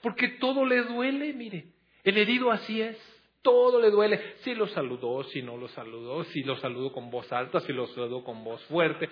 Porque 0.02 0.28
todo 0.40 0.66
le 0.66 0.84
duele, 0.84 1.34
mire. 1.34 1.75
El 2.06 2.18
herido 2.18 2.52
así 2.52 2.82
es 2.82 3.16
todo 3.46 3.80
le 3.80 3.92
duele. 3.92 4.34
Si 4.38 4.56
lo 4.56 4.68
saludó, 4.68 5.24
si 5.26 5.44
no 5.44 5.56
lo 5.56 5.68
saludó, 5.68 6.24
si 6.26 6.44
lo 6.44 6.58
saludó 6.58 6.92
con 6.92 7.12
voz 7.12 7.32
alta, 7.32 7.60
si 7.60 7.72
lo 7.72 7.86
saludó 7.86 8.24
con 8.24 8.44
voz 8.44 8.62
fuerte, 8.66 9.08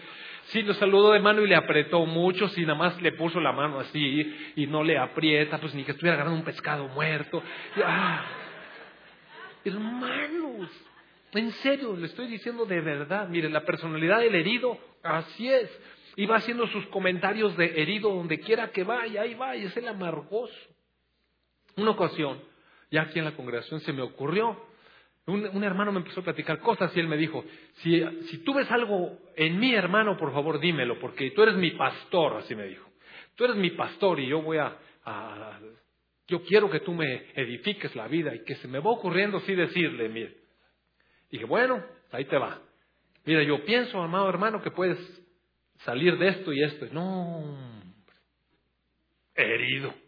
si 0.45 0.63
lo 0.63 0.73
saludó 0.73 1.11
de 1.11 1.19
mano 1.19 1.43
y 1.43 1.47
le 1.47 1.55
apretó 1.55 2.03
mucho, 2.07 2.47
si 2.49 2.61
nada 2.61 2.73
más 2.73 2.99
le 2.99 3.11
puso 3.11 3.39
la 3.39 3.51
mano 3.51 3.79
así 3.79 4.35
y 4.55 4.65
no 4.65 4.83
le 4.83 4.97
aprieta, 4.97 5.59
pues 5.59 5.75
ni 5.75 5.83
que 5.83 5.91
estuviera 5.91 6.15
agarrando 6.15 6.39
un 6.39 6.45
pescado 6.45 6.87
muerto. 6.87 7.43
Ah, 7.85 8.25
hermanos, 9.63 10.69
en 11.33 11.51
serio, 11.51 11.95
le 11.95 12.07
estoy 12.07 12.25
diciendo 12.25 12.65
de 12.65 12.81
verdad, 12.81 13.29
mire, 13.29 13.49
la 13.51 13.63
personalidad 13.63 14.19
del 14.19 14.33
herido, 14.33 14.77
así 15.03 15.47
es. 15.47 15.69
y 16.15 16.27
va 16.27 16.37
haciendo 16.37 16.67
sus 16.67 16.85
comentarios 16.87 17.55
de 17.57 17.81
herido 17.81 18.13
donde 18.13 18.39
quiera 18.39 18.71
que 18.71 18.83
vaya, 18.83 19.21
ahí 19.21 19.35
va, 19.35 19.55
y 19.55 19.65
es 19.65 19.77
el 19.77 19.87
amargoso. 19.87 20.53
Una 21.75 21.91
ocasión, 21.91 22.39
ya 22.93 23.01
aquí 23.01 23.17
en 23.17 23.25
la 23.25 23.35
congregación 23.35 23.79
se 23.79 23.91
me 23.91 24.03
ocurrió, 24.03 24.55
un, 25.25 25.63
hermano 25.63 25.91
me 25.91 25.97
empezó 25.99 26.19
a 26.19 26.25
platicar 26.25 26.59
cosas 26.59 26.95
y 26.95 26.99
él 26.99 27.07
me 27.07 27.17
dijo, 27.17 27.43
si, 27.77 28.03
si 28.29 28.43
tú 28.43 28.53
ves 28.53 28.69
algo 28.69 29.17
en 29.35 29.59
mi 29.59 29.73
hermano, 29.73 30.15
por 30.15 30.31
favor 30.31 30.59
dímelo, 30.59 30.99
porque 30.99 31.31
tú 31.31 31.41
eres 31.41 31.55
mi 31.55 31.71
pastor, 31.71 32.37
así 32.37 32.53
me 32.53 32.67
dijo. 32.67 32.87
Tú 33.33 33.45
eres 33.45 33.55
mi 33.55 33.71
pastor 33.71 34.19
y 34.19 34.27
yo 34.27 34.43
voy 34.43 34.59
a, 34.59 34.77
a 35.05 35.59
yo 36.27 36.43
quiero 36.43 36.69
que 36.69 36.81
tú 36.81 36.93
me 36.93 37.31
edifiques 37.33 37.95
la 37.95 38.07
vida 38.07 38.35
y 38.35 38.43
que 38.43 38.55
se 38.57 38.67
me 38.67 38.77
va 38.77 38.91
ocurriendo 38.91 39.37
así 39.37 39.55
decirle, 39.55 40.07
mire. 40.09 40.37
Dije, 41.31 41.45
bueno, 41.45 41.83
ahí 42.11 42.25
te 42.25 42.37
va. 42.37 42.61
Mira, 43.25 43.41
yo 43.41 43.65
pienso, 43.65 43.99
amado 43.99 44.29
hermano, 44.29 44.61
que 44.61 44.69
puedes 44.69 44.99
salir 45.79 46.15
de 46.19 46.27
esto 46.27 46.53
y 46.53 46.61
esto. 46.63 46.85
No, 46.91 47.57
herido. 49.33 50.02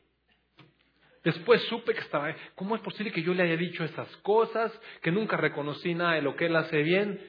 Después 1.25 1.59
supe 1.63 1.95
que 1.95 2.01
estaba, 2.01 2.35
¿cómo 2.53 2.75
es 2.75 2.83
posible 2.83 3.11
que 3.11 3.23
yo 3.23 3.33
le 3.33 3.41
haya 3.41 3.57
dicho 3.57 3.83
esas 3.83 4.07
cosas, 4.17 4.71
que 5.01 5.11
nunca 5.11 5.35
reconocí 5.35 5.95
nada 5.95 6.13
de 6.13 6.21
lo 6.21 6.35
que 6.35 6.45
él 6.45 6.55
hace 6.55 6.83
bien? 6.83 7.19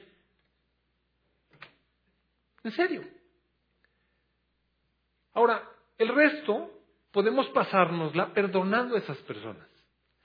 En 2.63 2.71
serio. 2.73 3.01
Ahora, 5.33 5.67
el 5.97 6.09
resto 6.09 6.69
podemos 7.11 7.49
pasárnosla 7.49 8.35
perdonando 8.35 8.95
a 8.95 8.99
esas 8.99 9.17
personas. 9.23 9.67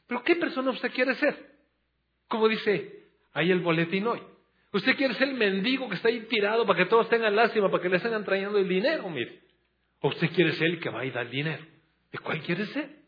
Pero 0.06 0.22
¿qué 0.22 0.36
persona 0.36 0.70
usted 0.70 0.92
quiere 0.92 1.14
ser? 1.14 1.34
Como 2.28 2.48
dice 2.48 3.06
ahí 3.32 3.50
el 3.50 3.60
boletín 3.60 4.06
hoy. 4.06 4.20
Usted 4.70 4.96
quiere 4.96 5.14
ser 5.14 5.28
el 5.28 5.34
mendigo 5.34 5.88
que 5.88 5.94
está 5.94 6.08
ahí 6.08 6.20
tirado 6.28 6.66
para 6.66 6.78
que 6.78 6.90
todos 6.90 7.08
tengan 7.08 7.34
lástima, 7.34 7.70
para 7.70 7.82
que 7.82 7.88
le 7.88 7.96
estén 7.96 8.22
trayendo 8.22 8.58
el 8.58 8.68
dinero, 8.68 9.08
mire. 9.08 9.40
O 10.00 10.08
usted 10.08 10.28
quiere 10.34 10.52
ser 10.56 10.66
el 10.66 10.78
que 10.80 10.90
va 10.90 11.00
a 11.00 11.04
ir 11.06 11.14
dar 11.14 11.30
dinero. 11.30 11.64
¿De 12.10 12.18
cuál 12.18 12.42
quiere 12.42 12.66
ser? 12.66 13.01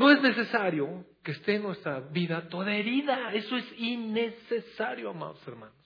No 0.00 0.10
es 0.10 0.22
necesario 0.22 1.04
que 1.22 1.32
esté 1.32 1.56
en 1.56 1.64
nuestra 1.64 2.00
vida 2.00 2.48
toda 2.48 2.72
herida. 2.72 3.34
Eso 3.34 3.54
es 3.54 3.70
innecesario, 3.76 5.10
amados 5.10 5.46
hermanos. 5.46 5.76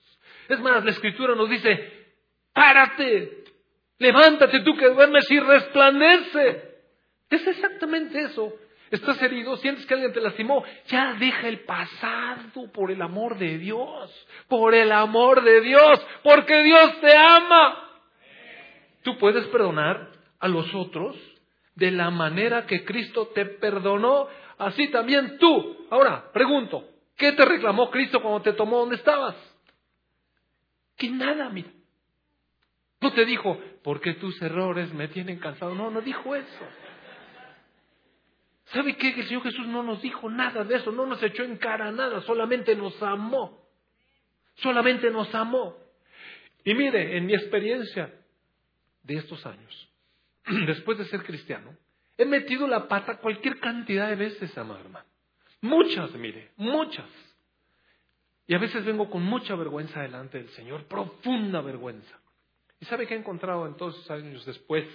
Es 0.48 0.60
más, 0.60 0.84
la 0.84 0.92
escritura 0.92 1.34
nos 1.34 1.50
dice, 1.50 2.12
párate, 2.52 3.42
levántate 3.98 4.60
tú 4.60 4.76
que 4.76 4.88
duermes 4.90 5.28
y 5.28 5.40
resplandece. 5.40 6.62
Es 7.28 7.44
exactamente 7.44 8.20
eso. 8.20 8.52
Estás 8.88 9.20
herido, 9.20 9.56
sientes 9.56 9.84
que 9.84 9.94
alguien 9.94 10.12
te 10.12 10.20
lastimó, 10.20 10.62
ya 10.86 11.14
deja 11.14 11.48
el 11.48 11.64
pasado 11.64 12.70
por 12.72 12.92
el 12.92 13.02
amor 13.02 13.36
de 13.36 13.58
Dios, 13.58 14.28
por 14.46 14.76
el 14.76 14.92
amor 14.92 15.42
de 15.42 15.60
Dios, 15.60 16.06
porque 16.22 16.62
Dios 16.62 17.00
te 17.00 17.16
ama. 17.16 17.90
Tú 19.02 19.18
puedes 19.18 19.44
perdonar 19.48 20.12
a 20.38 20.46
los 20.46 20.72
otros 20.72 21.16
de 21.74 21.90
la 21.90 22.10
manera 22.10 22.66
que 22.66 22.84
Cristo 22.84 23.28
te 23.34 23.44
perdonó, 23.46 24.28
así 24.58 24.88
también 24.90 25.38
tú. 25.38 25.86
Ahora, 25.90 26.30
pregunto, 26.32 26.88
¿qué 27.16 27.32
te 27.32 27.44
reclamó 27.44 27.90
Cristo 27.90 28.20
cuando 28.20 28.42
te 28.42 28.52
tomó 28.52 28.78
donde 28.78 28.96
estabas? 28.96 29.36
Que 30.96 31.10
nada, 31.10 31.48
mira. 31.50 31.70
No 33.00 33.12
te 33.12 33.24
dijo, 33.24 33.58
porque 33.82 34.14
tus 34.14 34.40
errores 34.40 34.92
me 34.94 35.08
tienen 35.08 35.38
cansado. 35.38 35.74
No, 35.74 35.90
no 35.90 36.00
dijo 36.00 36.34
eso. 36.34 36.66
¿Sabe 38.66 38.96
qué? 38.96 39.10
El 39.10 39.26
Señor 39.26 39.42
Jesús 39.42 39.66
no 39.66 39.82
nos 39.82 40.00
dijo 40.00 40.30
nada 40.30 40.64
de 40.64 40.76
eso, 40.76 40.90
no 40.90 41.04
nos 41.04 41.22
echó 41.22 41.42
en 41.42 41.58
cara 41.58 41.92
nada, 41.92 42.22
solamente 42.22 42.74
nos 42.74 43.00
amó. 43.02 43.68
Solamente 44.56 45.10
nos 45.10 45.34
amó. 45.34 45.76
Y 46.64 46.74
mire, 46.74 47.16
en 47.16 47.26
mi 47.26 47.34
experiencia 47.34 48.10
de 49.02 49.16
estos 49.16 49.44
años, 49.44 49.88
después 50.66 50.98
de 50.98 51.06
ser 51.06 51.22
cristiano, 51.22 51.76
he 52.16 52.24
metido 52.24 52.66
la 52.66 52.88
pata 52.88 53.18
cualquier 53.18 53.58
cantidad 53.60 54.08
de 54.08 54.16
veces, 54.16 54.56
amado 54.58 54.80
hermano. 54.80 55.06
Muchas, 55.60 56.12
mire, 56.12 56.50
muchas. 56.56 57.08
Y 58.46 58.54
a 58.54 58.58
veces 58.58 58.84
vengo 58.84 59.08
con 59.08 59.22
mucha 59.22 59.54
vergüenza 59.54 60.02
delante 60.02 60.38
del 60.38 60.50
Señor, 60.50 60.84
profunda 60.86 61.62
vergüenza. 61.62 62.20
¿Y 62.78 62.84
sabe 62.84 63.06
qué 63.06 63.14
he 63.14 63.18
encontrado 63.18 63.66
en 63.66 63.76
todos 63.76 63.96
esos 63.96 64.10
años 64.10 64.44
después? 64.44 64.86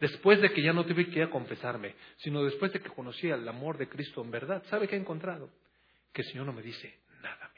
Después 0.00 0.40
de 0.40 0.50
que 0.52 0.62
ya 0.62 0.72
no 0.72 0.84
tuve 0.84 1.06
que 1.08 1.18
ir 1.18 1.24
a 1.24 1.30
confesarme, 1.30 1.94
sino 2.18 2.42
después 2.42 2.72
de 2.72 2.80
que 2.80 2.88
conocí 2.88 3.28
el 3.28 3.46
amor 3.46 3.76
de 3.76 3.88
Cristo 3.88 4.22
en 4.22 4.30
verdad, 4.30 4.62
¿sabe 4.70 4.88
qué 4.88 4.96
he 4.96 4.98
encontrado? 4.98 5.50
Que 6.12 6.22
el 6.22 6.28
Señor 6.28 6.46
no 6.46 6.52
me 6.52 6.62
dice 6.62 6.98
nada. 7.22 7.50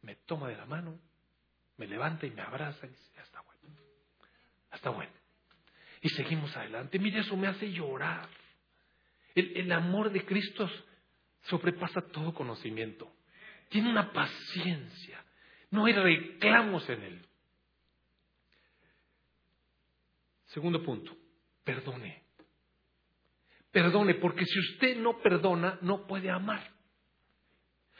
Me 0.00 0.16
toma 0.16 0.48
de 0.48 0.56
la 0.56 0.66
mano, 0.66 0.98
me 1.76 1.86
levanta 1.86 2.26
y 2.26 2.30
me 2.30 2.42
abraza 2.42 2.86
y 2.86 2.90
dice, 2.90 3.10
ya 3.14 3.22
está 3.22 3.40
bueno. 3.42 3.76
Ya 4.70 4.76
está 4.76 4.90
bueno 4.90 5.21
y 6.02 6.08
seguimos 6.10 6.54
adelante. 6.56 6.98
Mire, 6.98 7.20
eso 7.20 7.36
me 7.36 7.46
hace 7.46 7.70
llorar. 7.70 8.28
El, 9.34 9.70
amor 9.72 10.10
de 10.10 10.26
Cristo 10.26 10.68
sobrepasa 11.42 12.02
todo 12.08 12.34
conocimiento. 12.34 13.10
Tiene 13.68 13.88
una 13.88 14.12
paciencia. 14.12 15.24
No 15.70 15.86
hay 15.86 15.94
reclamos 15.94 16.86
en 16.90 17.02
él. 17.02 17.26
Segundo 20.46 20.82
punto, 20.82 21.16
perdone. 21.64 22.24
Perdone, 23.70 24.16
porque 24.16 24.44
si 24.44 24.58
usted 24.58 24.98
no 24.98 25.22
perdona, 25.22 25.78
no 25.80 26.06
puede 26.06 26.30
amar. 26.30 26.68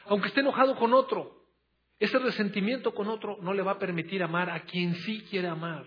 Aunque 0.07 0.29
esté 0.29 0.41
enojado 0.41 0.77
con 0.77 0.93
otro, 0.93 1.47
ese 1.99 2.19
resentimiento 2.19 2.93
con 2.93 3.07
otro 3.07 3.39
no 3.41 3.55
le 3.55 3.63
va 3.63 3.73
a 3.73 3.79
permitir 3.79 4.23
amar 4.23 4.51
a 4.51 4.65
quien 4.65 4.97
sí 4.97 5.25
quiere 5.31 5.47
amar 5.47 5.87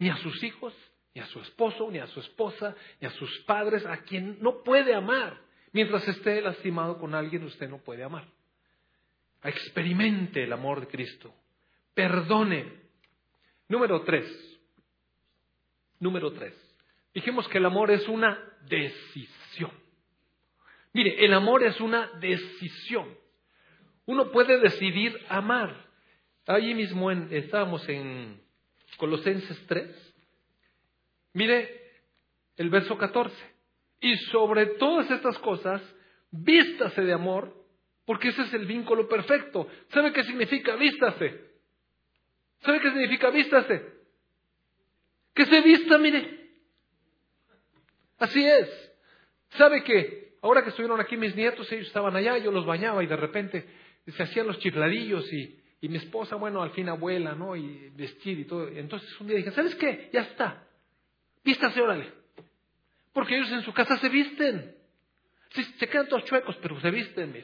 ni 0.00 0.08
a 0.08 0.16
sus 0.16 0.42
hijos, 0.42 0.74
ni 1.14 1.20
a 1.20 1.26
su 1.26 1.38
esposo, 1.40 1.90
ni 1.90 1.98
a 1.98 2.06
su 2.08 2.20
esposa, 2.20 2.74
ni 3.00 3.06
a 3.06 3.10
sus 3.10 3.38
padres, 3.40 3.84
a 3.86 3.98
quien 3.98 4.38
no 4.40 4.62
puede 4.64 4.94
amar. 4.94 5.38
Mientras 5.72 6.08
esté 6.08 6.40
lastimado 6.40 6.98
con 6.98 7.14
alguien, 7.14 7.44
usted 7.44 7.68
no 7.68 7.78
puede 7.78 8.02
amar. 8.02 8.26
Experimente 9.44 10.42
el 10.42 10.52
amor 10.52 10.80
de 10.80 10.88
Cristo. 10.88 11.32
Perdone. 11.94 12.80
Número 13.68 14.02
tres. 14.02 14.26
Número 15.98 16.32
tres. 16.32 16.54
Dijimos 17.12 17.46
que 17.48 17.58
el 17.58 17.66
amor 17.66 17.90
es 17.90 18.08
una 18.08 18.42
decisión. 18.66 19.70
Mire, 20.94 21.24
el 21.24 21.34
amor 21.34 21.62
es 21.62 21.78
una 21.78 22.06
decisión. 22.20 23.14
Uno 24.06 24.30
puede 24.30 24.58
decidir 24.60 25.14
amar. 25.28 25.88
Allí 26.46 26.74
mismo 26.74 27.10
estábamos 27.10 27.86
en 27.88 28.40
Colosenses 29.00 29.66
3. 29.66 30.14
Mire 31.32 31.80
el 32.56 32.68
verso 32.68 32.98
14. 32.98 33.34
Y 34.00 34.14
sobre 34.30 34.66
todas 34.76 35.10
estas 35.10 35.38
cosas, 35.38 35.82
vístase 36.30 37.00
de 37.00 37.14
amor, 37.14 37.54
porque 38.04 38.28
ese 38.28 38.42
es 38.42 38.52
el 38.52 38.66
vínculo 38.66 39.08
perfecto. 39.08 39.66
¿Sabe 39.88 40.12
qué 40.12 40.22
significa 40.24 40.76
vístase? 40.76 41.50
¿Sabe 42.60 42.80
qué 42.80 42.90
significa 42.90 43.30
vístase? 43.30 43.82
Que 45.34 45.46
se 45.46 45.60
vista, 45.62 45.96
mire. 45.96 46.50
Así 48.18 48.44
es. 48.44 48.92
¿Sabe 49.52 49.82
qué? 49.82 50.34
Ahora 50.42 50.62
que 50.62 50.70
estuvieron 50.70 51.00
aquí 51.00 51.16
mis 51.16 51.34
nietos, 51.34 51.72
ellos 51.72 51.86
estaban 51.86 52.14
allá, 52.16 52.36
yo 52.36 52.52
los 52.52 52.66
bañaba 52.66 53.02
y 53.02 53.06
de 53.06 53.16
repente 53.16 53.66
se 54.06 54.22
hacían 54.22 54.46
los 54.46 54.58
chifladillos 54.58 55.32
y 55.32 55.59
y 55.80 55.88
mi 55.88 55.96
esposa, 55.96 56.36
bueno, 56.36 56.62
al 56.62 56.70
fin 56.70 56.88
abuela, 56.88 57.34
¿no? 57.34 57.56
Y 57.56 57.90
vestir 57.96 58.38
y 58.38 58.44
todo. 58.44 58.68
Entonces 58.68 59.08
un 59.20 59.26
día 59.26 59.36
dije, 59.36 59.50
¿sabes 59.52 59.74
qué? 59.76 60.10
Ya 60.12 60.22
está. 60.22 60.66
Vístase, 61.42 61.80
órale. 61.80 62.12
Porque 63.12 63.36
ellos 63.36 63.50
en 63.50 63.62
su 63.62 63.72
casa 63.72 63.96
se 63.98 64.08
visten. 64.08 64.74
Sí, 65.50 65.64
se 65.64 65.88
quedan 65.88 66.08
todos 66.08 66.24
chuecos, 66.24 66.56
pero 66.62 66.78
se 66.80 66.90
visten, 66.90 67.34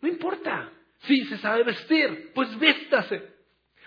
No 0.00 0.08
importa. 0.08 0.72
Sí, 1.00 1.24
se 1.26 1.36
sabe 1.38 1.64
vestir, 1.64 2.32
pues 2.34 2.58
vístase. 2.58 3.34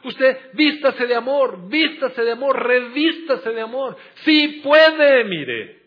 Usted 0.03 0.51
vístase 0.53 1.08
de 1.08 1.16
amor, 1.16 1.68
vístase 1.68 2.22
de 2.22 2.32
amor, 2.32 2.64
revístase 2.66 3.49
de 3.49 3.62
amor. 3.62 3.97
Sí 4.24 4.62
puede, 4.64 5.24
mire. 5.24 5.78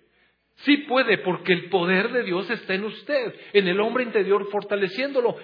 Sí 0.56 0.78
puede, 0.78 1.18
porque 1.18 1.52
el 1.52 1.70
poder 1.70 2.10
de 2.10 2.24
Dios 2.24 2.50
está 2.50 2.74
en 2.74 2.84
usted, 2.84 3.34
en 3.52 3.68
el 3.68 3.80
hombre 3.80 4.04
interior, 4.04 4.46
fortaleciéndolo. 4.50 5.38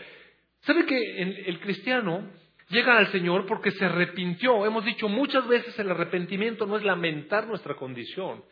¿Sabe 0.67 0.85
que 0.85 1.23
el 1.47 1.61
cristiano 1.61 2.29
llega 2.69 2.99
al 2.99 3.07
Señor 3.13 3.47
porque 3.47 3.71
se 3.71 3.85
arrepintió? 3.85 4.67
Hemos 4.67 4.85
dicho 4.85 5.09
muchas 5.09 5.47
veces 5.47 5.79
el 5.79 5.91
arrepentimiento 5.91 6.67
no 6.67 6.77
es 6.77 6.83
lamentar 6.83 7.47
nuestra 7.47 7.75
condición, 7.75 8.43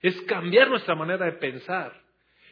es 0.00 0.20
cambiar 0.22 0.68
nuestra 0.68 0.96
manera 0.96 1.26
de 1.26 1.32
pensar. 1.32 1.92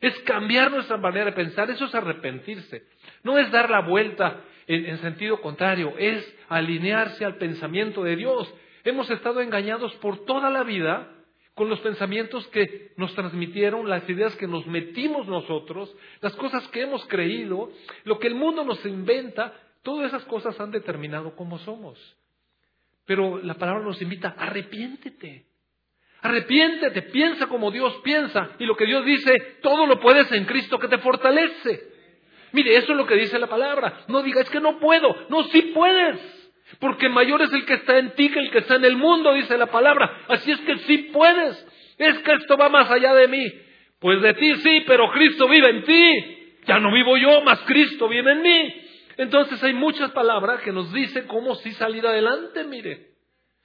Es 0.00 0.16
cambiar 0.20 0.70
nuestra 0.70 0.96
manera 0.96 1.24
de 1.24 1.32
pensar, 1.32 1.68
eso 1.68 1.86
es 1.86 1.94
arrepentirse. 1.96 2.84
No 3.24 3.36
es 3.36 3.50
dar 3.50 3.68
la 3.68 3.80
vuelta 3.80 4.44
en, 4.68 4.86
en 4.86 4.98
sentido 4.98 5.40
contrario, 5.40 5.94
es 5.98 6.36
alinearse 6.48 7.24
al 7.24 7.34
pensamiento 7.36 8.04
de 8.04 8.14
Dios. 8.14 8.54
Hemos 8.84 9.10
estado 9.10 9.40
engañados 9.40 9.92
por 9.96 10.24
toda 10.24 10.50
la 10.50 10.62
vida 10.62 11.17
con 11.58 11.68
los 11.68 11.80
pensamientos 11.80 12.46
que 12.48 12.92
nos 12.96 13.12
transmitieron, 13.16 13.88
las 13.88 14.08
ideas 14.08 14.34
que 14.36 14.46
nos 14.46 14.64
metimos 14.68 15.26
nosotros, 15.26 15.92
las 16.20 16.34
cosas 16.36 16.66
que 16.68 16.82
hemos 16.82 17.04
creído, 17.06 17.70
lo 18.04 18.20
que 18.20 18.28
el 18.28 18.36
mundo 18.36 18.64
nos 18.64 18.82
inventa, 18.86 19.52
todas 19.82 20.06
esas 20.06 20.24
cosas 20.26 20.58
han 20.60 20.70
determinado 20.70 21.34
cómo 21.34 21.58
somos. 21.58 21.98
Pero 23.06 23.42
la 23.42 23.54
palabra 23.54 23.82
nos 23.82 24.00
invita, 24.00 24.36
arrepiéntete. 24.38 25.46
Arrepiéntete, 26.20 27.02
piensa 27.02 27.48
como 27.48 27.72
Dios 27.72 27.92
piensa. 28.04 28.50
Y 28.60 28.64
lo 28.64 28.76
que 28.76 28.86
Dios 28.86 29.04
dice, 29.04 29.58
todo 29.60 29.84
lo 29.86 29.98
puedes 29.98 30.30
en 30.30 30.44
Cristo 30.44 30.78
que 30.78 30.86
te 30.86 30.98
fortalece. 30.98 31.88
Mire, 32.52 32.76
eso 32.76 32.92
es 32.92 32.96
lo 32.96 33.06
que 33.06 33.16
dice 33.16 33.36
la 33.36 33.48
palabra. 33.48 34.04
No 34.06 34.22
diga, 34.22 34.42
es 34.42 34.50
que 34.50 34.60
no 34.60 34.78
puedo. 34.78 35.26
No, 35.28 35.42
sí 35.44 35.72
puedes. 35.74 36.37
Porque 36.78 37.08
mayor 37.08 37.42
es 37.42 37.52
el 37.52 37.64
que 37.64 37.74
está 37.74 37.98
en 37.98 38.14
ti 38.14 38.30
que 38.30 38.38
el 38.38 38.50
que 38.50 38.58
está 38.58 38.76
en 38.76 38.84
el 38.84 38.96
mundo, 38.96 39.34
dice 39.34 39.56
la 39.56 39.66
palabra. 39.66 40.24
Así 40.28 40.50
es 40.50 40.60
que 40.60 40.78
sí 40.78 41.10
puedes. 41.12 41.66
Es 41.98 42.18
que 42.18 42.32
esto 42.32 42.56
va 42.56 42.68
más 42.68 42.90
allá 42.90 43.14
de 43.14 43.28
mí. 43.28 43.52
Pues 43.98 44.22
de 44.22 44.34
ti 44.34 44.54
sí, 44.56 44.84
pero 44.86 45.10
Cristo 45.10 45.48
vive 45.48 45.70
en 45.70 45.84
ti. 45.84 46.60
Ya 46.66 46.78
no 46.78 46.92
vivo 46.92 47.16
yo, 47.16 47.40
más 47.42 47.60
Cristo 47.60 48.08
vive 48.08 48.32
en 48.32 48.42
mí. 48.42 48.74
Entonces 49.16 49.62
hay 49.64 49.74
muchas 49.74 50.12
palabras 50.12 50.60
que 50.60 50.72
nos 50.72 50.92
dicen 50.92 51.26
cómo 51.26 51.56
sí 51.56 51.72
salir 51.72 52.06
adelante, 52.06 52.62
mire. 52.64 53.08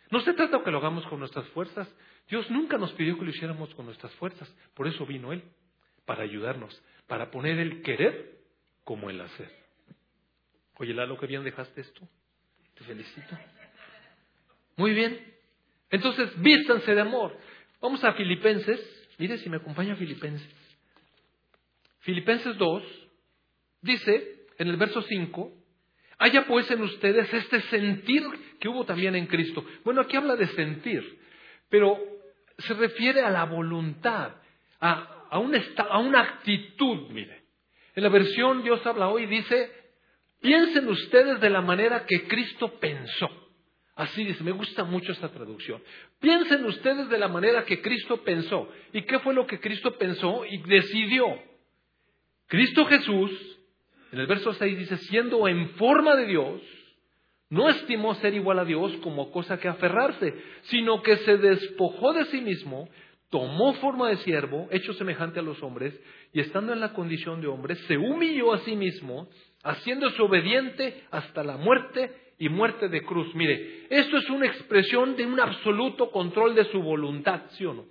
No 0.10 0.20
se 0.22 0.34
trata 0.34 0.64
que 0.64 0.72
lo 0.72 0.80
hagamos 0.80 1.06
con 1.08 1.20
nuestras 1.20 1.46
fuerzas. 1.50 1.94
Dios 2.30 2.50
nunca 2.50 2.78
nos 2.78 2.92
pidió 2.94 3.18
que 3.18 3.26
lo 3.26 3.30
hiciéramos 3.30 3.74
con 3.76 3.86
nuestras 3.86 4.14
fuerzas. 4.16 4.52
Por 4.74 4.88
eso 4.88 5.06
vino 5.06 5.32
Él, 5.32 5.44
para 6.06 6.24
ayudarnos, 6.24 6.82
para 7.08 7.30
poner 7.30 7.60
el 7.60 7.82
querer 7.84 8.40
como 8.84 9.10
el 9.10 9.22
hacer. 9.22 9.52
Oye, 10.78 10.94
Lalo, 10.94 11.18
que 11.20 11.28
bien 11.28 11.44
dejaste 11.44 11.82
esto. 11.82 12.08
Te 12.76 12.84
felicito. 12.84 13.38
Muy 14.78 14.94
bien. 14.94 15.20
Entonces, 15.90 16.30
vístanse 16.42 16.96
de 16.96 17.02
amor. 17.02 17.38
Vamos 17.82 18.04
a 18.04 18.14
Filipenses. 18.14 18.80
Mire 19.18 19.38
si 19.38 19.50
me 19.50 19.58
acompaña 19.58 19.96
Filipenses. 19.96 20.50
Filipenses 22.00 22.58
2 22.58 22.84
dice 23.82 24.48
en 24.58 24.68
el 24.68 24.78
verso 24.78 25.02
5, 25.02 25.52
haya 26.18 26.46
pues 26.46 26.70
en 26.72 26.82
ustedes 26.82 27.34
este 27.34 27.62
sentir 27.64 28.24
que 28.60 28.70
hubo 28.70 28.86
también 28.86 29.16
en 29.16 29.28
Cristo. 29.28 29.66
Bueno, 29.84 30.02
aquí 30.02 30.16
habla 30.16 30.36
de 30.36 30.48
sentir, 30.48 31.20
pero 31.70 31.98
se 32.58 32.74
refiere 32.74 33.22
a 33.22 33.30
la 33.30 33.46
voluntad, 33.46 34.36
a, 34.80 35.28
a, 35.30 35.40
una, 35.40 35.62
a 35.90 36.00
una 36.00 36.22
actitud, 36.22 37.10
mire. 37.10 37.44
En 37.96 38.04
la 38.04 38.10
versión 38.10 38.64
Dios 38.64 38.86
habla 38.86 39.10
hoy 39.10 39.26
dice, 39.26 39.72
piensen 40.44 40.88
ustedes 40.90 41.40
de 41.40 41.50
la 41.50 41.62
manera 41.62 42.06
que 42.06 42.28
Cristo 42.28 42.78
pensó. 42.80 43.30
Así 43.96 44.26
dice, 44.26 44.44
me 44.44 44.52
gusta 44.52 44.84
mucho 44.84 45.14
esta 45.14 45.30
traducción. 45.30 45.82
Piensen 46.20 46.66
ustedes 46.66 47.10
de 47.10 47.18
la 47.18 47.30
manera 47.30 47.64
que 47.64 47.82
Cristo 47.82 48.18
pensó. 48.24 48.68
¿Y 48.92 49.04
qué 49.04 49.20
fue 49.20 49.34
lo 49.34 49.48
que 49.48 49.60
Cristo 49.60 49.98
pensó 49.98 50.44
y 50.46 50.58
decidió? 50.64 51.28
Cristo 52.48 52.86
Jesús, 52.86 53.32
en 54.12 54.20
el 54.20 54.28
verso 54.28 54.54
6 54.54 54.78
dice, 54.78 54.98
siendo 54.98 55.48
en 55.48 55.70
forma 55.76 56.16
de 56.16 56.26
Dios, 56.26 56.62
no 57.50 57.70
estimó 57.70 58.14
ser 58.16 58.34
igual 58.34 58.60
a 58.60 58.66
Dios 58.66 58.92
como 59.04 59.32
cosa 59.32 59.60
que 59.60 59.68
aferrarse, 59.70 60.34
sino 60.64 61.02
que 61.04 61.18
se 61.18 61.38
despojó 61.38 62.12
de 62.14 62.26
sí 62.26 62.42
mismo, 62.42 62.90
tomó 63.30 63.74
forma 63.76 64.10
de 64.10 64.18
siervo, 64.18 64.68
hecho 64.72 64.94
semejante 64.94 65.40
a 65.40 65.44
los 65.44 65.62
hombres, 65.64 65.98
y 66.34 66.42
estando 66.42 66.74
en 66.74 66.80
la 66.80 66.94
condición 66.94 67.42
de 67.42 67.48
hombre, 67.48 67.76
se 67.88 67.98
humilló 67.98 68.54
a 68.54 68.60
sí 68.60 68.76
mismo, 68.76 69.30
haciéndose 69.64 70.22
obediente 70.22 71.04
hasta 71.12 71.44
la 71.44 71.58
muerte 71.58 72.12
y 72.38 72.50
muerte 72.50 72.90
de 72.90 73.04
cruz. 73.04 73.34
Mire, 73.36 73.88
esto 73.90 74.18
es 74.18 74.30
una 74.30 74.48
expresión 74.48 75.16
de 75.16 75.26
un 75.26 75.40
absoluto 75.40 76.12
control 76.12 76.56
de 76.56 76.66
su 76.66 76.82
voluntad, 76.82 77.44
¿sí 77.52 77.66
o 77.66 77.74
no? 77.74 77.86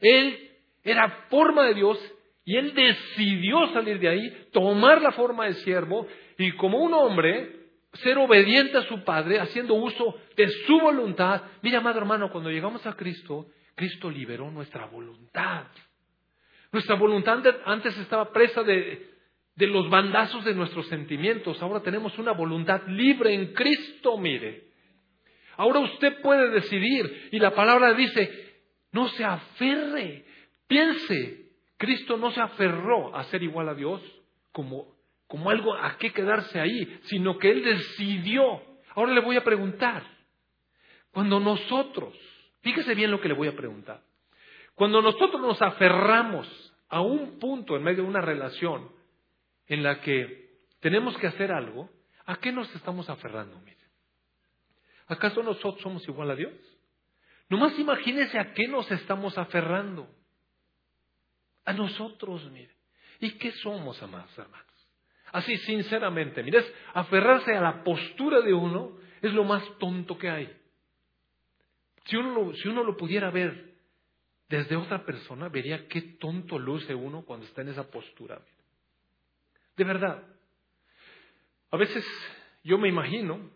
Él 0.00 0.50
era 0.82 1.26
forma 1.28 1.64
de 1.64 1.74
Dios 1.74 1.98
y 2.44 2.56
él 2.56 2.74
decidió 2.74 3.66
salir 3.72 3.98
de 3.98 4.08
ahí, 4.08 4.48
tomar 4.52 5.00
la 5.00 5.12
forma 5.12 5.46
de 5.46 5.54
siervo 5.54 6.06
y 6.38 6.52
como 6.52 6.78
un 6.78 6.92
hombre 6.92 7.64
ser 7.94 8.18
obediente 8.18 8.76
a 8.78 8.82
su 8.82 9.04
Padre, 9.04 9.38
haciendo 9.38 9.74
uso 9.74 10.16
de 10.36 10.48
su 10.48 10.80
voluntad. 10.80 11.42
Mira, 11.62 11.78
amado 11.78 11.98
hermano, 11.98 12.30
cuando 12.30 12.50
llegamos 12.50 12.84
a 12.86 12.94
Cristo, 12.94 13.46
Cristo 13.74 14.10
liberó 14.10 14.50
nuestra 14.50 14.86
voluntad. 14.86 15.66
Nuestra 16.72 16.96
voluntad 16.96 17.40
antes 17.64 17.96
estaba 17.98 18.32
presa 18.32 18.62
de, 18.64 19.13
de 19.56 19.66
los 19.66 19.88
bandazos 19.88 20.44
de 20.44 20.54
nuestros 20.54 20.86
sentimientos. 20.88 21.60
Ahora 21.62 21.80
tenemos 21.80 22.18
una 22.18 22.32
voluntad 22.32 22.82
libre 22.88 23.34
en 23.34 23.52
Cristo, 23.52 24.18
mire. 24.18 24.64
Ahora 25.56 25.80
usted 25.80 26.20
puede 26.20 26.50
decidir 26.50 27.28
y 27.30 27.38
la 27.38 27.54
palabra 27.54 27.94
dice, 27.94 28.30
no 28.92 29.08
se 29.08 29.24
aferre, 29.24 30.24
piense. 30.66 31.50
Cristo 31.76 32.16
no 32.16 32.30
se 32.30 32.40
aferró 32.40 33.14
a 33.14 33.24
ser 33.24 33.42
igual 33.42 33.68
a 33.68 33.74
Dios 33.74 34.00
como, 34.52 34.96
como 35.26 35.50
algo 35.50 35.74
a 35.74 35.96
qué 35.98 36.12
quedarse 36.12 36.60
ahí, 36.60 36.98
sino 37.04 37.38
que 37.38 37.50
Él 37.50 37.62
decidió. 37.64 38.62
Ahora 38.94 39.12
le 39.12 39.20
voy 39.20 39.36
a 39.36 39.44
preguntar, 39.44 40.02
cuando 41.12 41.38
nosotros 41.38 42.14
Fíjese 42.64 42.94
bien 42.94 43.10
lo 43.10 43.20
que 43.20 43.28
le 43.28 43.34
voy 43.34 43.46
a 43.46 43.54
preguntar. 43.54 44.00
Cuando 44.74 45.02
nosotros 45.02 45.40
nos 45.40 45.60
aferramos 45.60 46.48
a 46.88 47.02
un 47.02 47.38
punto 47.38 47.76
en 47.76 47.82
medio 47.82 48.02
de 48.02 48.08
una 48.08 48.22
relación 48.22 48.88
en 49.66 49.82
la 49.82 50.00
que 50.00 50.58
tenemos 50.80 51.16
que 51.18 51.26
hacer 51.26 51.52
algo, 51.52 51.90
¿a 52.26 52.36
qué 52.36 52.52
nos 52.52 52.72
estamos 52.74 53.08
aferrando? 53.08 53.58
Mire? 53.60 53.76
¿Acaso 55.06 55.42
nosotros 55.42 55.82
somos 55.82 56.06
igual 56.08 56.30
a 56.30 56.36
Dios? 56.36 56.52
Nomás 57.48 57.78
imagínese 57.78 58.38
a 58.38 58.52
qué 58.54 58.66
nos 58.68 58.90
estamos 58.90 59.36
aferrando. 59.36 60.08
A 61.64 61.72
nosotros, 61.72 62.50
mire. 62.50 62.74
¿Y 63.20 63.32
qué 63.32 63.52
somos, 63.52 64.02
amados 64.02 64.36
hermanos? 64.36 64.66
Así, 65.32 65.56
sinceramente, 65.58 66.42
mire, 66.42 66.64
aferrarse 66.92 67.54
a 67.54 67.60
la 67.60 67.82
postura 67.82 68.40
de 68.40 68.52
uno 68.54 68.98
es 69.20 69.32
lo 69.32 69.44
más 69.44 69.62
tonto 69.78 70.16
que 70.18 70.30
hay. 70.30 70.56
Si 72.06 72.16
uno, 72.16 72.34
lo, 72.34 72.54
si 72.54 72.68
uno 72.68 72.84
lo 72.84 72.96
pudiera 72.96 73.30
ver 73.30 73.74
desde 74.48 74.76
otra 74.76 75.04
persona, 75.04 75.48
vería 75.48 75.88
qué 75.88 76.02
tonto 76.02 76.58
luce 76.58 76.94
uno 76.94 77.22
cuando 77.22 77.46
está 77.46 77.62
en 77.62 77.68
esa 77.68 77.90
postura. 77.90 78.40
De 79.76 79.84
verdad. 79.84 80.22
A 81.70 81.76
veces 81.76 82.04
yo 82.62 82.78
me 82.78 82.88
imagino, 82.88 83.50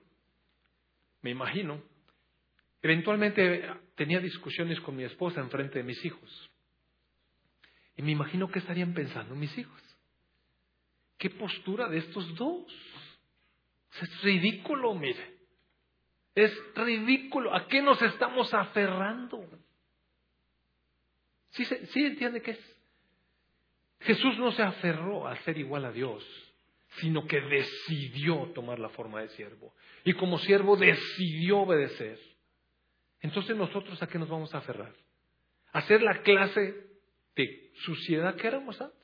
me 1.23 1.31
imagino, 1.31 1.81
eventualmente 2.83 3.69
tenía 3.95 4.21
discusiones 4.21 4.81
con 4.81 4.97
mi 4.97 5.05
esposa 5.05 5.41
en 5.41 5.51
frente 5.51 5.79
de 5.79 5.85
mis 5.85 6.05
hijos. 6.05 6.51
Y 7.97 8.03
me 8.03 8.13
imagino 8.13 8.49
qué 8.49 8.59
estarían 8.61 8.95
pensando 8.95 9.35
mis 9.35 9.57
hijos. 9.59 9.83
¿Qué 11.17 11.31
postura 11.31 11.89
de 11.89 11.99
estos 11.99 12.35
dos? 12.37 12.73
Es 14.01 14.23
ridículo, 14.23 14.95
mire. 14.95 15.39
Es 16.35 16.53
ridículo. 16.77 17.53
¿A 17.55 17.67
qué 17.67 17.83
nos 17.83 18.01
estamos 18.03 18.55
aferrando? 18.55 19.45
¿Sí, 21.51 21.65
¿Sí, 21.65 22.05
entiende 22.05 22.41
qué 22.41 22.53
es? 22.53 22.78
Jesús 24.01 24.39
no 24.39 24.53
se 24.53 24.63
aferró 24.63 25.27
a 25.27 25.37
ser 25.43 25.59
igual 25.59 25.85
a 25.85 25.93
Dios, 25.93 26.25
sino 27.01 27.27
que 27.27 27.41
decidió 27.41 28.51
tomar 28.55 28.79
la 28.79 28.89
forma 28.91 29.21
de 29.21 29.29
siervo. 29.31 29.75
Y 30.05 30.15
como 30.15 30.39
siervo 30.39 30.77
decidió 30.77 31.59
obedecer. 31.61 32.19
Entonces 33.21 33.57
nosotros 33.57 34.01
a 34.03 34.07
qué 34.07 34.19
nos 34.19 34.29
vamos 34.29 34.55
a 34.55 34.59
aferrar? 34.59 34.95
A 35.73 35.83
ser 35.83 36.03
la 36.03 36.23
clase 36.23 36.75
de 37.37 37.71
suciedad 37.85 38.37
que 38.37 38.47
éramos 38.47 38.81
antes. 38.81 38.97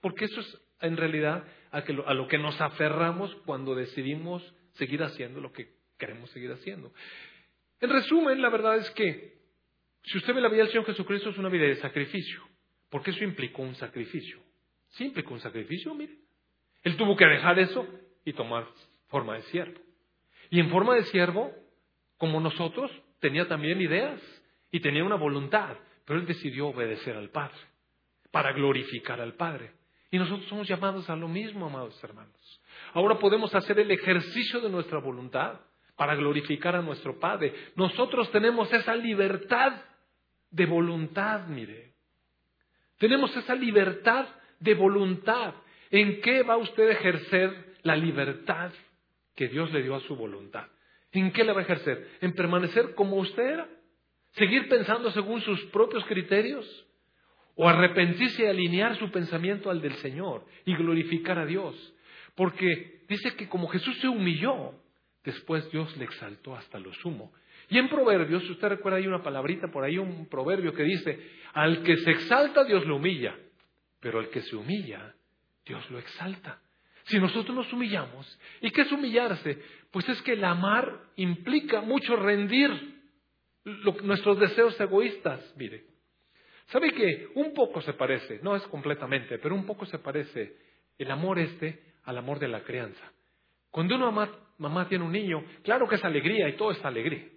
Porque 0.00 0.24
eso 0.24 0.40
es 0.40 0.60
en 0.80 0.96
realidad 0.96 1.44
a, 1.70 1.78
a 1.78 2.14
lo 2.14 2.26
que 2.26 2.38
nos 2.38 2.60
aferramos 2.60 3.34
cuando 3.44 3.74
decidimos 3.74 4.42
seguir 4.72 5.02
haciendo 5.02 5.40
lo 5.40 5.52
que 5.52 5.74
queremos 5.98 6.30
seguir 6.30 6.50
haciendo. 6.50 6.92
En 7.80 7.90
resumen, 7.90 8.40
la 8.40 8.48
verdad 8.48 8.78
es 8.78 8.90
que 8.92 9.38
si 10.02 10.18
usted 10.18 10.34
ve 10.34 10.40
la 10.40 10.48
vida 10.48 10.62
del 10.62 10.70
Señor 10.70 10.86
Jesucristo 10.86 11.30
es 11.30 11.38
una 11.38 11.48
vida 11.48 11.66
de 11.66 11.76
sacrificio, 11.76 12.42
porque 12.90 13.12
eso 13.12 13.24
implicó 13.24 13.62
un 13.62 13.74
sacrificio. 13.76 14.38
Sí 14.90 15.04
implicó 15.04 15.34
un 15.34 15.40
sacrificio, 15.40 15.94
mire. 15.94 16.16
Él 16.82 16.96
tuvo 16.96 17.16
que 17.16 17.26
dejar 17.26 17.58
eso 17.58 17.86
y 18.24 18.32
tomar 18.32 18.66
forma 19.08 19.36
de 19.36 19.42
siervo. 19.42 19.80
Y 20.50 20.60
en 20.60 20.70
forma 20.70 20.96
de 20.96 21.04
siervo, 21.04 21.52
como 22.18 22.40
nosotros, 22.40 22.90
tenía 23.20 23.46
también 23.46 23.80
ideas 23.80 24.20
y 24.70 24.80
tenía 24.80 25.04
una 25.04 25.16
voluntad, 25.16 25.76
pero 26.04 26.18
él 26.18 26.26
decidió 26.26 26.68
obedecer 26.68 27.16
al 27.16 27.30
Padre 27.30 27.58
para 28.30 28.52
glorificar 28.52 29.20
al 29.20 29.34
Padre. 29.34 29.72
Y 30.10 30.18
nosotros 30.18 30.48
somos 30.48 30.68
llamados 30.68 31.08
a 31.08 31.16
lo 31.16 31.28
mismo, 31.28 31.66
amados 31.66 32.02
hermanos. 32.02 32.60
Ahora 32.94 33.18
podemos 33.18 33.54
hacer 33.54 33.78
el 33.78 33.90
ejercicio 33.90 34.60
de 34.60 34.68
nuestra 34.68 34.98
voluntad 34.98 35.60
para 35.96 36.16
glorificar 36.16 36.74
a 36.74 36.82
nuestro 36.82 37.18
Padre. 37.20 37.54
Nosotros 37.76 38.30
tenemos 38.32 38.72
esa 38.72 38.96
libertad 38.96 39.82
de 40.50 40.66
voluntad, 40.66 41.46
mire. 41.46 41.89
Tenemos 43.00 43.34
esa 43.34 43.54
libertad 43.54 44.28
de 44.58 44.74
voluntad. 44.74 45.54
¿En 45.90 46.20
qué 46.20 46.42
va 46.42 46.58
usted 46.58 46.86
a 46.86 46.92
ejercer 46.92 47.78
la 47.82 47.96
libertad 47.96 48.72
que 49.34 49.48
Dios 49.48 49.72
le 49.72 49.82
dio 49.82 49.94
a 49.94 50.00
su 50.00 50.14
voluntad? 50.16 50.66
¿En 51.10 51.32
qué 51.32 51.42
la 51.42 51.54
va 51.54 51.60
a 51.60 51.64
ejercer? 51.64 52.06
¿En 52.20 52.34
permanecer 52.34 52.94
como 52.94 53.16
usted 53.16 53.42
era? 53.42 53.68
¿Seguir 54.32 54.68
pensando 54.68 55.10
según 55.12 55.40
sus 55.40 55.64
propios 55.66 56.04
criterios? 56.04 56.66
¿O 57.54 57.66
arrepentirse 57.66 58.42
y 58.42 58.46
alinear 58.46 58.94
su 58.96 59.10
pensamiento 59.10 59.70
al 59.70 59.80
del 59.80 59.94
Señor 59.94 60.44
y 60.66 60.76
glorificar 60.76 61.38
a 61.38 61.46
Dios? 61.46 61.94
Porque 62.34 63.06
dice 63.08 63.34
que 63.34 63.48
como 63.48 63.68
Jesús 63.68 63.98
se 64.00 64.08
humilló, 64.08 64.74
después 65.24 65.70
Dios 65.70 65.96
le 65.96 66.04
exaltó 66.04 66.54
hasta 66.54 66.78
lo 66.78 66.92
sumo. 66.92 67.32
Y 67.70 67.78
en 67.78 67.88
Proverbios, 67.88 68.42
si 68.42 68.50
usted 68.50 68.68
recuerda, 68.68 68.98
hay 68.98 69.06
una 69.06 69.22
palabrita 69.22 69.68
por 69.68 69.84
ahí, 69.84 69.96
un 69.96 70.28
proverbio 70.28 70.74
que 70.74 70.82
dice, 70.82 71.30
al 71.52 71.84
que 71.84 71.96
se 71.98 72.10
exalta, 72.10 72.64
Dios 72.64 72.84
lo 72.84 72.96
humilla, 72.96 73.36
pero 74.00 74.18
al 74.18 74.28
que 74.28 74.42
se 74.42 74.56
humilla, 74.56 75.14
Dios 75.64 75.88
lo 75.88 76.00
exalta. 76.00 76.60
Si 77.04 77.18
nosotros 77.20 77.56
nos 77.56 77.72
humillamos, 77.72 78.38
¿y 78.60 78.70
qué 78.70 78.82
es 78.82 78.92
humillarse? 78.92 79.62
Pues 79.92 80.08
es 80.08 80.20
que 80.22 80.32
el 80.32 80.44
amar 80.44 81.00
implica 81.14 81.80
mucho 81.80 82.16
rendir 82.16 82.70
nuestros 84.02 84.40
deseos 84.40 84.78
egoístas, 84.80 85.54
mire. 85.56 85.84
¿Sabe 86.66 86.92
que 86.92 87.28
un 87.34 87.54
poco 87.54 87.80
se 87.82 87.92
parece, 87.92 88.40
no 88.42 88.56
es 88.56 88.62
completamente, 88.64 89.38
pero 89.38 89.54
un 89.54 89.66
poco 89.66 89.86
se 89.86 89.98
parece 89.98 90.56
el 90.98 91.10
amor 91.10 91.38
este 91.38 91.82
al 92.04 92.18
amor 92.18 92.40
de 92.40 92.48
la 92.48 92.62
crianza? 92.62 93.12
Cuando 93.70 93.94
una 93.94 94.06
mamá, 94.06 94.30
mamá 94.58 94.88
tiene 94.88 95.04
un 95.04 95.12
niño, 95.12 95.44
claro 95.62 95.88
que 95.88 95.94
es 95.94 96.04
alegría 96.04 96.48
y 96.48 96.56
todo 96.56 96.72
es 96.72 96.84
alegría. 96.84 97.28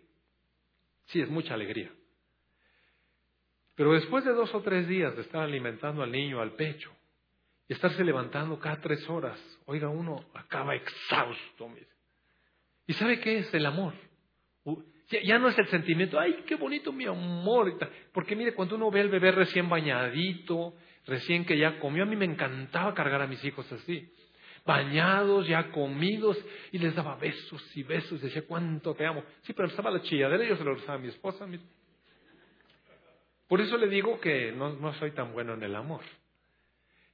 Sí, 1.06 1.22
es 1.22 1.30
mucha 1.30 1.54
alegría. 1.54 1.91
Pero 3.76 3.93
después 3.93 4.24
de 4.24 4.34
dos 4.34 4.54
o 4.54 4.62
tres 4.62 4.88
días 4.88 5.16
de 5.16 5.24
estar 5.24 5.41
alimentando 5.41 6.04
al 6.04 6.12
niño 6.12 6.41
al 6.41 6.51
pecho 6.51 6.91
y 7.68 7.74
estarse 7.74 8.04
levantando 8.04 8.60
cada 8.60 8.80
tres 8.80 9.08
horas, 9.10 9.39
oiga, 9.66 9.89
uno 9.89 10.26
acaba 10.34 10.76
exhausto. 10.76 11.70
Mire. 11.70 11.88
¿Y 12.86 12.93
sabe 12.93 13.20
qué 13.20 13.39
es 13.39 13.54
el 13.54 13.66
amor? 13.66 13.93
Ya, 15.24 15.38
no 15.38 15.49
es 15.49 15.58
el 15.60 15.68
sentimiento, 15.68 16.20
ay, 16.20 16.43
qué 16.47 16.56
bonito 16.56 16.91
mi 16.91 17.06
amor. 17.06 17.78
Porque 18.14 18.36
mire, 18.36 18.54
cuando 18.54 18.76
uno 18.76 18.89
ve 18.89 19.01
al 19.01 19.10
bebé 19.10 19.32
recién 19.32 19.70
bañadito, 19.70 20.76
recién 21.06 21.45
que 21.45 21.58
ya 21.58 21.80
comió, 21.80 22.04
a 22.04 22.08
mí 22.08 22.16
me 22.16 22.26
encantaba 22.26 22.93
cargar 22.93 23.22
a 23.22 23.28
mis 23.28 23.43
hijos 23.43 23.70
así. 23.72 24.12
Bañados, 24.66 25.47
ya 25.47 25.72
comidos, 25.72 26.38
y 26.72 26.78
les 26.78 26.95
daba 26.95 27.16
besos 27.16 27.61
y 27.76 27.84
besos, 27.84 28.22
decía, 28.22 28.45
cuánto 28.47 28.93
te 28.95 29.05
amo. 29.05 29.24
Sí, 29.41 29.53
pero 29.53 29.68
estaba 29.68 29.91
la 29.91 30.01
chilladera 30.01 30.45
yo 30.45 30.55
se 30.55 30.64
lo 30.64 30.74
usaba 30.74 30.95
a 30.95 30.97
mi 30.97 31.09
esposa. 31.09 31.45
Por 33.47 33.59
eso 33.59 33.78
le 33.78 33.88
digo 33.89 34.20
que 34.20 34.51
no, 34.53 34.74
no 34.74 34.93
soy 34.95 35.11
tan 35.11 35.34
bueno 35.34 35.53
en 35.53 35.64
el 35.64 35.76
amor. 35.76 36.01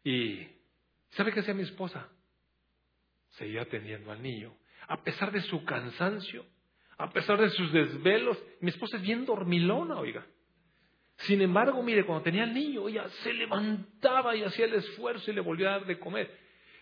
Y, 0.04 0.48
¿sabe 1.12 1.32
qué 1.34 1.40
hacía 1.40 1.54
mi 1.54 1.64
esposa? 1.64 2.08
Seguía 3.32 3.64
atendiendo 3.64 4.12
al 4.12 4.22
niño. 4.22 4.56
A 4.88 5.04
pesar 5.04 5.32
de 5.32 5.42
su 5.42 5.66
cansancio, 5.66 6.46
a 7.00 7.10
pesar 7.10 7.40
de 7.40 7.50
sus 7.50 7.72
desvelos. 7.72 8.38
Mi 8.60 8.70
esposa 8.70 8.98
es 8.98 9.04
bien 9.04 9.26
dormilona, 9.26 9.98
oiga. 9.98 10.26
Sin 11.20 11.42
embargo, 11.42 11.82
mire, 11.82 12.06
cuando 12.06 12.24
tenía 12.24 12.44
el 12.44 12.54
niño, 12.54 12.88
ella 12.88 13.08
se 13.24 13.34
levantaba 13.34 14.36
y 14.36 14.44
hacía 14.44 14.66
el 14.66 14.74
esfuerzo 14.76 15.32
y 15.32 15.34
le 15.34 15.42
volvía 15.42 15.70
a 15.70 15.80
dar 15.80 15.86
de 15.86 15.98
comer. 15.98 16.30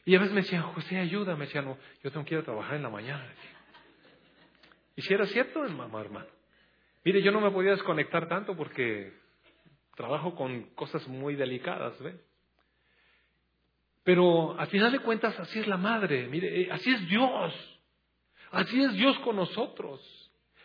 Y 0.08 0.16
a 0.16 0.20
veces 0.20 0.34
me 0.34 0.41
decía, 0.41 0.62
José, 0.62 0.99
ayúdame. 0.99 1.39
Me 1.39 1.45
decía, 1.47 1.62
no, 1.62 1.78
yo 2.01 2.10
tengo 2.10 2.26
que 2.26 2.34
ir 2.34 2.39
a 2.39 2.43
trabajar 2.45 2.76
en 2.76 2.84
la 2.84 2.89
mañana. 2.89 3.28
Y 4.95 5.01
si 5.01 5.14
era 5.14 5.26
cierto, 5.26 5.62
mamá, 5.68 5.99
hermano. 5.99 6.30
Mire, 7.03 7.22
yo 7.22 7.30
no 7.34 7.41
me 7.41 7.51
podía 7.51 7.72
desconectar 7.72 8.30
tanto 8.30 8.55
porque 8.55 9.12
trabajo 9.97 10.34
con 10.34 10.64
cosas 10.76 11.05
muy 11.10 11.36
delicadas, 11.36 12.01
¿ve? 12.01 12.22
Pero 14.05 14.58
al 14.58 14.68
final 14.68 14.93
de 14.93 14.99
cuentas, 14.99 15.38
así 15.41 15.60
es 15.60 15.68
la 15.68 15.76
madre. 15.76 16.28
Mire, 16.28 16.62
eh, 16.62 16.70
así 16.72 16.89
es 16.89 17.05
Dios. 17.10 17.80
Así 18.51 18.82
es 18.82 18.93
Dios 18.93 19.20
con 19.20 19.36
nosotros. 19.36 19.99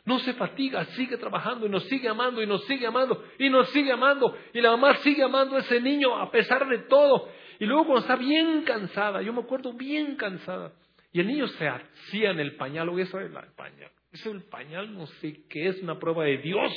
No 0.04 0.20
se 0.20 0.34
fatiga, 0.34 0.84
sigue 0.84 1.16
trabajando 1.16 1.66
y 1.66 1.68
nos 1.68 1.82
sigue 1.88 2.08
amando 2.08 2.40
y 2.40 2.46
nos 2.46 2.64
sigue 2.66 2.86
amando 2.86 3.24
y 3.40 3.50
nos 3.50 3.68
sigue 3.70 3.90
amando. 3.90 4.38
Y 4.52 4.60
la 4.60 4.70
mamá 4.70 4.98
sigue 4.98 5.24
amando 5.24 5.56
a 5.56 5.58
ese 5.58 5.80
niño 5.80 6.16
a 6.16 6.30
pesar 6.30 6.68
de 6.68 6.78
todo. 6.84 7.28
Y 7.62 7.64
luego 7.64 7.84
cuando 7.84 8.00
está 8.00 8.16
bien 8.16 8.62
cansada, 8.62 9.22
yo 9.22 9.32
me 9.32 9.42
acuerdo 9.42 9.72
bien 9.72 10.16
cansada, 10.16 10.72
y 11.12 11.20
el 11.20 11.28
niño 11.28 11.46
se 11.46 11.68
hacía 11.68 12.32
en 12.32 12.40
el 12.40 12.56
pañal, 12.56 12.88
o 12.88 12.98
eso 12.98 13.20
es 13.20 13.26
el 13.26 13.52
pañal. 13.54 13.88
Eso 14.10 14.32
el 14.32 14.42
pañal 14.42 14.92
no 14.92 15.06
sé 15.06 15.44
qué 15.48 15.68
es, 15.68 15.80
una 15.80 15.96
prueba 15.96 16.24
de 16.24 16.38
Dios. 16.38 16.72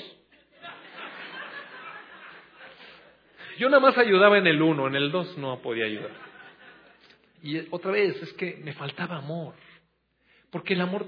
Yo 3.57 3.67
nada 3.67 3.79
más 3.79 3.97
ayudaba 3.97 4.37
en 4.37 4.45
el 4.45 4.61
uno, 4.61 4.85
en 4.85 4.93
el 4.93 5.09
dos 5.09 5.35
no 5.39 5.59
podía 5.59 5.85
ayudar. 5.85 6.11
Y 7.41 7.57
otra 7.71 7.89
vez, 7.89 8.21
es 8.21 8.33
que 8.33 8.57
me 8.57 8.73
faltaba 8.73 9.15
amor. 9.15 9.55
Porque 10.51 10.75
el 10.75 10.81
amor 10.81 11.07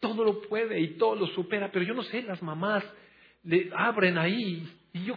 todo 0.00 0.22
lo 0.22 0.42
puede 0.42 0.78
y 0.80 0.98
todo 0.98 1.14
lo 1.16 1.28
supera, 1.28 1.70
pero 1.72 1.82
yo 1.86 1.94
no 1.94 2.02
sé, 2.02 2.20
las 2.20 2.42
mamás 2.42 2.84
le 3.44 3.70
abren 3.74 4.18
ahí 4.18 4.68
y 4.92 5.04
yo 5.06 5.16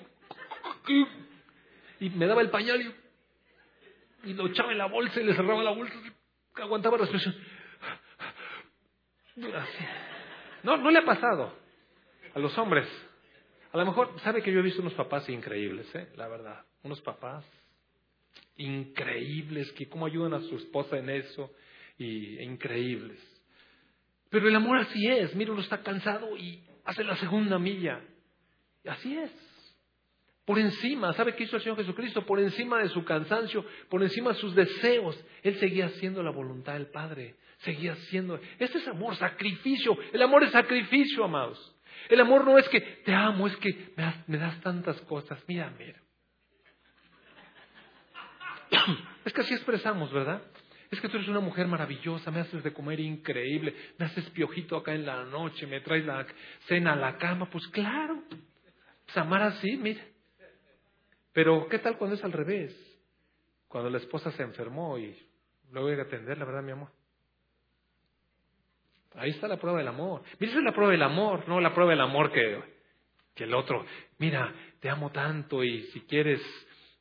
y 1.99 2.09
me 2.11 2.27
daba 2.27 2.41
el 2.41 2.49
pañal 2.49 2.81
y, 2.81 2.93
lo 4.23 4.47
echaba 4.47 4.71
en 4.71 4.77
la 4.77 4.87
bolsa 4.87 5.19
y 5.19 5.23
le 5.23 5.35
cerraba 5.35 5.63
la 5.63 5.71
bolsa, 5.71 5.93
aguantaba 6.55 6.97
respiración. 6.97 7.35
No, 10.63 10.77
no 10.77 10.91
le 10.91 10.99
ha 10.99 11.05
pasado 11.05 11.53
a 12.33 12.39
los 12.39 12.57
hombres. 12.57 12.87
A 13.71 13.77
lo 13.77 13.85
mejor 13.85 14.19
sabe 14.21 14.41
que 14.41 14.51
yo 14.51 14.59
he 14.59 14.63
visto 14.63 14.81
unos 14.81 14.93
papás 14.93 15.29
increíbles, 15.29 15.93
¿eh? 15.95 16.09
la 16.15 16.27
verdad, 16.27 16.65
unos 16.83 16.99
papás 17.01 17.45
increíbles 18.57 19.71
que 19.73 19.87
cómo 19.87 20.05
ayudan 20.05 20.33
a 20.33 20.41
su 20.41 20.55
esposa 20.55 20.97
en 20.97 21.09
eso 21.09 21.51
y 21.97 22.39
increíbles. 22.41 23.19
Pero 24.29 24.47
el 24.47 24.55
amor 24.55 24.77
así 24.79 25.07
es. 25.07 25.35
Mira, 25.35 25.51
uno 25.51 25.61
está 25.61 25.81
cansado 25.81 26.35
y 26.37 26.63
hace 26.83 27.03
la 27.03 27.15
segunda 27.17 27.59
milla. 27.59 28.01
Y 28.83 28.89
así 28.89 29.17
es. 29.17 29.31
Por 30.47 30.57
encima, 30.59 31.11
¿sabe 31.11 31.35
qué 31.35 31.43
hizo 31.43 31.57
el 31.57 31.61
Señor 31.61 31.75
Jesucristo? 31.75 32.25
Por 32.25 32.39
encima 32.39 32.77
de 32.77 32.87
su 32.87 33.03
cansancio, 33.03 33.65
por 33.89 34.01
encima 34.01 34.31
de 34.31 34.37
sus 34.37 34.55
deseos, 34.55 35.21
Él 35.43 35.57
seguía 35.57 35.87
haciendo 35.87 36.23
la 36.23 36.31
voluntad 36.31 36.71
del 36.71 36.87
Padre. 36.87 37.35
Seguía 37.57 37.91
haciendo. 37.91 38.39
Este 38.57 38.77
es 38.77 38.87
amor, 38.87 39.17
sacrificio. 39.17 39.97
El 40.13 40.21
amor 40.21 40.45
es 40.45 40.51
sacrificio, 40.51 41.25
amados. 41.25 41.75
El 42.07 42.21
amor 42.21 42.45
no 42.45 42.57
es 42.57 42.69
que 42.69 42.79
te 42.79 43.13
amo, 43.13 43.47
es 43.47 43.57
que 43.57 43.93
me 44.25 44.37
das, 44.37 44.61
tantas 44.61 45.01
cosas. 45.01 45.37
Mira, 45.49 45.69
mira. 45.77 46.01
Es 49.25 49.33
que 49.33 49.41
así 49.41 49.53
expresamos, 49.53 50.13
¿verdad? 50.13 50.41
Es 50.89 51.01
que 51.01 51.09
tú 51.09 51.17
eres 51.17 51.27
una 51.27 51.41
mujer 51.41 51.67
maravillosa, 51.67 52.31
me 52.31 52.39
haces 52.39 52.63
de 52.63 52.71
comer 52.71 53.01
increíble, 53.01 53.75
me 53.97 54.05
haces 54.05 54.29
piojito 54.29 54.77
acá 54.77 54.93
en 54.93 55.05
la 55.05 55.25
noche, 55.25 55.67
me 55.67 55.81
traes 55.81 56.05
la 56.05 56.25
cena 56.67 56.93
a 56.93 56.95
la 56.95 57.17
cama. 57.17 57.49
Pues 57.49 57.67
claro, 57.67 58.23
pues 58.29 59.17
amar 59.17 59.41
así, 59.41 59.75
mire. 59.75 60.16
Pero 61.37 61.67
¿qué 61.69 61.77
tal 61.77 61.99
cuando 61.99 62.15
es 62.15 62.23
al 62.23 62.31
revés? 62.31 62.75
Cuando 63.67 63.91
la 63.91 63.99
esposa 63.99 64.31
se 64.31 64.41
enfermó 64.41 64.97
y 64.97 65.15
luego 65.69 65.89
hay 65.89 65.95
que 65.97 66.01
atender, 66.01 66.35
la 66.35 66.45
verdad, 66.45 66.63
mi 66.63 66.71
amor. 66.71 66.89
Ahí 69.13 69.29
está 69.29 69.47
la 69.47 69.57
prueba 69.57 69.77
del 69.77 69.87
amor. 69.87 70.23
Mira, 70.39 70.49
esa 70.49 70.57
es 70.57 70.65
la 70.65 70.71
prueba 70.71 70.93
del 70.93 71.03
amor, 71.03 71.47
no 71.47 71.61
la 71.61 71.75
prueba 71.75 71.91
del 71.91 72.01
amor 72.01 72.31
que, 72.31 72.59
que 73.35 73.43
el 73.43 73.53
otro. 73.53 73.85
Mira, 74.17 74.51
te 74.79 74.89
amo 74.89 75.11
tanto 75.11 75.63
y 75.63 75.83
si 75.91 76.01
quieres, 76.07 76.41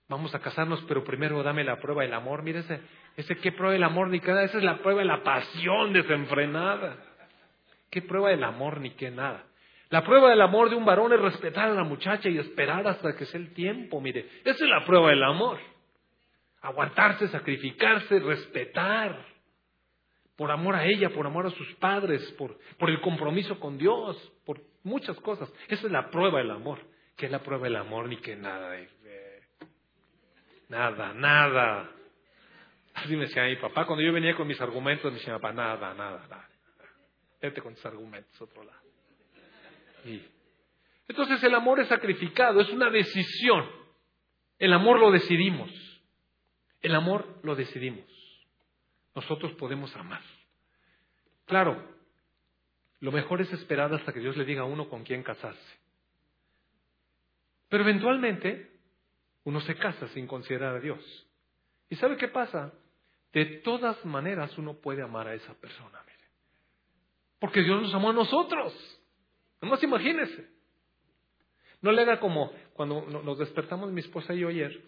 vamos 0.06 0.34
a 0.34 0.40
casarnos, 0.40 0.84
pero 0.86 1.02
primero 1.02 1.42
dame 1.42 1.64
la 1.64 1.80
prueba 1.80 2.02
del 2.02 2.12
amor. 2.12 2.42
Mira, 2.42 2.60
ese, 2.60 2.78
ese 3.16 3.36
qué 3.36 3.52
prueba 3.52 3.72
del 3.72 3.84
amor 3.84 4.08
ni 4.08 4.20
qué 4.20 4.32
nada, 4.32 4.44
esa 4.44 4.58
es 4.58 4.64
la 4.64 4.82
prueba 4.82 5.00
de 5.00 5.06
la 5.06 5.24
pasión 5.24 5.94
desenfrenada. 5.94 6.98
¿Qué 7.88 8.02
prueba 8.02 8.28
del 8.28 8.44
amor 8.44 8.82
ni 8.82 8.90
qué 8.90 9.10
nada? 9.10 9.45
La 9.90 10.02
prueba 10.02 10.30
del 10.30 10.40
amor 10.40 10.68
de 10.68 10.76
un 10.76 10.84
varón 10.84 11.12
es 11.12 11.20
respetar 11.20 11.68
a 11.68 11.74
la 11.74 11.84
muchacha 11.84 12.28
y 12.28 12.38
esperar 12.38 12.86
hasta 12.88 13.14
que 13.14 13.24
sea 13.26 13.40
el 13.40 13.52
tiempo, 13.54 14.00
mire. 14.00 14.28
Esa 14.44 14.64
es 14.64 14.70
la 14.70 14.84
prueba 14.84 15.10
del 15.10 15.22
amor. 15.22 15.58
Aguantarse, 16.62 17.28
sacrificarse, 17.28 18.18
respetar. 18.18 19.24
Por 20.36 20.50
amor 20.50 20.74
a 20.74 20.84
ella, 20.84 21.10
por 21.10 21.26
amor 21.26 21.46
a 21.46 21.50
sus 21.50 21.72
padres, 21.76 22.20
por, 22.32 22.58
por 22.78 22.90
el 22.90 23.00
compromiso 23.00 23.58
con 23.60 23.78
Dios, 23.78 24.16
por 24.44 24.60
muchas 24.82 25.16
cosas. 25.20 25.50
Esa 25.68 25.86
es 25.86 25.92
la 25.92 26.10
prueba 26.10 26.38
del 26.38 26.50
amor. 26.50 26.78
¿Qué 27.16 27.26
es 27.26 27.32
la 27.32 27.38
prueba 27.38 27.64
del 27.64 27.76
amor 27.76 28.08
ni 28.08 28.16
qué 28.18 28.36
nada? 28.36 28.76
Nada, 30.68 31.14
nada. 31.14 31.90
Así 32.94 33.14
me 33.14 33.26
decía 33.26 33.44
mi 33.44 33.56
papá, 33.56 33.86
cuando 33.86 34.04
yo 34.04 34.12
venía 34.12 34.34
con 34.34 34.48
mis 34.48 34.60
argumentos, 34.60 35.12
me 35.12 35.18
decía 35.18 35.34
papá, 35.34 35.52
nada, 35.52 35.94
nada, 35.94 36.26
nada. 36.28 36.48
Vete 37.40 37.62
con 37.62 37.74
tus 37.74 37.86
argumentos, 37.86 38.40
otro 38.40 38.64
lado. 38.64 38.85
Entonces 41.08 41.42
el 41.42 41.54
amor 41.54 41.80
es 41.80 41.88
sacrificado, 41.88 42.60
es 42.60 42.70
una 42.70 42.90
decisión. 42.90 43.68
El 44.58 44.72
amor 44.72 44.98
lo 44.98 45.10
decidimos. 45.10 45.70
El 46.80 46.94
amor 46.94 47.40
lo 47.42 47.54
decidimos. 47.54 48.04
Nosotros 49.14 49.52
podemos 49.52 49.94
amar. 49.96 50.22
Claro, 51.46 51.82
lo 53.00 53.12
mejor 53.12 53.40
es 53.40 53.52
esperar 53.52 53.92
hasta 53.94 54.12
que 54.12 54.20
Dios 54.20 54.36
le 54.36 54.44
diga 54.44 54.62
a 54.62 54.66
uno 54.66 54.88
con 54.88 55.04
quién 55.04 55.22
casarse. 55.22 55.78
Pero 57.68 57.82
eventualmente 57.82 58.70
uno 59.44 59.60
se 59.60 59.76
casa 59.76 60.08
sin 60.08 60.26
considerar 60.26 60.76
a 60.76 60.80
Dios. 60.80 61.00
¿Y 61.88 61.96
sabe 61.96 62.16
qué 62.16 62.28
pasa? 62.28 62.72
de 63.36 63.44
todas 63.44 64.02
maneras 64.06 64.56
uno 64.56 64.80
puede 64.80 65.02
amar 65.02 65.28
a 65.28 65.34
esa 65.34 65.52
persona, 65.60 66.02
mire. 66.06 66.24
Porque 67.38 67.62
Dios 67.62 67.82
nos 67.82 67.92
amó 67.92 68.08
a 68.08 68.14
nosotros. 68.14 68.72
Nomás 69.60 69.82
imagínese. 69.82 70.48
No 71.82 71.92
le 71.92 72.02
haga 72.02 72.18
como 72.20 72.52
cuando 72.74 73.02
nos 73.06 73.38
despertamos 73.38 73.92
mi 73.92 74.00
esposa 74.00 74.34
y 74.34 74.40
yo 74.40 74.48
ayer 74.48 74.82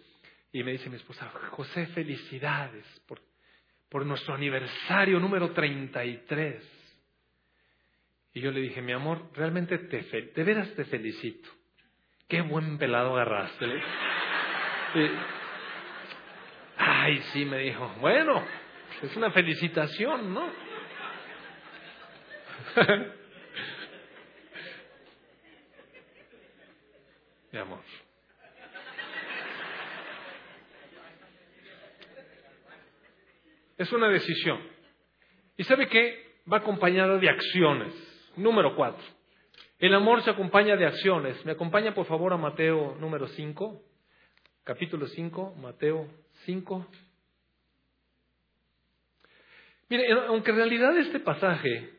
y 0.53 0.63
me 0.63 0.73
dice 0.73 0.89
mi 0.89 0.97
esposa, 0.97 1.31
José, 1.51 1.87
felicidades 1.89 2.87
por, 3.07 3.21
por 3.89 4.07
nuestro 4.07 4.35
aniversario 4.35 5.21
número 5.21 5.51
33. 5.53 6.77
Y 8.35 8.41
yo 8.41 8.51
le 8.51 8.61
dije, 8.61 8.81
mi 8.81 8.93
amor, 8.93 9.31
realmente 9.35 9.79
te, 9.79 10.03
de 10.03 10.45
veras 10.45 10.73
te 10.75 10.85
felicito. 10.87 11.49
Qué 12.29 12.41
buen 12.41 12.79
pelado 12.79 13.15
agarraste. 13.15 13.67
Ay, 16.77 17.19
sí, 17.33 17.45
me 17.45 17.59
dijo, 17.59 17.95
bueno, 18.01 18.43
es 19.03 19.17
una 19.17 19.31
felicitación, 19.31 20.33
¿no? 20.33 20.51
mi 27.53 27.59
amor. 27.59 27.81
Es 33.77 33.93
una 33.93 34.09
decisión. 34.09 34.61
¿Y 35.57 35.65
sabe 35.65 35.89
qué? 35.89 36.41
Va 36.53 36.59
acompañada 36.59 37.17
de 37.19 37.29
acciones. 37.29 37.95
Número 38.37 38.75
cuatro. 38.75 39.05
El 39.79 39.95
amor 39.95 40.23
se 40.23 40.31
acompaña 40.31 40.77
de 40.77 40.87
acciones. 40.87 41.45
¿Me 41.45 41.53
acompaña 41.53 41.95
por 41.95 42.07
favor 42.07 42.33
a 42.33 42.37
Mateo 42.37 42.97
número 42.99 43.29
5? 43.29 43.81
Capítulo 44.65 45.07
5, 45.07 45.55
Mateo 45.55 46.09
5. 46.45 46.87
Mire, 49.89 50.13
aunque 50.27 50.51
en 50.51 50.57
realidad 50.57 50.97
este 50.99 51.21
pasaje 51.21 51.91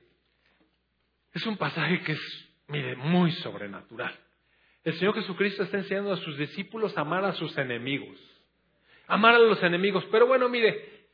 es 1.34 1.46
un 1.46 1.58
pasaje 1.58 2.02
que 2.02 2.12
es, 2.12 2.50
mire, 2.68 2.96
muy 2.98 3.32
sobrenatural. 3.32 4.14
El 4.90 4.98
Señor 4.98 5.14
Jesucristo 5.14 5.62
está 5.62 5.78
enseñando 5.78 6.12
a 6.12 6.18
sus 6.18 6.36
discípulos 6.36 6.98
a 6.98 7.02
amar 7.02 7.24
a 7.24 7.34
sus 7.34 7.56
enemigos. 7.60 8.18
Amar 9.06 9.36
a 9.36 9.40
los 9.40 9.62
enemigos. 9.62 10.04
Pero 10.12 10.26
bueno, 10.26 10.50
mire, 10.50 11.06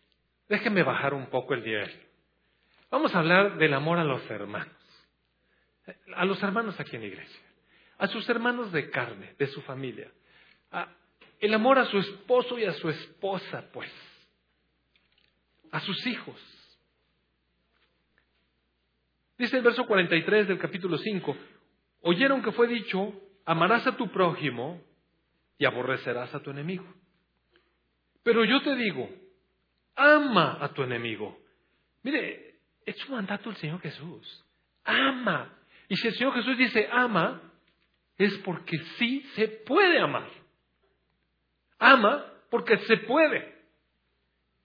déjeme 0.47 0.81
bajar 0.81 1.13
un 1.13 1.25
poco 1.25 1.53
el 1.53 1.61
nivel. 1.61 1.91
Vamos 2.89 3.13
a 3.13 3.19
hablar 3.19 3.57
del 3.57 3.73
amor 3.73 3.99
a 3.99 4.05
los 4.05 4.29
hermanos 4.31 4.73
a 6.15 6.23
los 6.25 6.41
hermanos 6.41 6.79
aquí 6.79 6.95
en 6.95 7.01
la 7.01 7.07
iglesia, 7.09 7.41
a 7.97 8.07
sus 8.07 8.27
hermanos 8.29 8.71
de 8.71 8.89
carne, 8.89 9.35
de 9.37 9.47
su 9.47 9.61
familia, 9.61 10.09
el 11.39 11.53
amor 11.53 11.77
a 11.77 11.85
su 11.85 11.99
esposo 11.99 12.57
y 12.57 12.63
a 12.63 12.73
su 12.73 12.89
esposa, 12.89 13.69
pues, 13.71 13.91
a 15.71 15.81
sus 15.81 16.07
hijos. 16.07 16.41
Dice 19.37 19.57
el 19.57 19.63
verso 19.63 19.85
43 19.85 20.47
del 20.47 20.57
capítulo 20.57 20.97
5, 20.97 21.37
oyeron 22.01 22.41
que 22.41 22.53
fue 22.53 22.67
dicho, 22.67 23.13
amarás 23.45 23.85
a 23.87 23.95
tu 23.95 24.09
prójimo 24.09 24.81
y 25.57 25.65
aborrecerás 25.65 26.33
a 26.33 26.41
tu 26.41 26.51
enemigo. 26.51 26.85
Pero 28.23 28.43
yo 28.43 28.61
te 28.61 28.75
digo, 28.75 29.09
ama 29.95 30.57
a 30.59 30.73
tu 30.73 30.83
enemigo. 30.83 31.37
Mire, 32.03 32.55
es 32.85 32.97
su 32.97 33.11
mandato 33.11 33.49
el 33.49 33.55
Señor 33.57 33.79
Jesús. 33.81 34.45
Ama 34.83 35.55
y 35.87 35.95
si 35.95 36.07
el 36.07 36.15
Señor 36.15 36.33
Jesús 36.33 36.57
dice 36.57 36.87
ama, 36.91 37.41
es 38.17 38.35
porque 38.39 38.77
sí 38.97 39.21
se 39.35 39.47
puede 39.47 39.99
amar. 39.99 40.29
Ama 41.77 42.25
porque 42.49 42.77
se 42.79 42.97
puede. 42.97 43.53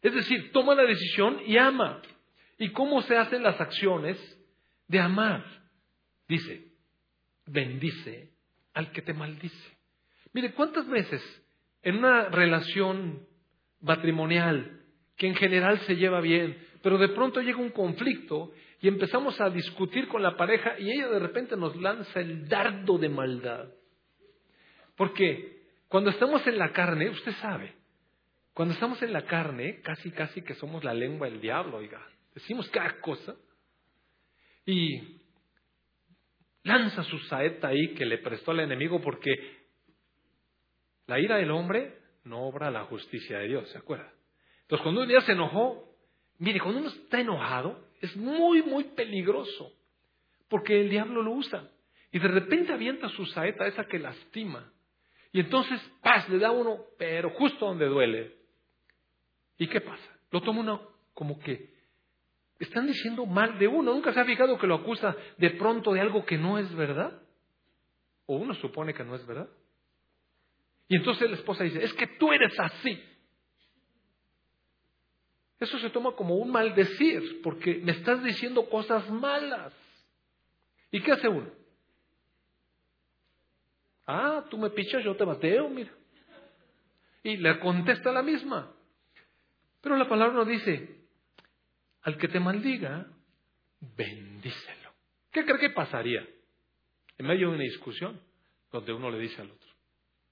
Es 0.03 0.14
decir, 0.14 0.51
toma 0.53 0.74
la 0.74 0.85
decisión 0.85 1.43
y 1.47 1.59
ama. 1.59 2.01
¿Y 2.59 2.70
cómo 2.70 3.03
se 3.03 3.16
hacen 3.16 3.43
las 3.43 3.61
acciones 3.61 4.18
de 4.89 5.01
amar? 5.01 5.45
Dice, 6.28 6.68
bendice 7.47 8.31
al 8.75 8.93
que 8.93 9.03
te 9.03 9.12
maldice. 9.12 9.77
Mire, 10.33 10.53
¿cuántas 10.53 10.87
veces 10.89 11.23
en 11.83 11.97
una 11.97 12.29
relación 12.29 13.27
matrimonial 13.81 14.81
que 15.16 15.27
en 15.27 15.35
general 15.35 15.79
se 15.81 15.97
lleva 15.97 16.21
bien, 16.21 16.57
pero 16.83 16.99
de 16.99 17.09
pronto 17.09 17.41
llega 17.43 17.59
un 17.59 17.71
conflicto 17.71 18.53
y 18.81 18.89
empezamos 18.89 19.39
a 19.41 19.51
discutir 19.51 20.09
con 20.09 20.23
la 20.23 20.37
pareja 20.37 20.79
y 20.79 20.91
ella 20.91 21.09
de 21.09 21.18
repente 21.18 21.57
nos 21.57 21.77
lanza 21.77 22.21
el 22.21 22.49
dardo 22.49 22.97
de 22.99 23.11
maldad. 23.11 23.68
Porque 24.97 25.61
cuando 25.89 26.11
estamos 26.11 26.47
en 26.47 26.59
la 26.59 26.73
carne, 26.73 27.11
usted 27.11 27.33
sabe, 27.35 27.75
cuando 28.55 28.75
estamos 28.75 29.03
en 29.03 29.12
la 29.12 29.27
carne, 29.27 29.81
casi 29.83 30.11
casi 30.11 30.43
que 30.43 30.55
somos 30.55 30.85
la 30.85 30.95
lengua 30.95 31.29
del 31.29 31.41
diablo, 31.41 31.77
oiga, 31.77 32.01
decimos 32.35 32.68
cada 32.71 32.99
cosa 33.01 33.35
y 34.64 35.20
lanza 36.63 37.03
su 37.05 37.19
saeta 37.21 37.69
ahí 37.69 37.95
que 37.95 38.05
le 38.05 38.19
prestó 38.19 38.51
al 38.51 38.61
enemigo 38.61 39.01
porque 39.01 39.31
la 41.07 41.19
ira 41.19 41.37
del 41.37 41.51
hombre 41.51 41.99
no 42.25 42.43
obra 42.43 42.71
la 42.71 42.85
justicia 42.85 43.39
de 43.39 43.49
Dios, 43.49 43.69
¿se 43.71 43.79
acuerda? 43.79 44.13
Entonces 44.63 44.83
cuando 44.83 45.03
un 45.03 45.09
día 45.09 45.21
se 45.23 45.33
enojó, 45.33 45.97
mire, 46.39 46.61
cuando 46.61 46.81
uno 46.81 46.91
está 46.91 47.21
enojado, 47.21 47.85
es 48.01 48.17
muy, 48.17 48.63
muy 48.63 48.85
peligroso, 48.85 49.73
porque 50.49 50.81
el 50.81 50.91
diablo 50.91 51.23
lo 51.23 51.33
usa. 51.33 51.69
Y 52.13 52.19
de 52.19 52.29
repente 52.29 52.73
avienta 52.73 53.09
su 53.11 53.27
saeta, 53.27 53.67
esa 53.67 53.85
que 53.85 53.99
lastima. 53.99 54.73
Y 55.33 55.41
entonces, 55.41 55.81
paz, 56.03 56.29
le 56.29 56.39
da 56.39 56.51
uno, 56.51 56.79
pero 56.99 57.31
justo 57.31 57.67
donde 57.67 57.87
duele. 57.87 58.37
¿Y 59.59 59.69
qué 59.69 59.81
pasa? 59.81 60.19
Lo 60.31 60.41
toma 60.41 60.61
uno 60.61 60.91
como 61.15 61.39
que 61.39 61.80
están 62.61 62.87
diciendo 62.87 63.27
mal 63.27 63.59
de 63.59 63.67
uno. 63.67 63.93
¿Nunca 63.93 64.13
se 64.13 64.21
ha 64.21 64.25
fijado 64.25 64.59
que 64.59 64.67
lo 64.67 64.77
acusa 64.77 65.17
de 65.39 65.51
pronto 65.51 65.93
de 65.93 66.01
algo 66.01 66.25
que 66.25 66.39
no 66.39 66.59
es 66.59 66.73
verdad? 66.75 67.21
O 68.27 68.37
uno 68.37 68.55
supone 68.55 68.95
que 68.95 69.03
no 69.03 69.17
es 69.17 69.27
verdad. 69.27 69.49
Y 70.87 70.97
entonces 70.97 71.29
la 71.31 71.37
esposa 71.37 71.65
dice, 71.65 71.83
es 71.83 71.93
que 71.95 72.07
tú 72.07 72.33
eres 72.33 72.59
así. 72.61 73.03
Eso 75.59 75.79
se 75.79 75.91
toma 75.91 76.13
como 76.13 76.37
un 76.37 76.51
maldecir, 76.51 77.41
porque 77.43 77.77
me 77.77 77.93
estás 77.93 78.23
diciendo 78.23 78.69
cosas 78.69 79.09
malas. 79.11 79.73
¿Y 80.91 81.01
qué 81.01 81.13
hace 81.13 81.29
uno? 81.29 81.49
Ah, 84.07 84.45
tú 84.51 84.59
me 84.59 84.71
pichas, 84.71 85.05
yo 85.05 85.17
te 85.17 85.25
bateo, 85.25 85.69
mira. 85.69 85.93
Y 87.23 87.37
le 87.37 87.59
contesta 87.61 88.11
la 88.13 88.23
misma. 88.23 88.73
Pero 89.81 89.97
la 89.97 90.09
palabra 90.09 90.35
no 90.35 90.45
dice, 90.45 90.99
al 92.03 92.18
que 92.18 92.28
te 92.28 92.40
maldiga, 92.40 93.07
bendícelo. 93.96 94.90
¿Qué 95.32 95.44
cree 95.44 95.59
que 95.59 95.70
pasaría 95.70 96.26
en 97.18 97.26
medio 97.26 97.48
de 97.48 97.55
una 97.55 97.64
discusión 97.64 98.20
donde 98.70 98.92
uno 98.92 99.11
le 99.11 99.18
dice 99.18 99.40
al 99.40 99.51
otro? 99.51 99.70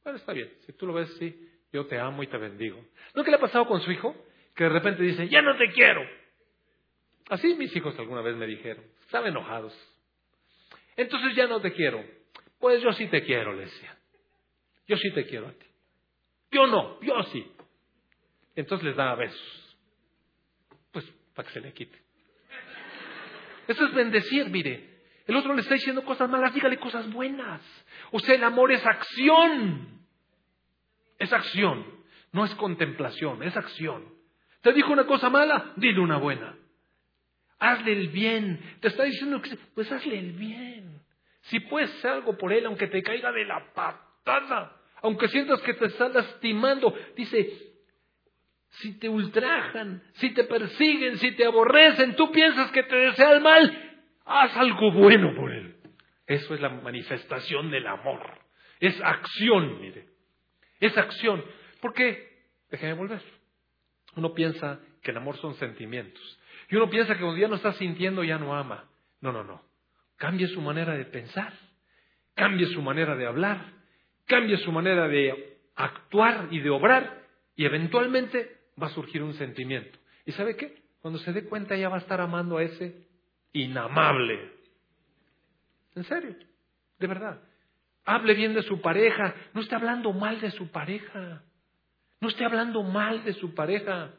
Bueno, 0.03 0.19
está 0.19 0.33
bien, 0.33 0.53
si 0.67 0.73
tú 0.73 0.87
lo 0.87 0.95
ves, 0.95 1.15
sí, 1.19 1.51
yo 1.73 1.87
te 1.87 1.99
amo 1.99 2.23
y 2.23 2.27
te 2.27 2.39
bendigo. 2.39 2.85
¿No 3.15 3.25
qué 3.25 3.31
le 3.31 3.37
ha 3.37 3.41
pasado 3.41 3.67
con 3.67 3.81
su 3.83 3.93
hijo? 3.93 4.15
que 4.59 4.65
de 4.65 4.71
repente 4.71 5.05
dice, 5.05 5.29
ya 5.29 5.41
no 5.41 5.57
te 5.57 5.71
quiero. 5.71 6.05
Así 7.29 7.55
mis 7.55 7.75
hijos 7.77 7.97
alguna 7.97 8.23
vez 8.23 8.35
me 8.35 8.45
dijeron, 8.45 8.85
estaban 9.03 9.29
enojados. 9.29 9.73
Entonces 10.97 11.37
ya 11.37 11.47
no 11.47 11.61
te 11.61 11.73
quiero. 11.73 12.05
Pues 12.59 12.83
yo 12.83 12.93
sí 12.95 13.07
te 13.07 13.23
quiero, 13.23 13.53
le 13.53 13.67
decía. 13.67 13.97
Yo 14.89 14.97
sí 14.97 15.13
te 15.13 15.27
quiero 15.27 15.47
a 15.47 15.53
ti. 15.53 15.67
Yo 16.51 16.67
no, 16.67 17.01
yo 17.03 17.23
sí. 17.31 17.53
Entonces 18.57 18.85
les 18.85 18.97
daba 18.97 19.15
besos. 19.15 19.68
Para 21.39 21.47
que 21.47 21.55
se 21.55 21.61
le 21.61 21.73
quite. 21.73 21.97
Eso 23.69 23.85
es 23.85 23.95
bendecir, 23.95 24.51
mire. 24.51 25.05
El 25.25 25.37
otro 25.37 25.55
le 25.55 25.61
está 25.61 25.75
diciendo 25.75 26.05
cosas 26.05 26.29
malas, 26.29 26.53
dígale 26.53 26.79
cosas 26.79 27.09
buenas. 27.13 27.61
O 28.11 28.19
sea, 28.19 28.35
el 28.35 28.43
amor 28.43 28.73
es 28.73 28.85
acción. 28.85 30.01
Es 31.17 31.33
acción. 31.33 31.87
No 32.33 32.45
es 32.45 32.53
contemplación, 32.57 33.45
es 33.45 33.57
acción. 33.57 34.13
¿Te 34.63 34.73
dijo 34.73 34.93
una 34.93 35.07
cosa 35.07 35.31
mala? 35.31 35.75
Dile 35.77 36.01
una 36.01 36.17
buena. 36.17 36.57
Hazle 37.61 37.93
el 37.93 38.09
bien. 38.09 38.59
Te 38.81 38.89
está 38.89 39.05
diciendo 39.05 39.41
que, 39.41 39.57
pues 39.77 39.93
hazle 39.93 40.19
el 40.19 40.33
bien. 40.33 41.01
Si 41.43 41.61
puedes 41.61 41.95
hacer 41.99 42.11
algo 42.11 42.37
por 42.37 42.53
él, 42.53 42.67
aunque 42.67 42.89
te 42.89 43.01
caiga 43.01 43.31
de 43.31 43.45
la 43.45 43.65
patada, 43.75 44.77
aunque 45.03 45.29
sientas 45.29 45.63
que 45.63 45.75
te 45.75 45.87
está 45.87 46.09
lastimando, 46.09 46.93
dice, 47.15 47.68
si 48.71 48.99
te 48.99 49.09
ultrajan, 49.09 50.03
si 50.15 50.31
te 50.35 50.45
persiguen, 50.45 51.19
si 51.19 51.33
te 51.33 51.45
aborrecen, 51.45 52.15
tú 52.17 52.31
piensas 52.31 52.71
que 52.71 52.83
te 52.83 52.97
desea 52.97 53.33
el 53.33 53.41
mal, 53.41 54.01
haz 54.25 54.57
algo 54.57 54.93
bueno 54.93 55.35
por 55.35 55.53
él. 55.53 55.77
Eso 56.27 56.55
es 56.55 56.61
la 56.61 56.69
manifestación 56.69 57.71
del 57.71 57.87
amor. 57.87 58.21
Es 58.81 59.01
acción, 59.03 59.81
mire. 59.81 60.07
Es 60.79 60.97
acción. 60.97 61.43
¿Por 61.81 61.95
qué? 61.95 62.29
Déjeme 62.71 62.93
volver. 62.93 63.23
Uno 64.15 64.35
piensa 64.35 64.81
que 65.03 65.11
el 65.11 65.17
amor 65.17 65.39
son 65.39 65.55
sentimientos. 65.55 66.39
Y 66.69 66.77
uno 66.77 66.91
piensa 66.91 67.15
que 67.15 67.21
cuando 67.21 67.39
ya 67.39 67.49
no 67.49 67.57
está 67.57 67.73
sintiendo 67.73 68.23
ya 68.25 68.39
no 68.39 68.55
ama. 68.55 68.89
No, 69.21 69.33
no, 69.33 69.43
no. 69.43 69.63
Cambie 70.17 70.49
su 70.49 70.61
manera 70.61 70.95
de 70.95 71.07
pensar. 71.07 71.53
Cambie 72.35 72.67
su 72.67 72.83
manera 72.83 73.17
de 73.17 73.27
hablar. 73.27 73.73
Cambie 74.27 74.59
su 74.59 74.71
manera 74.71 75.09
de 75.09 75.59
actuar 75.75 76.49
y 76.51 76.61
de 76.61 76.71
obrar. 76.71 77.23
Y 77.57 77.65
eventualmente 77.65 78.58
va 78.81 78.89
a 78.89 78.91
surgir 78.91 79.23
un 79.23 79.35
sentimiento. 79.35 79.99
¿Y 80.25 80.33
sabe 80.33 80.57
qué? 80.57 80.83
Cuando 81.01 81.19
se 81.21 81.33
dé 81.33 81.45
cuenta 81.45 81.77
ya 81.77 81.89
va 81.89 81.97
a 81.97 82.01
estar 82.01 82.21
amando 82.21 82.59
a 82.59 82.63
ese 82.63 83.07
inamable. 83.53 84.53
En 85.95 86.05
serio, 86.05 86.37
de 86.99 87.07
verdad. 87.07 87.41
Hable 88.05 88.35
bien 88.35 88.55
de 88.55 88.63
su 88.63 88.81
pareja. 88.81 89.35
No 89.53 89.61
esté 89.61 89.75
hablando 89.75 90.13
mal 90.13 90.41
de 90.41 90.51
su 90.53 90.71
pareja. 90.71 91.43
No 92.21 92.29
esté 92.29 92.45
hablando 92.45 92.83
mal 92.83 93.25
de 93.25 93.35
su 93.35 93.55
pareja. 93.55 94.15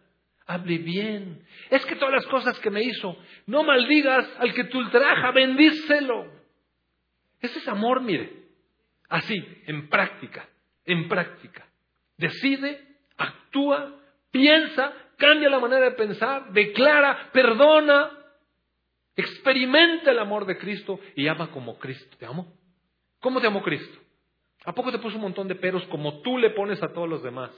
hable 0.46 0.78
bien. 0.80 1.44
Es 1.70 1.86
que 1.86 1.96
todas 1.96 2.14
las 2.14 2.28
cosas 2.28 2.60
que 2.60 2.70
me 2.70 2.82
hizo, 2.84 3.18
no 3.46 3.64
maldigas 3.64 4.28
al 4.40 4.54
que 4.54 4.64
te 4.64 4.78
ultraja, 4.78 5.32
bendícelo. 5.32 6.32
Ese 7.40 7.60
es 7.60 7.68
amor, 7.68 8.02
mire. 8.02 8.32
Así, 9.10 9.36
en 9.66 9.90
práctica, 9.90 10.48
en 10.86 11.08
práctica. 11.08 11.68
Decide, 12.18 12.80
actúa, 13.18 13.99
piensa, 14.32 14.94
cambia 15.18 15.50
la 15.50 15.60
manera 15.60 15.86
de 15.86 15.92
pensar, 15.92 16.52
declara, 16.52 17.30
perdona, 17.32 18.12
experimenta 19.16 20.12
el 20.12 20.20
amor 20.20 20.46
de 20.46 20.58
Cristo 20.58 21.00
y 21.16 21.28
ama 21.28 21.52
como 21.52 21.78
Cristo. 21.78 22.16
¿Te 22.18 22.26
amo? 22.26 22.54
¿Cómo 23.20 23.42
te 23.42 23.48
amó 23.48 23.62
Cristo? 23.62 24.00
¿A 24.66 24.74
poco 24.74 24.92
te 24.92 25.00
puso 25.00 25.16
un 25.16 25.24
montón 25.24 25.48
de 25.48 25.56
peros 25.56 25.84
como 25.86 26.22
tú 26.22 26.38
le 26.38 26.52
pones 26.52 26.82
a 26.82 26.94
todos 26.94 27.08
los 27.08 27.24
demás? 27.24 27.52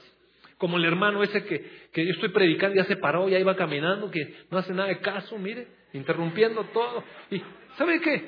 Como 0.57 0.77
el 0.77 0.85
hermano 0.85 1.23
ese 1.23 1.43
que, 1.45 1.89
que 1.91 2.05
yo 2.05 2.11
estoy 2.13 2.29
predicando, 2.29 2.75
ya 2.75 2.85
se 2.85 2.97
paró, 2.97 3.27
ya 3.29 3.39
iba 3.39 3.55
caminando, 3.55 4.11
que 4.11 4.45
no 4.49 4.57
hace 4.57 4.73
nada 4.73 4.89
de 4.89 4.99
caso, 4.99 5.37
mire, 5.37 5.67
interrumpiendo 5.93 6.63
todo. 6.65 7.03
Y, 7.31 7.41
¿sabe 7.77 7.99
qué? 8.01 8.27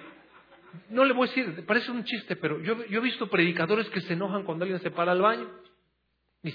No 0.89 1.05
le 1.05 1.13
voy 1.13 1.27
a 1.27 1.31
decir, 1.31 1.65
parece 1.65 1.91
un 1.91 2.03
chiste, 2.03 2.35
pero 2.35 2.59
yo, 2.61 2.83
yo 2.85 2.99
he 2.99 3.03
visto 3.03 3.29
predicadores 3.29 3.87
que 3.89 4.01
se 4.01 4.13
enojan 4.13 4.43
cuando 4.43 4.63
alguien 4.63 4.81
se 4.81 4.89
para 4.89 5.11
al 5.11 5.21
baño. 5.21 5.47
Y, 6.41 6.53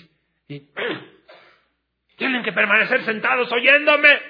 y 0.49 0.69
tienen 2.19 2.43
que 2.43 2.53
permanecer 2.53 3.05
sentados 3.05 3.51
oyéndome. 3.53 4.21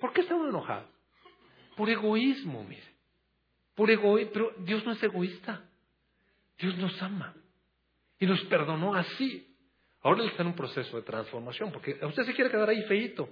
¿Por 0.00 0.12
qué, 0.14 0.22
están 0.22 0.48
enojados? 0.48 0.88
Por 1.76 1.90
egoísmo, 1.90 2.64
mire. 2.64 2.82
Por 3.74 3.90
egoísmo. 3.90 4.32
Pero 4.32 4.54
Dios 4.60 4.84
no 4.84 4.92
es 4.92 5.02
egoísta. 5.02 5.62
Dios 6.58 6.74
nos 6.78 7.00
ama. 7.02 7.34
Y 8.18 8.24
nos 8.24 8.40
perdonó 8.46 8.94
así. 8.94 9.54
Ahora 10.00 10.24
está 10.24 10.42
en 10.42 10.48
un 10.48 10.56
proceso 10.56 10.96
de 10.96 11.02
transformación, 11.02 11.70
porque 11.70 11.98
usted 12.02 12.24
se 12.24 12.34
quiere 12.34 12.50
quedar 12.50 12.70
ahí 12.70 12.82
feito. 12.84 13.28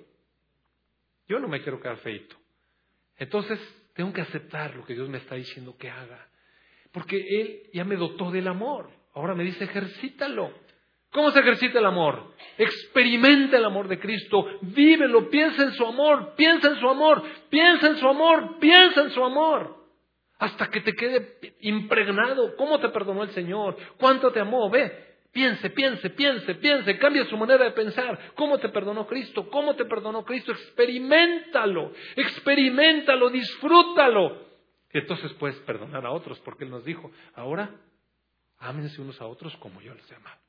Yo 1.26 1.38
no 1.38 1.48
me 1.48 1.62
quiero 1.62 1.80
quedar 1.80 1.96
feito. 1.98 2.36
Entonces, 3.16 3.58
tengo 3.94 4.12
que 4.12 4.20
aceptar 4.20 4.74
lo 4.74 4.84
que 4.84 4.92
Dios 4.92 5.08
me 5.08 5.18
está 5.18 5.36
diciendo 5.36 5.74
que 5.78 5.88
haga. 5.88 6.28
Porque 6.92 7.16
Él 7.16 7.70
ya 7.72 7.84
me 7.84 7.96
dotó 7.96 8.30
del 8.30 8.46
amor. 8.46 8.90
Ahora 9.14 9.34
me 9.34 9.44
dice, 9.44 9.64
ejercítalo. 9.64 10.63
¿Cómo 11.14 11.30
se 11.30 11.38
ejercita 11.38 11.78
el 11.78 11.86
amor? 11.86 12.34
Experimenta 12.58 13.56
el 13.56 13.64
amor 13.64 13.86
de 13.86 14.00
Cristo, 14.00 14.46
vívelo, 14.62 15.30
piensa 15.30 15.62
en 15.62 15.72
su 15.72 15.86
amor, 15.86 16.34
piensa 16.34 16.70
en 16.70 16.80
su 16.80 16.88
amor, 16.88 17.22
piensa 17.48 17.86
en 17.86 17.96
su 17.98 18.08
amor, 18.08 18.58
piensa 18.58 19.02
en 19.02 19.10
su 19.10 19.22
amor. 19.22 19.76
Hasta 20.40 20.68
que 20.70 20.80
te 20.80 20.92
quede 20.92 21.38
impregnado. 21.60 22.56
¿Cómo 22.56 22.80
te 22.80 22.88
perdonó 22.88 23.22
el 23.22 23.30
Señor? 23.30 23.76
¿Cuánto 23.96 24.32
te 24.32 24.40
amó? 24.40 24.68
Ve, 24.68 25.20
piense, 25.30 25.70
piense, 25.70 26.10
piense, 26.10 26.56
piense, 26.56 26.98
cambia 26.98 27.24
su 27.26 27.36
manera 27.36 27.64
de 27.64 27.70
pensar. 27.70 28.32
¿Cómo 28.34 28.58
te 28.58 28.70
perdonó 28.70 29.06
Cristo? 29.06 29.48
¿Cómo 29.50 29.76
te 29.76 29.84
perdonó 29.84 30.24
Cristo? 30.24 30.50
Experimentalo, 30.50 31.92
experimentalo, 32.16 33.30
disfrútalo. 33.30 34.48
Y 34.92 34.98
entonces 34.98 35.32
puedes 35.34 35.60
perdonar 35.60 36.04
a 36.06 36.10
otros, 36.10 36.40
porque 36.40 36.64
Él 36.64 36.70
nos 36.70 36.84
dijo, 36.84 37.12
ahora 37.34 37.70
ámense 38.58 39.00
unos 39.00 39.20
a 39.20 39.26
otros 39.26 39.56
como 39.58 39.80
yo 39.80 39.94
les 39.94 40.10
he 40.10 40.16
amado. 40.16 40.43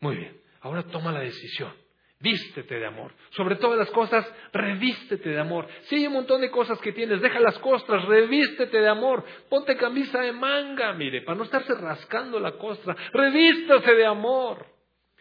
Muy 0.00 0.16
bien, 0.16 0.40
ahora 0.60 0.84
toma 0.84 1.12
la 1.12 1.20
decisión. 1.20 1.72
Vístete 2.20 2.80
de 2.80 2.86
amor. 2.86 3.12
Sobre 3.30 3.54
todas 3.56 3.78
las 3.78 3.90
cosas, 3.90 4.26
revístete 4.52 5.28
de 5.28 5.38
amor. 5.38 5.68
Si 5.82 5.94
hay 5.94 6.06
un 6.08 6.14
montón 6.14 6.40
de 6.40 6.50
cosas 6.50 6.80
que 6.80 6.92
tienes, 6.92 7.20
deja 7.20 7.38
las 7.38 7.56
costras, 7.60 8.04
revístete 8.06 8.76
de 8.76 8.88
amor. 8.88 9.24
Ponte 9.48 9.76
camisa 9.76 10.20
de 10.20 10.32
manga, 10.32 10.92
mire, 10.94 11.22
para 11.22 11.38
no 11.38 11.44
estarse 11.44 11.72
rascando 11.74 12.40
la 12.40 12.52
costra. 12.52 12.96
Revístase 13.12 13.94
de 13.94 14.04
amor. 14.04 14.66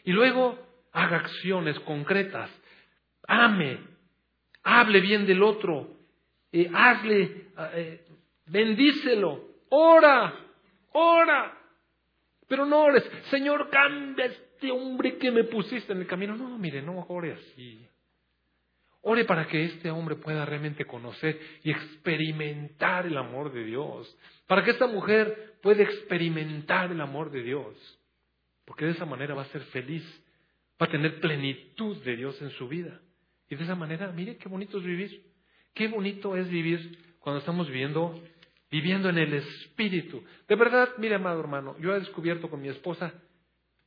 Y 0.06 0.12
luego 0.12 0.58
haga 0.92 1.18
acciones 1.18 1.80
concretas. 1.82 2.50
Ame. 3.28 3.80
Hable 4.64 5.00
bien 5.00 5.28
del 5.28 5.44
otro. 5.44 5.88
Eh, 6.52 6.68
hazle, 6.74 7.50
eh, 7.76 8.06
bendícelo. 8.48 9.40
Ora. 9.70 10.34
Ora. 10.94 11.54
Pero 12.48 12.66
no 12.66 12.86
ores, 12.86 13.04
Señor, 13.30 13.70
cambia 13.70 14.32
este 14.58 14.72
hombre 14.72 15.18
que 15.18 15.30
me 15.30 15.44
pusiste 15.44 15.94
en 15.94 16.00
el 16.00 16.08
camino. 16.08 16.36
No, 16.36 16.58
mire, 16.58 16.82
no 16.82 17.06
ore 17.10 17.34
así. 17.34 17.88
Ore 19.02 19.24
para 19.24 19.48
que 19.48 19.64
este 19.66 19.92
hombre 19.92 20.16
pueda 20.16 20.46
realmente 20.46 20.84
conocer 20.86 21.40
y 21.64 21.70
experimentar 21.70 23.06
el 23.06 23.18
amor 23.18 23.54
de 23.54 23.64
Dios. 23.64 24.18
Para 24.48 24.64
que 24.64 24.72
esta 24.72 24.88
mujer 24.88 25.60
pueda 25.62 25.84
experimentar 25.84 26.92
el 26.92 27.00
amor 27.00 27.30
de 27.30 27.44
Dios. 27.44 27.76
Porque 28.66 28.86
de 28.86 28.92
esa 28.92 29.06
manera 29.06 29.36
va 29.36 29.44
a 29.44 29.52
ser 29.52 29.62
feliz. 29.66 30.04
Va 30.82 30.88
a 30.88 30.92
tener 30.92 31.20
plenitud 31.20 32.04
de 32.04 32.16
Dios 32.16 32.42
en 32.42 32.50
su 32.52 32.68
vida. 32.68 33.00
Y 33.50 33.56
de 33.56 33.64
esa 33.64 33.76
manera, 33.76 34.12
mire 34.12 34.38
qué 34.38 34.50
bonito 34.50 34.80
es 34.80 34.84
vivir. 34.84 35.24
Qué 35.76 35.88
bonito 35.88 36.36
es 36.36 36.50
vivir 36.50 36.98
cuando 37.20 37.40
estamos 37.40 37.68
viviendo, 37.68 38.20
viviendo 38.72 39.10
en 39.10 39.20
el 39.20 39.36
Espíritu. 39.36 40.24
De 40.48 40.56
verdad, 40.56 40.90
mire, 40.98 41.16
amado 41.16 41.40
hermano, 41.40 41.76
yo 41.80 41.96
he 41.96 42.00
descubierto 42.00 42.50
con 42.50 42.60
mi 42.60 42.70
esposa 42.70 43.14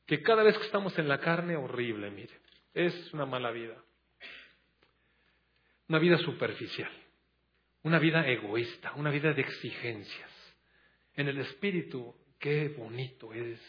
que 0.05 0.21
cada 0.21 0.43
vez 0.43 0.57
que 0.57 0.65
estamos 0.65 0.97
en 0.97 1.07
la 1.07 1.19
carne, 1.19 1.55
horrible, 1.55 2.11
mire, 2.11 2.33
es 2.73 3.13
una 3.13 3.25
mala 3.25 3.51
vida. 3.51 3.75
Una 5.87 5.99
vida 5.99 6.17
superficial, 6.19 6.91
una 7.83 7.99
vida 7.99 8.25
egoísta, 8.27 8.93
una 8.95 9.11
vida 9.11 9.33
de 9.33 9.41
exigencias. 9.41 10.31
En 11.15 11.27
el 11.27 11.37
espíritu, 11.39 12.15
qué 12.39 12.69
bonito 12.69 13.33
es. 13.33 13.59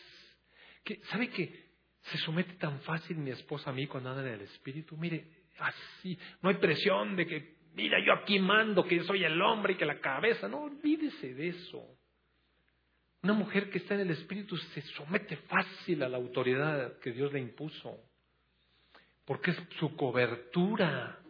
¿Sabe 1.10 1.28
que 1.30 1.72
se 2.02 2.18
somete 2.18 2.54
tan 2.54 2.80
fácil 2.82 3.16
mi 3.16 3.30
esposa 3.30 3.70
a 3.70 3.72
mí 3.72 3.86
cuando 3.86 4.10
anda 4.10 4.22
en 4.22 4.34
el 4.34 4.42
espíritu? 4.42 4.96
Mire, 4.96 5.26
así, 5.58 6.18
no 6.40 6.48
hay 6.48 6.56
presión 6.56 7.16
de 7.16 7.26
que, 7.26 7.56
mira, 7.74 7.98
yo 8.04 8.12
aquí 8.12 8.38
mando, 8.38 8.84
que 8.84 9.02
soy 9.04 9.24
el 9.24 9.40
hombre 9.40 9.74
y 9.74 9.76
que 9.76 9.84
la 9.84 10.00
cabeza. 10.00 10.48
No, 10.48 10.62
olvídese 10.62 11.34
de 11.34 11.48
eso. 11.48 11.98
Una 13.22 13.34
mujer 13.34 13.70
que 13.70 13.78
está 13.78 13.94
en 13.94 14.00
el 14.00 14.10
Espíritu 14.10 14.56
se 14.56 14.82
somete 14.96 15.36
fácil 15.36 16.02
a 16.02 16.08
la 16.08 16.16
autoridad 16.16 16.98
que 16.98 17.12
Dios 17.12 17.32
le 17.32 17.38
impuso, 17.38 18.00
porque 19.24 19.52
es 19.52 19.56
su 19.78 19.94
cobertura. 19.96 21.20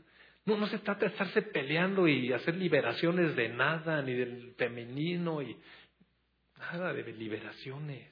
No, 0.46 0.56
no 0.56 0.66
se 0.68 0.78
trata 0.78 1.00
de 1.00 1.12
estarse 1.12 1.42
peleando 1.42 2.08
y 2.08 2.32
hacer 2.32 2.56
liberaciones 2.56 3.36
de 3.36 3.50
nada, 3.50 4.00
ni 4.00 4.14
del 4.14 4.54
femenino, 4.56 5.42
y 5.42 5.54
nada 6.58 6.94
de 6.94 7.12
liberaciones. 7.12 8.08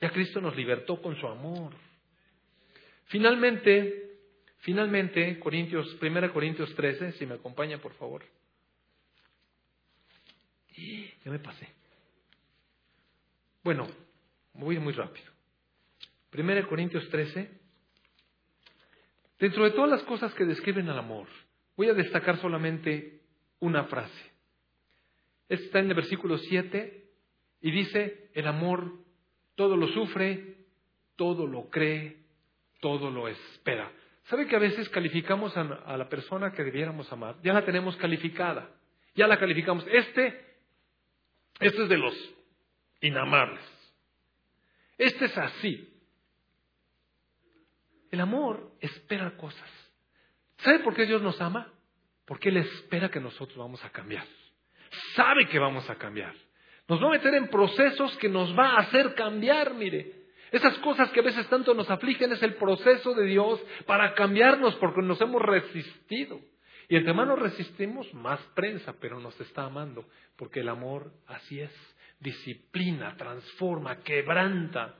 Ya 0.00 0.10
Cristo 0.10 0.40
nos 0.40 0.56
libertó 0.56 1.02
con 1.02 1.18
su 1.18 1.26
amor. 1.26 1.74
Finalmente, 3.06 4.20
finalmente, 4.58 5.40
Corintios, 5.40 5.96
1 6.00 6.32
Corintios 6.32 6.72
13, 6.76 7.12
si 7.12 7.26
me 7.26 7.34
acompaña 7.34 7.78
por 7.78 7.94
favor. 7.94 8.22
Ya 11.24 11.32
me 11.32 11.40
pasé. 11.40 11.77
Bueno, 13.68 13.86
voy 14.54 14.78
muy 14.78 14.94
rápido. 14.94 15.26
1 16.32 16.68
Corintios 16.68 17.06
13. 17.10 17.50
Dentro 19.38 19.64
de 19.64 19.72
todas 19.72 19.90
las 19.90 20.02
cosas 20.04 20.32
que 20.32 20.46
describen 20.46 20.88
al 20.88 20.98
amor, 20.98 21.26
voy 21.76 21.90
a 21.90 21.92
destacar 21.92 22.38
solamente 22.38 23.20
una 23.60 23.84
frase. 23.84 24.32
Está 25.50 25.80
en 25.80 25.90
el 25.90 25.94
versículo 25.96 26.38
7 26.38 27.10
y 27.60 27.70
dice, 27.70 28.30
el 28.32 28.46
amor 28.46 28.90
todo 29.54 29.76
lo 29.76 29.88
sufre, 29.88 30.64
todo 31.16 31.46
lo 31.46 31.68
cree, 31.68 32.24
todo 32.80 33.10
lo 33.10 33.28
espera. 33.28 33.92
¿Sabe 34.30 34.46
que 34.46 34.56
a 34.56 34.60
veces 34.60 34.88
calificamos 34.88 35.54
a, 35.58 35.60
a, 35.60 35.98
la 35.98 36.08
persona 36.08 36.52
que 36.52 36.64
debiéramos 36.64 37.12
amar? 37.12 37.36
Ya 37.42 37.52
la 37.52 37.66
tenemos 37.66 37.98
calificada, 37.98 38.70
ya 39.14 39.26
la 39.26 39.38
calificamos. 39.38 39.86
Este, 39.88 40.56
este 41.60 41.82
es 41.82 41.88
de 41.90 41.98
los 41.98 42.37
inamables. 43.00 43.60
Este 44.96 45.26
es 45.26 45.38
así. 45.38 45.88
El 48.10 48.20
amor 48.20 48.72
espera 48.80 49.36
cosas. 49.36 49.70
¿Sabe 50.58 50.80
por 50.80 50.94
qué 50.94 51.06
Dios 51.06 51.22
nos 51.22 51.40
ama? 51.40 51.72
Porque 52.24 52.48
Él 52.48 52.56
espera 52.56 53.10
que 53.10 53.20
nosotros 53.20 53.56
vamos 53.56 53.84
a 53.84 53.90
cambiar. 53.90 54.26
Sabe 55.14 55.46
que 55.48 55.58
vamos 55.58 55.88
a 55.88 55.96
cambiar. 55.96 56.34
Nos 56.88 57.02
va 57.02 57.08
a 57.08 57.12
meter 57.12 57.34
en 57.34 57.48
procesos 57.48 58.16
que 58.16 58.28
nos 58.28 58.58
va 58.58 58.70
a 58.70 58.80
hacer 58.80 59.14
cambiar, 59.14 59.74
mire. 59.74 60.18
Esas 60.50 60.78
cosas 60.78 61.10
que 61.10 61.20
a 61.20 61.24
veces 61.24 61.46
tanto 61.48 61.74
nos 61.74 61.90
afligen 61.90 62.32
es 62.32 62.42
el 62.42 62.54
proceso 62.54 63.14
de 63.14 63.26
Dios 63.26 63.60
para 63.86 64.14
cambiarnos 64.14 64.74
porque 64.76 65.02
nos 65.02 65.20
hemos 65.20 65.42
resistido. 65.42 66.40
Y 66.88 66.96
entre 66.96 67.12
más 67.12 67.26
nos 67.26 67.38
resistimos, 67.38 68.12
más 68.14 68.40
prensa, 68.54 68.94
pero 68.98 69.20
nos 69.20 69.38
está 69.40 69.64
amando, 69.64 70.06
porque 70.36 70.60
el 70.60 70.70
amor 70.70 71.12
así 71.26 71.60
es 71.60 71.96
disciplina, 72.20 73.16
transforma, 73.16 74.00
quebranta. 74.02 74.94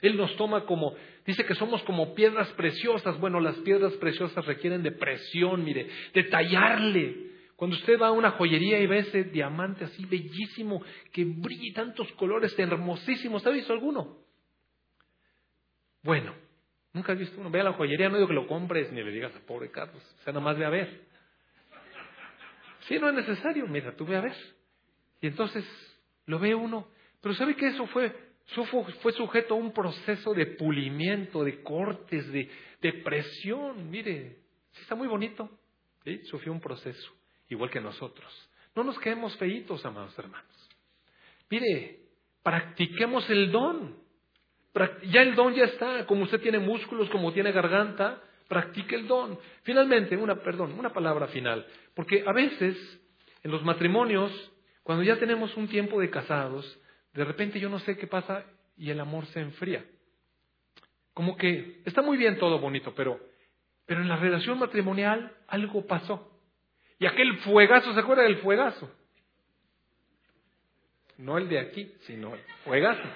Él 0.00 0.16
nos 0.16 0.34
toma 0.36 0.64
como, 0.64 0.94
dice 1.26 1.44
que 1.44 1.54
somos 1.54 1.82
como 1.82 2.14
piedras 2.14 2.48
preciosas. 2.52 3.18
Bueno, 3.20 3.40
las 3.40 3.56
piedras 3.56 3.92
preciosas 3.94 4.44
requieren 4.46 4.82
de 4.82 4.92
presión, 4.92 5.64
mire, 5.64 5.88
de 6.14 6.24
tallarle. 6.24 7.30
Cuando 7.56 7.76
usted 7.76 8.00
va 8.00 8.08
a 8.08 8.12
una 8.12 8.30
joyería 8.32 8.80
y 8.80 8.86
ve 8.86 9.00
ese 9.00 9.24
diamante 9.24 9.84
así 9.84 10.06
bellísimo, 10.06 10.82
que 11.12 11.24
brilla 11.24 11.74
tantos 11.74 12.10
colores 12.12 12.58
hermosísimos, 12.58 13.46
¿ha 13.46 13.50
visto 13.50 13.72
alguno? 13.72 14.24
Bueno, 16.02 16.34
Nunca 16.92 17.12
has 17.12 17.18
visto 17.18 17.40
uno. 17.40 17.50
Ve 17.50 17.60
a 17.60 17.64
la 17.64 17.72
joyería, 17.72 18.08
no 18.08 18.16
digo 18.16 18.28
que 18.28 18.34
lo 18.34 18.46
compres 18.46 18.90
ni 18.92 19.02
le 19.02 19.10
digas 19.10 19.34
a 19.34 19.40
pobre 19.40 19.70
Carlos. 19.70 20.02
O 20.20 20.22
sea, 20.24 20.32
nomás 20.32 20.58
ve 20.58 20.64
a 20.64 20.70
ver. 20.70 21.08
Sí, 22.80 22.98
no 22.98 23.08
es 23.08 23.14
necesario. 23.14 23.66
Mira, 23.66 23.94
tú 23.94 24.04
ve 24.04 24.16
a 24.16 24.20
ver. 24.20 24.36
Y 25.20 25.28
entonces 25.28 25.64
lo 26.26 26.38
ve 26.38 26.54
uno. 26.54 26.88
Pero 27.20 27.34
¿sabe 27.34 27.56
que 27.56 27.68
eso 27.68 27.86
fue, 27.88 28.14
eso 28.50 28.64
fue, 28.64 29.12
sujeto 29.12 29.54
a 29.54 29.58
un 29.58 29.72
proceso 29.72 30.32
de 30.34 30.46
pulimiento, 30.46 31.44
de 31.44 31.62
cortes, 31.62 32.30
de, 32.32 32.50
de 32.80 32.92
presión? 32.94 33.90
Mire, 33.90 34.38
sí 34.72 34.82
está 34.82 34.94
muy 34.94 35.08
bonito. 35.08 35.50
¿sí? 36.04 36.20
Sufrió 36.24 36.52
un 36.52 36.60
proceso, 36.60 37.12
igual 37.48 37.70
que 37.70 37.80
nosotros. 37.80 38.50
No 38.74 38.84
nos 38.84 38.98
quedemos 38.98 39.36
feitos, 39.36 39.84
amados 39.84 40.16
hermanos. 40.18 40.68
Mire, 41.50 41.98
practiquemos 42.42 43.28
el 43.30 43.50
don. 43.50 43.96
Ya 45.10 45.22
el 45.22 45.34
don 45.34 45.52
ya 45.54 45.64
está, 45.64 46.06
como 46.06 46.22
usted 46.22 46.40
tiene 46.40 46.60
músculos, 46.60 47.10
como 47.10 47.32
tiene 47.32 47.50
garganta, 47.50 48.22
practique 48.48 48.94
el 48.94 49.08
don. 49.08 49.38
Finalmente, 49.62 50.16
una, 50.16 50.36
perdón, 50.36 50.78
una 50.78 50.92
palabra 50.92 51.26
final, 51.28 51.66
porque 51.94 52.22
a 52.26 52.32
veces 52.32 52.76
en 53.42 53.50
los 53.50 53.64
matrimonios, 53.64 54.30
cuando 54.90 55.04
ya 55.04 55.20
tenemos 55.20 55.56
un 55.56 55.68
tiempo 55.68 56.00
de 56.00 56.10
casados, 56.10 56.66
de 57.14 57.24
repente 57.24 57.60
yo 57.60 57.68
no 57.68 57.78
sé 57.78 57.96
qué 57.96 58.08
pasa 58.08 58.44
y 58.76 58.90
el 58.90 58.98
amor 58.98 59.24
se 59.26 59.38
enfría. 59.38 59.84
Como 61.14 61.36
que 61.36 61.80
está 61.84 62.02
muy 62.02 62.16
bien 62.16 62.40
todo 62.40 62.58
bonito, 62.58 62.92
pero, 62.96 63.20
pero 63.86 64.00
en 64.00 64.08
la 64.08 64.16
relación 64.16 64.58
matrimonial 64.58 65.32
algo 65.46 65.86
pasó. 65.86 66.36
Y 66.98 67.06
aquel 67.06 67.38
fuegazo, 67.38 67.94
¿se 67.94 68.00
acuerda 68.00 68.24
del 68.24 68.38
fuegazo? 68.38 68.92
No 71.18 71.38
el 71.38 71.48
de 71.48 71.60
aquí, 71.60 71.94
sino 72.00 72.34
el 72.34 72.40
fuegazo. 72.64 73.08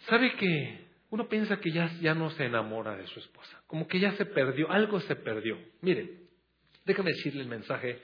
¿Sabe 0.00 0.34
que 0.34 0.84
uno 1.08 1.30
piensa 1.30 1.58
que 1.60 1.70
ya, 1.70 1.90
ya 2.02 2.14
no 2.14 2.28
se 2.28 2.44
enamora 2.44 2.94
de 2.94 3.06
su 3.06 3.20
esposa? 3.20 3.58
Como 3.68 3.88
que 3.88 4.00
ya 4.00 4.12
se 4.18 4.26
perdió, 4.26 4.70
algo 4.70 5.00
se 5.00 5.16
perdió. 5.16 5.58
Mire, 5.80 6.10
déjame 6.84 7.12
decirle 7.12 7.40
el 7.40 7.48
mensaje 7.48 8.02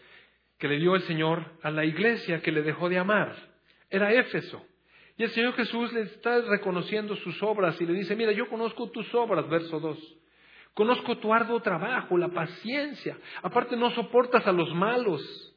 que 0.65 0.69
le 0.69 0.79
dio 0.79 0.95
el 0.95 1.03
Señor 1.03 1.45
a 1.61 1.71
la 1.71 1.85
iglesia 1.85 2.41
que 2.41 2.51
le 2.51 2.63
dejó 2.63 2.89
de 2.89 2.97
amar. 2.97 3.37
Era 3.91 4.15
Éfeso. 4.15 4.65
Y 5.19 5.25
el 5.25 5.31
Señor 5.33 5.53
Jesús 5.53 5.93
le 5.93 6.01
está 6.01 6.41
reconociendo 6.41 7.15
sus 7.17 7.43
obras 7.43 7.79
y 7.83 7.85
le 7.85 7.93
dice, 7.93 8.17
mira, 8.17 8.33
yo 8.33 8.49
conozco 8.49 8.89
tus 8.89 9.15
obras, 9.15 9.47
verso 9.51 9.79
2. 9.79 10.17
Conozco 10.73 11.19
tu 11.19 11.35
arduo 11.35 11.61
trabajo, 11.61 12.17
la 12.17 12.29
paciencia. 12.29 13.19
Aparte 13.43 13.77
no 13.77 13.91
soportas 13.91 14.47
a 14.47 14.53
los 14.53 14.75
malos, 14.75 15.55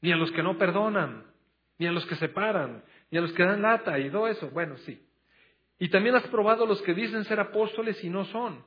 ni 0.00 0.12
a 0.12 0.16
los 0.16 0.32
que 0.32 0.42
no 0.42 0.56
perdonan, 0.56 1.26
ni 1.76 1.88
a 1.88 1.92
los 1.92 2.06
que 2.06 2.16
separan, 2.16 2.82
ni 3.10 3.18
a 3.18 3.20
los 3.20 3.34
que 3.34 3.44
dan 3.44 3.60
lata 3.60 3.98
y 3.98 4.08
todo 4.08 4.28
eso. 4.28 4.48
Bueno, 4.48 4.78
sí. 4.78 4.98
Y 5.78 5.90
también 5.90 6.14
has 6.14 6.26
probado 6.28 6.64
a 6.64 6.66
los 6.66 6.80
que 6.80 6.94
dicen 6.94 7.24
ser 7.24 7.38
apóstoles 7.38 8.02
y 8.02 8.08
no 8.08 8.24
son. 8.24 8.64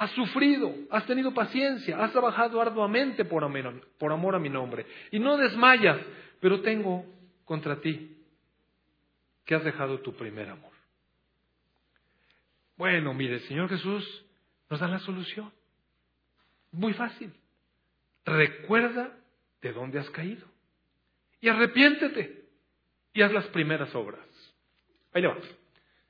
Has 0.00 0.12
sufrido, 0.12 0.74
has 0.88 1.04
tenido 1.04 1.34
paciencia, 1.34 2.02
has 2.02 2.10
trabajado 2.10 2.58
arduamente 2.58 3.26
por 3.26 3.44
amor, 3.44 4.34
a 4.34 4.38
mi 4.38 4.48
nombre. 4.48 4.86
Y 5.10 5.18
no 5.18 5.36
desmayas, 5.36 6.00
pero 6.40 6.62
tengo 6.62 7.04
contra 7.44 7.82
ti 7.82 8.16
que 9.44 9.54
has 9.54 9.62
dejado 9.62 10.00
tu 10.00 10.14
primer 10.14 10.48
amor. 10.48 10.72
Bueno, 12.78 13.12
mire, 13.12 13.34
el 13.34 13.40
Señor 13.42 13.68
Jesús 13.68 14.24
nos 14.70 14.80
da 14.80 14.88
la 14.88 15.00
solución. 15.00 15.52
Muy 16.72 16.94
fácil. 16.94 17.30
Recuerda 18.24 19.14
de 19.60 19.72
dónde 19.74 19.98
has 19.98 20.08
caído. 20.08 20.46
Y 21.42 21.50
arrepiéntete. 21.50 22.46
Y 23.12 23.20
haz 23.20 23.32
las 23.32 23.48
primeras 23.48 23.94
obras. 23.94 24.24
Ahí 25.12 25.20
va. 25.20 25.36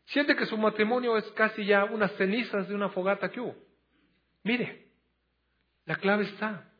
Siente 0.04 0.36
que 0.36 0.46
su 0.46 0.56
matrimonio 0.56 1.16
es 1.16 1.24
casi 1.32 1.64
ya 1.64 1.86
unas 1.86 2.12
cenizas 2.12 2.68
de 2.68 2.76
una 2.76 2.90
fogata 2.90 3.32
que 3.32 3.40
hubo. 3.40 3.69
Mire, 4.42 4.88
la 5.84 5.96
clave 5.96 6.24
está. 6.24 6.70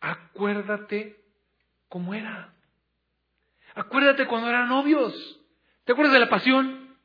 Acuérdate 0.00 1.16
cómo 1.88 2.14
era. 2.14 2.54
Acuérdate 3.74 4.26
cuando 4.26 4.48
eran 4.48 4.68
novios. 4.68 5.14
¿Te 5.84 5.92
acuerdas 5.92 6.14
de 6.14 6.20
la 6.20 6.28
pasión? 6.28 6.96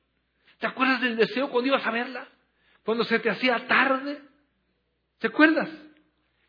¿Te 0.60 0.68
acuerdas 0.68 1.02
del 1.02 1.18
deseo 1.18 1.50
cuando 1.50 1.68
ibas 1.68 1.86
a 1.86 1.92
verla? 1.92 2.28
Cuando 2.84 3.04
se 3.04 3.20
te 3.20 3.30
hacía 3.30 3.68
tarde. 3.68 4.22
¿Te 5.20 5.28
acuerdas? 5.28 5.70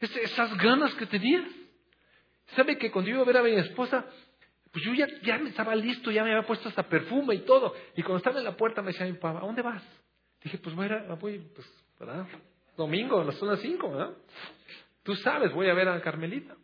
esas 0.01 0.57
ganas 0.59 0.95
que 0.95 1.07
tenías. 1.07 1.45
¿Sabe 2.57 2.77
que 2.77 2.91
cuando 2.91 3.09
yo 3.09 3.17
iba 3.17 3.23
a 3.23 3.27
ver 3.27 3.37
a 3.37 3.43
mi 3.43 3.55
esposa, 3.55 4.05
pues 4.73 4.85
yo 4.85 4.95
ya, 4.95 5.07
ya 5.23 5.39
me 5.39 5.51
estaba 5.51 5.75
listo, 5.75 6.11
ya 6.11 6.25
me 6.25 6.33
había 6.33 6.47
puesto 6.47 6.69
hasta 6.69 6.83
perfume 6.89 7.35
y 7.37 7.41
todo. 7.41 7.75
Y 7.95 8.03
cuando 8.03 8.19
estaba 8.19 8.39
en 8.39 8.45
la 8.45 8.57
puerta 8.57 8.83
me 8.83 8.93
decía 8.93 9.07
mi 9.07 9.13
papá, 9.13 9.39
¿a 9.39 9.47
dónde 9.47 9.63
vas? 9.63 9.83
Dije, 10.43 10.59
pues 10.59 10.75
voy 10.75 10.89
a, 10.89 11.15
voy, 11.15 11.39
pues, 11.55 11.67
¿verdad? 12.01 12.27
Domingo, 12.83 13.23
las 13.25 13.41
las 13.43 13.61
cinco, 13.61 13.91
¿verdad? 13.91 14.13
Tú 15.03 15.15
sabes, 15.17 15.53
voy 15.53 15.69
a 15.69 15.75
ver 15.75 15.89
a 15.89 16.01
Carmelita. 16.01 16.57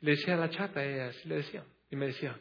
Le 0.00 0.12
decía 0.12 0.34
a 0.34 0.38
la 0.38 0.50
chata, 0.50 0.84
ella 0.84 1.08
así 1.08 1.28
le 1.28 1.36
decía. 1.36 1.62
Y 1.90 1.96
me 1.96 2.06
decía, 2.06 2.38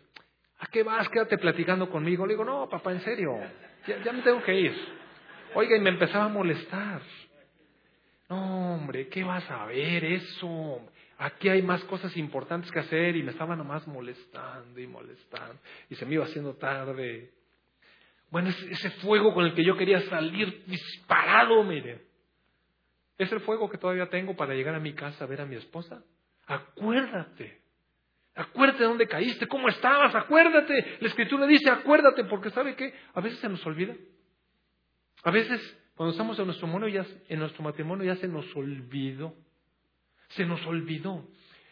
¿A 0.59 0.67
qué 0.67 0.83
vas? 0.83 1.07
Quédate 1.09 1.37
platicando 1.37 1.89
conmigo. 1.89 2.25
Le 2.25 2.33
digo, 2.33 2.43
no, 2.43 2.67
papá, 2.69 2.91
en 2.91 3.01
serio, 3.01 3.39
ya, 3.87 4.11
me 4.11 4.21
tengo 4.21 4.43
que 4.43 4.53
ir. 4.53 4.75
Oiga, 5.55 5.75
y 5.77 5.79
me 5.79 5.89
empezaba 5.89 6.25
a 6.25 6.29
molestar. 6.29 7.01
No, 8.27 8.75
hombre, 8.75 9.07
¿qué 9.07 9.23
vas 9.23 9.49
a 9.49 9.65
ver 9.65 10.03
eso? 10.03 10.81
Aquí 11.17 11.49
hay 11.49 11.61
más 11.61 11.83
cosas 11.85 12.15
importantes 12.17 12.71
que 12.71 12.79
hacer 12.79 13.15
y 13.15 13.23
me 13.23 13.31
estaba 13.31 13.55
nomás 13.55 13.87
molestando 13.87 14.79
y 14.79 14.87
molestando. 14.87 15.59
Y 15.89 15.95
se 15.95 16.05
me 16.05 16.15
iba 16.15 16.25
haciendo 16.25 16.53
tarde. 16.55 17.31
Bueno, 18.29 18.49
ese 18.49 18.89
fuego 19.01 19.33
con 19.33 19.45
el 19.45 19.53
que 19.53 19.63
yo 19.63 19.75
quería 19.75 20.01
salir 20.01 20.63
disparado, 20.65 21.63
mire. 21.63 22.08
Es 23.19 23.29
el 23.33 23.41
fuego 23.41 23.69
que 23.69 23.77
todavía 23.77 24.09
tengo 24.09 24.35
para 24.35 24.55
llegar 24.55 24.73
a 24.73 24.79
mi 24.79 24.93
casa 24.93 25.25
a 25.25 25.27
ver 25.27 25.41
a 25.41 25.45
mi 25.45 25.57
esposa. 25.57 26.01
Acuérdate. 26.47 27.61
Acuérdate 28.33 28.79
de 28.79 28.85
dónde 28.85 29.07
caíste, 29.07 29.45
cómo 29.45 29.67
estabas, 29.67 30.15
acuérdate. 30.15 30.97
La 31.01 31.09
escritura 31.09 31.45
dice, 31.45 31.69
acuérdate, 31.69 32.23
porque 32.23 32.49
¿sabe 32.51 32.75
qué? 32.75 32.93
A 33.13 33.19
veces 33.19 33.37
se 33.39 33.49
nos 33.49 33.63
olvida. 33.65 33.93
A 35.23 35.31
veces, 35.31 35.59
cuando 35.95 36.11
estamos 36.11 36.39
en 36.39 36.45
nuestro, 36.45 36.65
matrimonio 36.65 37.03
ya, 37.03 37.05
en 37.27 37.39
nuestro 37.39 37.61
matrimonio, 37.61 38.05
ya 38.05 38.15
se 38.15 38.29
nos 38.29 38.55
olvidó. 38.55 39.35
Se 40.29 40.45
nos 40.45 40.65
olvidó. 40.65 41.27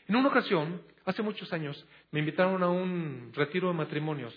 En 0.08 0.18
una 0.18 0.28
ocasión, 0.28 0.82
hace 1.06 1.22
muchos 1.22 1.54
años, 1.54 1.88
me 2.12 2.20
invitaron 2.20 2.62
a 2.62 2.70
un 2.70 3.32
retiro 3.34 3.70
de 3.70 3.74
matrimonios 3.74 4.36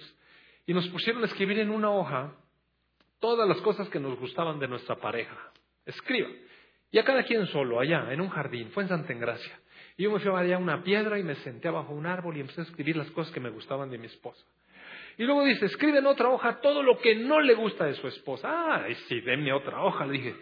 y 0.64 0.74
nos 0.74 0.86
pusieron 0.90 1.24
a 1.24 1.26
escribir 1.26 1.58
en 1.58 1.70
una 1.70 1.90
hoja 1.90 2.36
todas 3.18 3.48
las 3.48 3.60
cosas 3.62 3.88
que 3.88 3.98
nos 3.98 4.16
gustaban 4.16 4.60
de 4.60 4.68
nuestra 4.68 4.94
pareja. 4.94 5.36
Escriba. 5.84 6.28
Y 6.92 6.98
a 6.98 7.04
cada 7.04 7.22
quien 7.22 7.46
solo, 7.46 7.80
allá, 7.80 8.12
en 8.12 8.20
un 8.20 8.28
jardín. 8.28 8.70
Fue 8.72 8.82
en 8.82 8.88
Santa 8.88 9.12
Engracia. 9.12 9.58
Y 9.96 10.04
yo 10.04 10.10
me 10.10 10.18
fui 10.18 10.52
a 10.52 10.58
una 10.58 10.82
piedra 10.82 11.18
y 11.18 11.22
me 11.22 11.34
senté 11.36 11.70
bajo 11.70 11.92
un 11.92 12.06
árbol 12.06 12.36
y 12.36 12.40
empecé 12.40 12.62
a 12.62 12.64
escribir 12.64 12.96
las 12.96 13.10
cosas 13.10 13.32
que 13.32 13.40
me 13.40 13.50
gustaban 13.50 13.90
de 13.90 13.98
mi 13.98 14.06
esposa. 14.06 14.44
Y 15.18 15.24
luego 15.24 15.44
dice, 15.44 15.66
escribe 15.66 15.98
en 15.98 16.06
otra 16.06 16.30
hoja 16.30 16.60
todo 16.60 16.82
lo 16.82 16.98
que 16.98 17.14
no 17.14 17.40
le 17.40 17.54
gusta 17.54 17.84
de 17.84 17.94
su 17.94 18.08
esposa. 18.08 18.48
Ah, 18.50 18.86
sí, 19.08 19.20
denme 19.20 19.52
otra 19.52 19.82
hoja, 19.82 20.06
le 20.06 20.12
dije. 20.12 20.34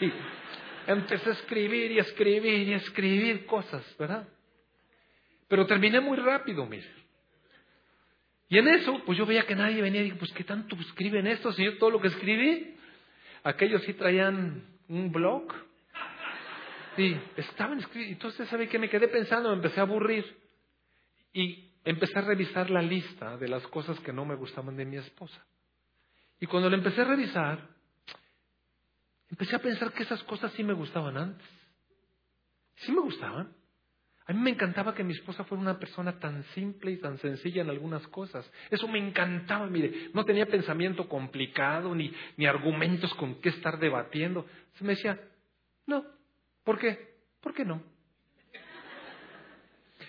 Sí. 0.00 0.12
Empecé 0.86 1.30
a 1.30 1.32
escribir 1.32 1.92
y 1.92 1.98
escribir 1.98 2.68
y 2.68 2.72
escribir 2.74 3.46
cosas, 3.46 3.84
¿verdad? 3.98 4.28
Pero 5.48 5.66
terminé 5.66 6.00
muy 6.00 6.16
rápido, 6.16 6.66
mire. 6.66 6.88
Y 8.48 8.58
en 8.58 8.68
eso, 8.68 9.02
pues 9.04 9.18
yo 9.18 9.26
veía 9.26 9.46
que 9.46 9.54
nadie 9.54 9.80
venía 9.80 10.00
y 10.00 10.04
dije, 10.04 10.16
pues 10.16 10.32
¿qué 10.32 10.44
tanto 10.44 10.76
escriben 10.76 11.26
esto, 11.26 11.52
señor? 11.52 11.78
Todo 11.78 11.90
lo 11.90 12.00
que 12.00 12.08
escribí. 12.08 12.76
Aquellos 13.42 13.82
sí 13.82 13.94
traían 13.94 14.64
un 14.88 15.10
blog 15.10 15.52
Sí, 16.96 17.20
estaban 17.36 17.78
escritos. 17.78 18.12
Entonces, 18.12 18.48
¿sabe 18.48 18.68
qué? 18.68 18.78
Me 18.78 18.88
quedé 18.88 19.08
pensando, 19.08 19.50
me 19.50 19.56
empecé 19.56 19.80
a 19.80 19.84
aburrir. 19.84 20.24
Y 21.32 21.70
empecé 21.84 22.18
a 22.18 22.22
revisar 22.22 22.70
la 22.70 22.82
lista 22.82 23.36
de 23.36 23.48
las 23.48 23.66
cosas 23.68 23.98
que 24.00 24.12
no 24.12 24.24
me 24.24 24.34
gustaban 24.34 24.76
de 24.76 24.86
mi 24.86 24.96
esposa. 24.96 25.46
Y 26.40 26.46
cuando 26.46 26.70
la 26.70 26.76
empecé 26.76 27.02
a 27.02 27.04
revisar, 27.04 27.68
empecé 29.30 29.56
a 29.56 29.60
pensar 29.60 29.92
que 29.92 30.02
esas 30.02 30.22
cosas 30.24 30.52
sí 30.52 30.64
me 30.64 30.72
gustaban 30.72 31.16
antes. 31.16 31.46
Sí 32.76 32.92
me 32.92 33.00
gustaban. 33.00 33.52
A 34.28 34.32
mí 34.32 34.40
me 34.40 34.50
encantaba 34.50 34.94
que 34.94 35.04
mi 35.04 35.12
esposa 35.12 35.44
fuera 35.44 35.62
una 35.62 35.78
persona 35.78 36.18
tan 36.18 36.42
simple 36.54 36.90
y 36.90 36.96
tan 36.96 37.16
sencilla 37.18 37.62
en 37.62 37.70
algunas 37.70 38.06
cosas. 38.08 38.50
Eso 38.70 38.88
me 38.88 38.98
encantaba, 38.98 39.66
mire, 39.68 40.10
no 40.14 40.24
tenía 40.24 40.46
pensamiento 40.46 41.08
complicado 41.08 41.94
ni, 41.94 42.12
ni 42.36 42.46
argumentos 42.46 43.14
con 43.14 43.40
qué 43.40 43.50
estar 43.50 43.78
debatiendo. 43.78 44.44
Me 44.80 44.94
decía, 44.94 45.20
no, 45.86 46.04
¿Por 46.66 46.80
qué? 46.80 46.98
¿Por 47.40 47.54
qué 47.54 47.64
no? 47.64 47.80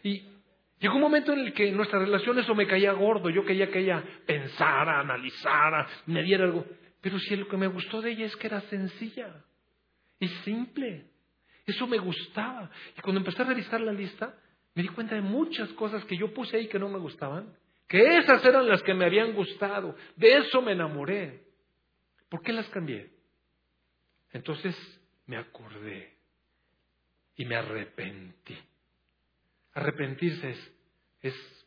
Y 0.02 0.24
llegó 0.80 0.96
un 0.96 1.02
momento 1.02 1.32
en 1.32 1.42
el 1.42 1.54
que 1.54 1.70
en 1.70 1.78
nuestra 1.78 2.00
relación 2.00 2.40
eso 2.40 2.56
me 2.56 2.66
caía 2.66 2.94
gordo. 2.94 3.30
Yo 3.30 3.46
quería 3.46 3.70
que 3.70 3.78
ella 3.78 4.04
pensara, 4.26 5.02
analizara, 5.02 5.88
me 6.08 6.24
diera 6.24 6.46
algo. 6.46 6.66
Pero 7.00 7.20
si 7.20 7.36
lo 7.36 7.48
que 7.48 7.58
me 7.58 7.68
gustó 7.68 8.02
de 8.02 8.10
ella 8.10 8.26
es 8.26 8.36
que 8.38 8.48
era 8.48 8.62
sencilla 8.62 9.46
y 10.20 10.28
simple. 10.44 11.06
Eso 11.64 11.86
me 11.86 12.00
gustaba. 12.00 12.72
Y 12.98 13.02
cuando 13.02 13.20
empecé 13.20 13.44
a 13.44 13.46
revisar 13.46 13.80
la 13.80 13.94
lista, 13.94 14.34
me 14.74 14.82
di 14.82 14.90
cuenta 14.90 15.14
de 15.14 15.22
muchas 15.22 15.70
cosas 15.74 16.04
que 16.06 16.18
yo 16.18 16.34
puse 16.34 16.58
ahí 16.58 16.68
que 16.68 16.80
no 16.80 16.90
me 16.90 16.98
gustaban, 16.98 17.56
que 17.88 18.18
esas 18.18 18.44
eran 18.44 18.68
las 18.68 18.82
que 18.82 18.96
me 18.96 19.06
habían 19.06 19.34
gustado, 19.34 19.96
de 20.16 20.38
eso 20.38 20.60
me 20.64 20.72
enamoré. 20.72 21.44
¿Por 22.30 22.42
qué 22.42 22.52
las 22.52 22.68
cambié? 22.70 23.12
Entonces 24.32 24.76
me 25.28 25.38
acordé 25.38 26.17
y 27.38 27.46
me 27.46 27.56
arrepentí. 27.56 28.58
Arrepentirse 29.74 30.56
es, 31.22 31.66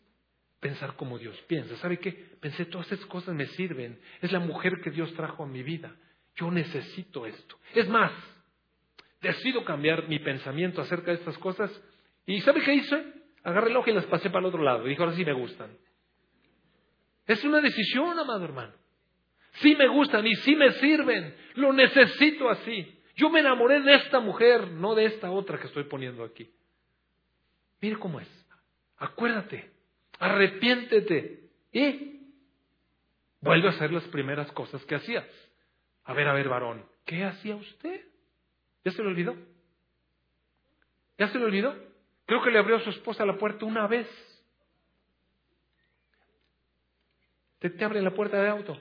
pensar 0.58 0.96
como 0.96 1.16
Dios 1.16 1.40
piensa. 1.46 1.76
¿Sabe 1.76 1.98
qué? 1.98 2.12
Pensé, 2.40 2.66
todas 2.66 2.90
esas 2.90 3.06
cosas 3.06 3.34
me 3.34 3.46
sirven. 3.46 3.98
Es 4.20 4.32
la 4.32 4.40
mujer 4.40 4.80
que 4.82 4.90
Dios 4.90 5.14
trajo 5.14 5.44
a 5.44 5.46
mi 5.46 5.62
vida. 5.62 5.94
Yo 6.36 6.50
necesito 6.50 7.24
esto. 7.24 7.56
Es 7.74 7.88
más, 7.88 8.12
decido 9.22 9.64
cambiar 9.64 10.08
mi 10.08 10.18
pensamiento 10.18 10.82
acerca 10.82 11.12
de 11.12 11.18
estas 11.18 11.38
cosas. 11.38 11.70
¿Y 12.26 12.40
sabe 12.40 12.62
qué 12.62 12.74
hice? 12.74 13.04
Agarré 13.44 13.70
el 13.70 13.76
ojo 13.76 13.90
y 13.90 13.94
las 13.94 14.06
pasé 14.06 14.28
para 14.28 14.40
el 14.40 14.46
otro 14.46 14.62
lado. 14.62 14.84
Dijo, 14.84 15.02
ahora 15.02 15.16
sí 15.16 15.24
me 15.24 15.32
gustan. 15.32 15.70
Es 17.26 17.44
una 17.44 17.60
decisión, 17.60 18.18
amado 18.18 18.44
hermano. 18.44 18.72
Sí 19.54 19.76
me 19.76 19.86
gustan 19.88 20.26
y 20.26 20.34
sí 20.36 20.56
me 20.56 20.72
sirven. 20.72 21.34
Lo 21.54 21.72
necesito 21.72 22.50
así. 22.50 22.99
Yo 23.20 23.28
me 23.28 23.40
enamoré 23.40 23.82
de 23.82 23.96
esta 23.96 24.18
mujer, 24.18 24.68
no 24.68 24.94
de 24.94 25.04
esta 25.04 25.30
otra 25.30 25.58
que 25.58 25.66
estoy 25.66 25.84
poniendo 25.84 26.24
aquí. 26.24 26.50
Mire 27.82 27.98
cómo 27.98 28.18
es. 28.18 28.28
Acuérdate, 28.96 29.70
arrepiéntete 30.18 31.50
y 31.70 32.18
vuelve 33.42 33.68
a 33.68 33.72
hacer 33.72 33.92
las 33.92 34.04
primeras 34.04 34.50
cosas 34.52 34.82
que 34.86 34.94
hacías. 34.94 35.26
A 36.04 36.14
ver, 36.14 36.28
a 36.28 36.32
ver, 36.32 36.48
varón, 36.48 36.82
¿qué 37.04 37.22
hacía 37.24 37.56
usted? 37.56 38.06
¿Ya 38.86 38.92
se 38.92 39.02
lo 39.02 39.10
olvidó? 39.10 39.36
¿Ya 41.18 41.28
se 41.28 41.38
lo 41.38 41.44
olvidó? 41.44 41.76
Creo 42.24 42.42
que 42.42 42.50
le 42.50 42.58
abrió 42.58 42.76
a 42.76 42.84
su 42.84 42.88
esposa 42.88 43.26
la 43.26 43.36
puerta 43.36 43.66
una 43.66 43.86
vez. 43.86 44.08
Te, 47.58 47.68
te 47.68 47.84
abre 47.84 48.00
la 48.00 48.14
puerta 48.14 48.40
de 48.40 48.48
auto. 48.48 48.80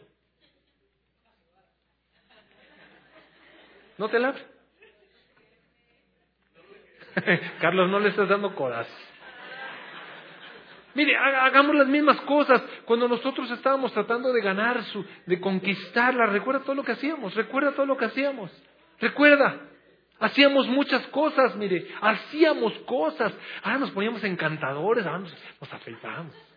¿No 3.99 4.07
te 4.07 4.17
la 4.17 4.29
abre? 4.29 4.41
Carlos, 7.59 7.89
no 7.89 7.99
le 7.99 8.09
estás 8.09 8.29
dando 8.29 8.55
codas. 8.55 8.87
Mire, 10.95 11.17
hagamos 11.17 11.75
las 11.75 11.87
mismas 11.87 12.19
cosas. 12.21 12.61
Cuando 12.85 13.09
nosotros 13.09 13.51
estábamos 13.51 13.91
tratando 13.91 14.31
de 14.31 14.41
ganar 14.41 14.81
su, 14.85 15.05
de 15.25 15.39
conquistarla, 15.41 16.27
recuerda 16.27 16.61
todo 16.61 16.75
lo 16.75 16.83
que 16.83 16.93
hacíamos, 16.93 17.35
recuerda 17.35 17.73
todo 17.73 17.85
lo 17.85 17.97
que 17.97 18.05
hacíamos. 18.05 18.49
Recuerda, 18.99 19.67
hacíamos 20.19 20.67
muchas 20.69 21.05
cosas, 21.07 21.57
mire, 21.57 21.85
hacíamos 21.99 22.73
cosas. 22.79 23.33
Ahora 23.63 23.79
nos 23.79 23.91
poníamos 23.91 24.23
encantadores, 24.23 25.05
ahora 25.05 25.19
nos 25.19 25.73
afeitábamos. 25.73 26.48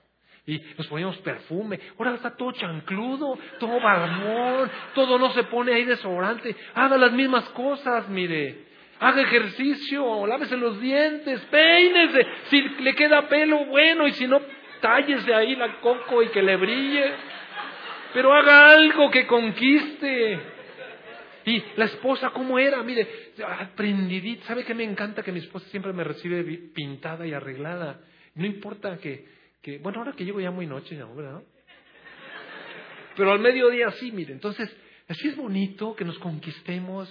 Y 0.47 0.61
nos 0.77 0.87
poníamos 0.89 1.19
perfume. 1.19 1.79
Ahora 1.99 2.15
está 2.15 2.37
todo 2.37 2.53
chancludo, 2.53 3.39
todo 3.61 3.81
barbón, 3.81 4.71
todo 4.95 5.19
no 5.19 5.31
se 5.33 5.45
pone 5.45 5.73
ahí 5.73 5.85
desodorante. 5.85 6.55
Haga 6.75 6.97
las 6.99 7.13
mismas 7.13 7.49
cosas, 7.51 8.09
mire 8.09 8.73
haga 9.03 9.21
ejercicio, 9.23 10.27
lávese 10.29 10.57
los 10.57 10.81
dientes, 10.81 11.41
peínese, 11.51 12.25
si 12.49 12.61
le 12.61 12.95
queda 12.95 13.29
pelo, 13.29 13.67
bueno, 13.67 14.07
y 14.07 14.13
si 14.13 14.29
no, 14.29 14.41
tállese 14.81 15.35
ahí 15.35 15.57
la 15.57 15.81
coco 15.81 16.23
y 16.23 16.29
que 16.29 16.41
le 16.41 16.57
brille, 16.57 17.13
pero 18.15 18.33
haga 18.33 18.71
algo 18.71 19.11
que 19.11 19.27
conquiste. 19.27 20.39
Y 21.45 21.61
la 21.77 21.87
esposa, 21.87 22.31
¿cómo 22.31 22.57
era? 22.61 22.81
Mire, 22.85 23.09
aprendidita, 23.61 24.47
¿sabe 24.47 24.65
qué 24.65 24.75
me 24.75 24.85
encanta? 24.85 25.25
Que 25.25 25.33
mi 25.33 25.41
esposa 25.41 25.67
siempre 25.71 25.93
me 25.93 26.05
recibe 26.05 26.45
pintada 26.73 27.27
y 27.27 27.33
arreglada. 27.33 28.01
No 28.37 28.47
importa 28.47 28.99
que, 28.99 29.25
que 29.63 29.79
bueno, 29.79 30.01
ahora 30.01 30.13
que 30.13 30.25
llego 30.25 30.41
ya 30.41 30.51
muy 30.51 30.67
noche, 30.67 30.97
¿verdad? 30.97 31.43
Pero 33.17 33.33
al 33.33 33.39
mediodía 33.39 33.91
sí, 33.93 34.11
mire, 34.11 34.33
entonces, 34.33 34.75
así 35.09 35.29
es 35.29 35.37
bonito 35.37 35.95
que 35.95 36.05
nos 36.05 36.19
conquistemos. 36.19 37.09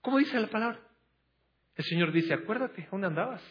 ¿Cómo 0.00 0.18
dice 0.18 0.40
la 0.40 0.46
palabra? 0.48 0.80
El 1.76 1.84
Señor 1.84 2.12
dice, 2.12 2.32
acuérdate, 2.32 2.88
¿dónde 2.90 3.08
andabas? 3.08 3.42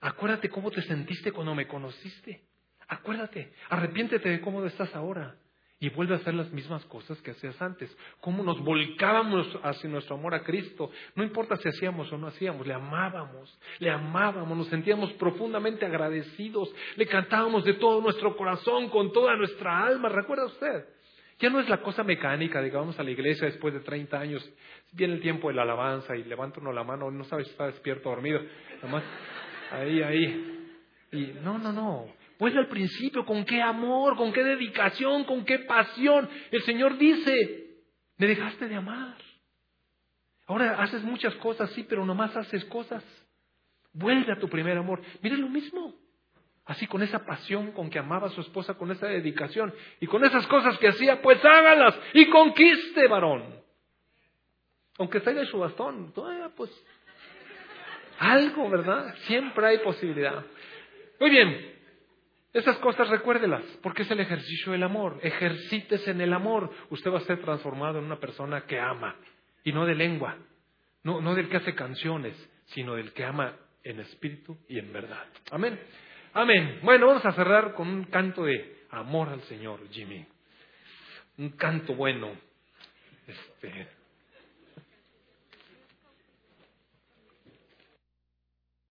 Acuérdate 0.00 0.48
cómo 0.48 0.70
te 0.70 0.82
sentiste 0.82 1.32
cuando 1.32 1.54
me 1.54 1.66
conociste. 1.66 2.42
Acuérdate, 2.88 3.52
arrepiéntete 3.70 4.28
de 4.28 4.40
cómo 4.40 4.64
estás 4.64 4.94
ahora 4.94 5.36
y 5.78 5.90
vuelve 5.90 6.14
a 6.14 6.18
hacer 6.18 6.32
las 6.34 6.50
mismas 6.52 6.84
cosas 6.86 7.20
que 7.20 7.32
hacías 7.32 7.60
antes. 7.60 7.94
Cómo 8.20 8.42
nos 8.42 8.58
volcábamos 8.60 9.46
hacia 9.62 9.90
nuestro 9.90 10.16
amor 10.16 10.34
a 10.34 10.42
Cristo. 10.42 10.90
No 11.14 11.22
importa 11.22 11.56
si 11.56 11.68
hacíamos 11.68 12.10
o 12.12 12.18
no 12.18 12.28
hacíamos, 12.28 12.66
le 12.66 12.72
amábamos, 12.72 13.58
le 13.78 13.90
amábamos, 13.90 14.56
nos 14.56 14.68
sentíamos 14.68 15.12
profundamente 15.14 15.84
agradecidos, 15.84 16.74
le 16.96 17.06
cantábamos 17.06 17.64
de 17.64 17.74
todo 17.74 18.00
nuestro 18.00 18.36
corazón, 18.36 18.88
con 18.88 19.12
toda 19.12 19.36
nuestra 19.36 19.84
alma. 19.84 20.08
¿Recuerda 20.08 20.46
usted? 20.46 20.86
Ya 21.38 21.50
no 21.50 21.60
es 21.60 21.68
la 21.68 21.82
cosa 21.82 22.02
mecánica 22.02 22.62
de 22.62 22.70
que 22.70 22.76
vamos 22.76 22.98
a 22.98 23.02
la 23.02 23.10
iglesia 23.10 23.46
después 23.46 23.74
de 23.74 23.80
30 23.80 24.18
años, 24.18 24.50
viene 24.92 25.14
el 25.14 25.20
tiempo 25.20 25.48
de 25.48 25.54
la 25.54 25.62
alabanza 25.62 26.16
y 26.16 26.24
levanta 26.24 26.62
la 26.62 26.82
mano, 26.82 27.10
no 27.10 27.24
sabe 27.24 27.44
si 27.44 27.50
está 27.50 27.66
despierto 27.66 28.08
o 28.08 28.12
dormido, 28.12 28.40
nomás 28.82 29.02
ahí, 29.70 30.02
ahí. 30.02 30.52
Y 31.12 31.34
no, 31.42 31.58
no, 31.58 31.72
no. 31.72 32.06
Vuelve 32.38 32.58
al 32.58 32.68
principio, 32.68 33.24
con 33.24 33.44
qué 33.44 33.62
amor, 33.62 34.16
con 34.16 34.32
qué 34.32 34.44
dedicación, 34.44 35.24
con 35.24 35.44
qué 35.44 35.60
pasión. 35.60 36.28
El 36.50 36.62
Señor 36.62 36.98
dice, 36.98 37.66
me 38.18 38.26
dejaste 38.26 38.68
de 38.68 38.76
amar. 38.76 39.16
Ahora 40.46 40.82
haces 40.82 41.02
muchas 41.02 41.34
cosas, 41.36 41.70
sí, 41.70 41.84
pero 41.88 42.04
nomás 42.04 42.36
haces 42.36 42.64
cosas. 42.66 43.04
Vuelve 43.92 44.32
a 44.32 44.38
tu 44.38 44.48
primer 44.48 44.76
amor. 44.76 45.00
Mire 45.22 45.36
lo 45.38 45.48
mismo. 45.48 45.94
Así 46.66 46.86
con 46.86 47.02
esa 47.02 47.24
pasión 47.24 47.72
con 47.72 47.88
que 47.88 47.98
amaba 47.98 48.26
a 48.26 48.30
su 48.30 48.40
esposa, 48.40 48.74
con 48.74 48.90
esa 48.90 49.06
dedicación 49.06 49.72
y 50.00 50.06
con 50.06 50.24
esas 50.24 50.46
cosas 50.48 50.76
que 50.78 50.88
hacía, 50.88 51.22
pues 51.22 51.42
hágalas 51.44 51.94
y 52.12 52.28
conquiste, 52.28 53.06
varón. 53.06 53.62
Aunque 54.98 55.20
traiga 55.20 55.44
su 55.46 55.58
bastón, 55.58 56.12
todavía 56.12 56.50
pues 56.56 56.70
algo, 58.18 58.68
¿verdad? 58.68 59.14
Siempre 59.26 59.66
hay 59.66 59.78
posibilidad. 59.78 60.44
Muy 61.20 61.30
bien, 61.30 61.75
esas 62.56 62.78
cosas 62.78 63.08
recuérdelas, 63.10 63.62
porque 63.82 64.02
es 64.02 64.10
el 64.10 64.20
ejercicio 64.20 64.72
del 64.72 64.82
amor. 64.82 65.18
Ejercítese 65.22 66.10
en 66.10 66.22
el 66.22 66.32
amor. 66.32 66.70
Usted 66.88 67.12
va 67.12 67.18
a 67.18 67.22
ser 67.22 67.40
transformado 67.42 67.98
en 67.98 68.06
una 68.06 68.18
persona 68.18 68.62
que 68.62 68.80
ama, 68.80 69.14
y 69.62 69.72
no 69.72 69.84
de 69.84 69.94
lengua, 69.94 70.38
no, 71.02 71.20
no 71.20 71.34
del 71.34 71.50
que 71.50 71.58
hace 71.58 71.74
canciones, 71.74 72.34
sino 72.66 72.94
del 72.94 73.12
que 73.12 73.24
ama 73.24 73.54
en 73.84 74.00
espíritu 74.00 74.56
y 74.68 74.78
en 74.78 74.90
verdad. 74.90 75.26
Amén. 75.50 75.78
Amén. 76.32 76.80
Bueno, 76.82 77.08
vamos 77.08 77.26
a 77.26 77.32
cerrar 77.32 77.74
con 77.74 77.88
un 77.88 78.04
canto 78.04 78.44
de 78.44 78.84
amor 78.90 79.28
al 79.28 79.42
Señor, 79.42 79.80
Jimmy. 79.90 80.26
Un 81.36 81.50
canto 81.50 81.94
bueno. 81.94 82.32
Este, 83.26 83.88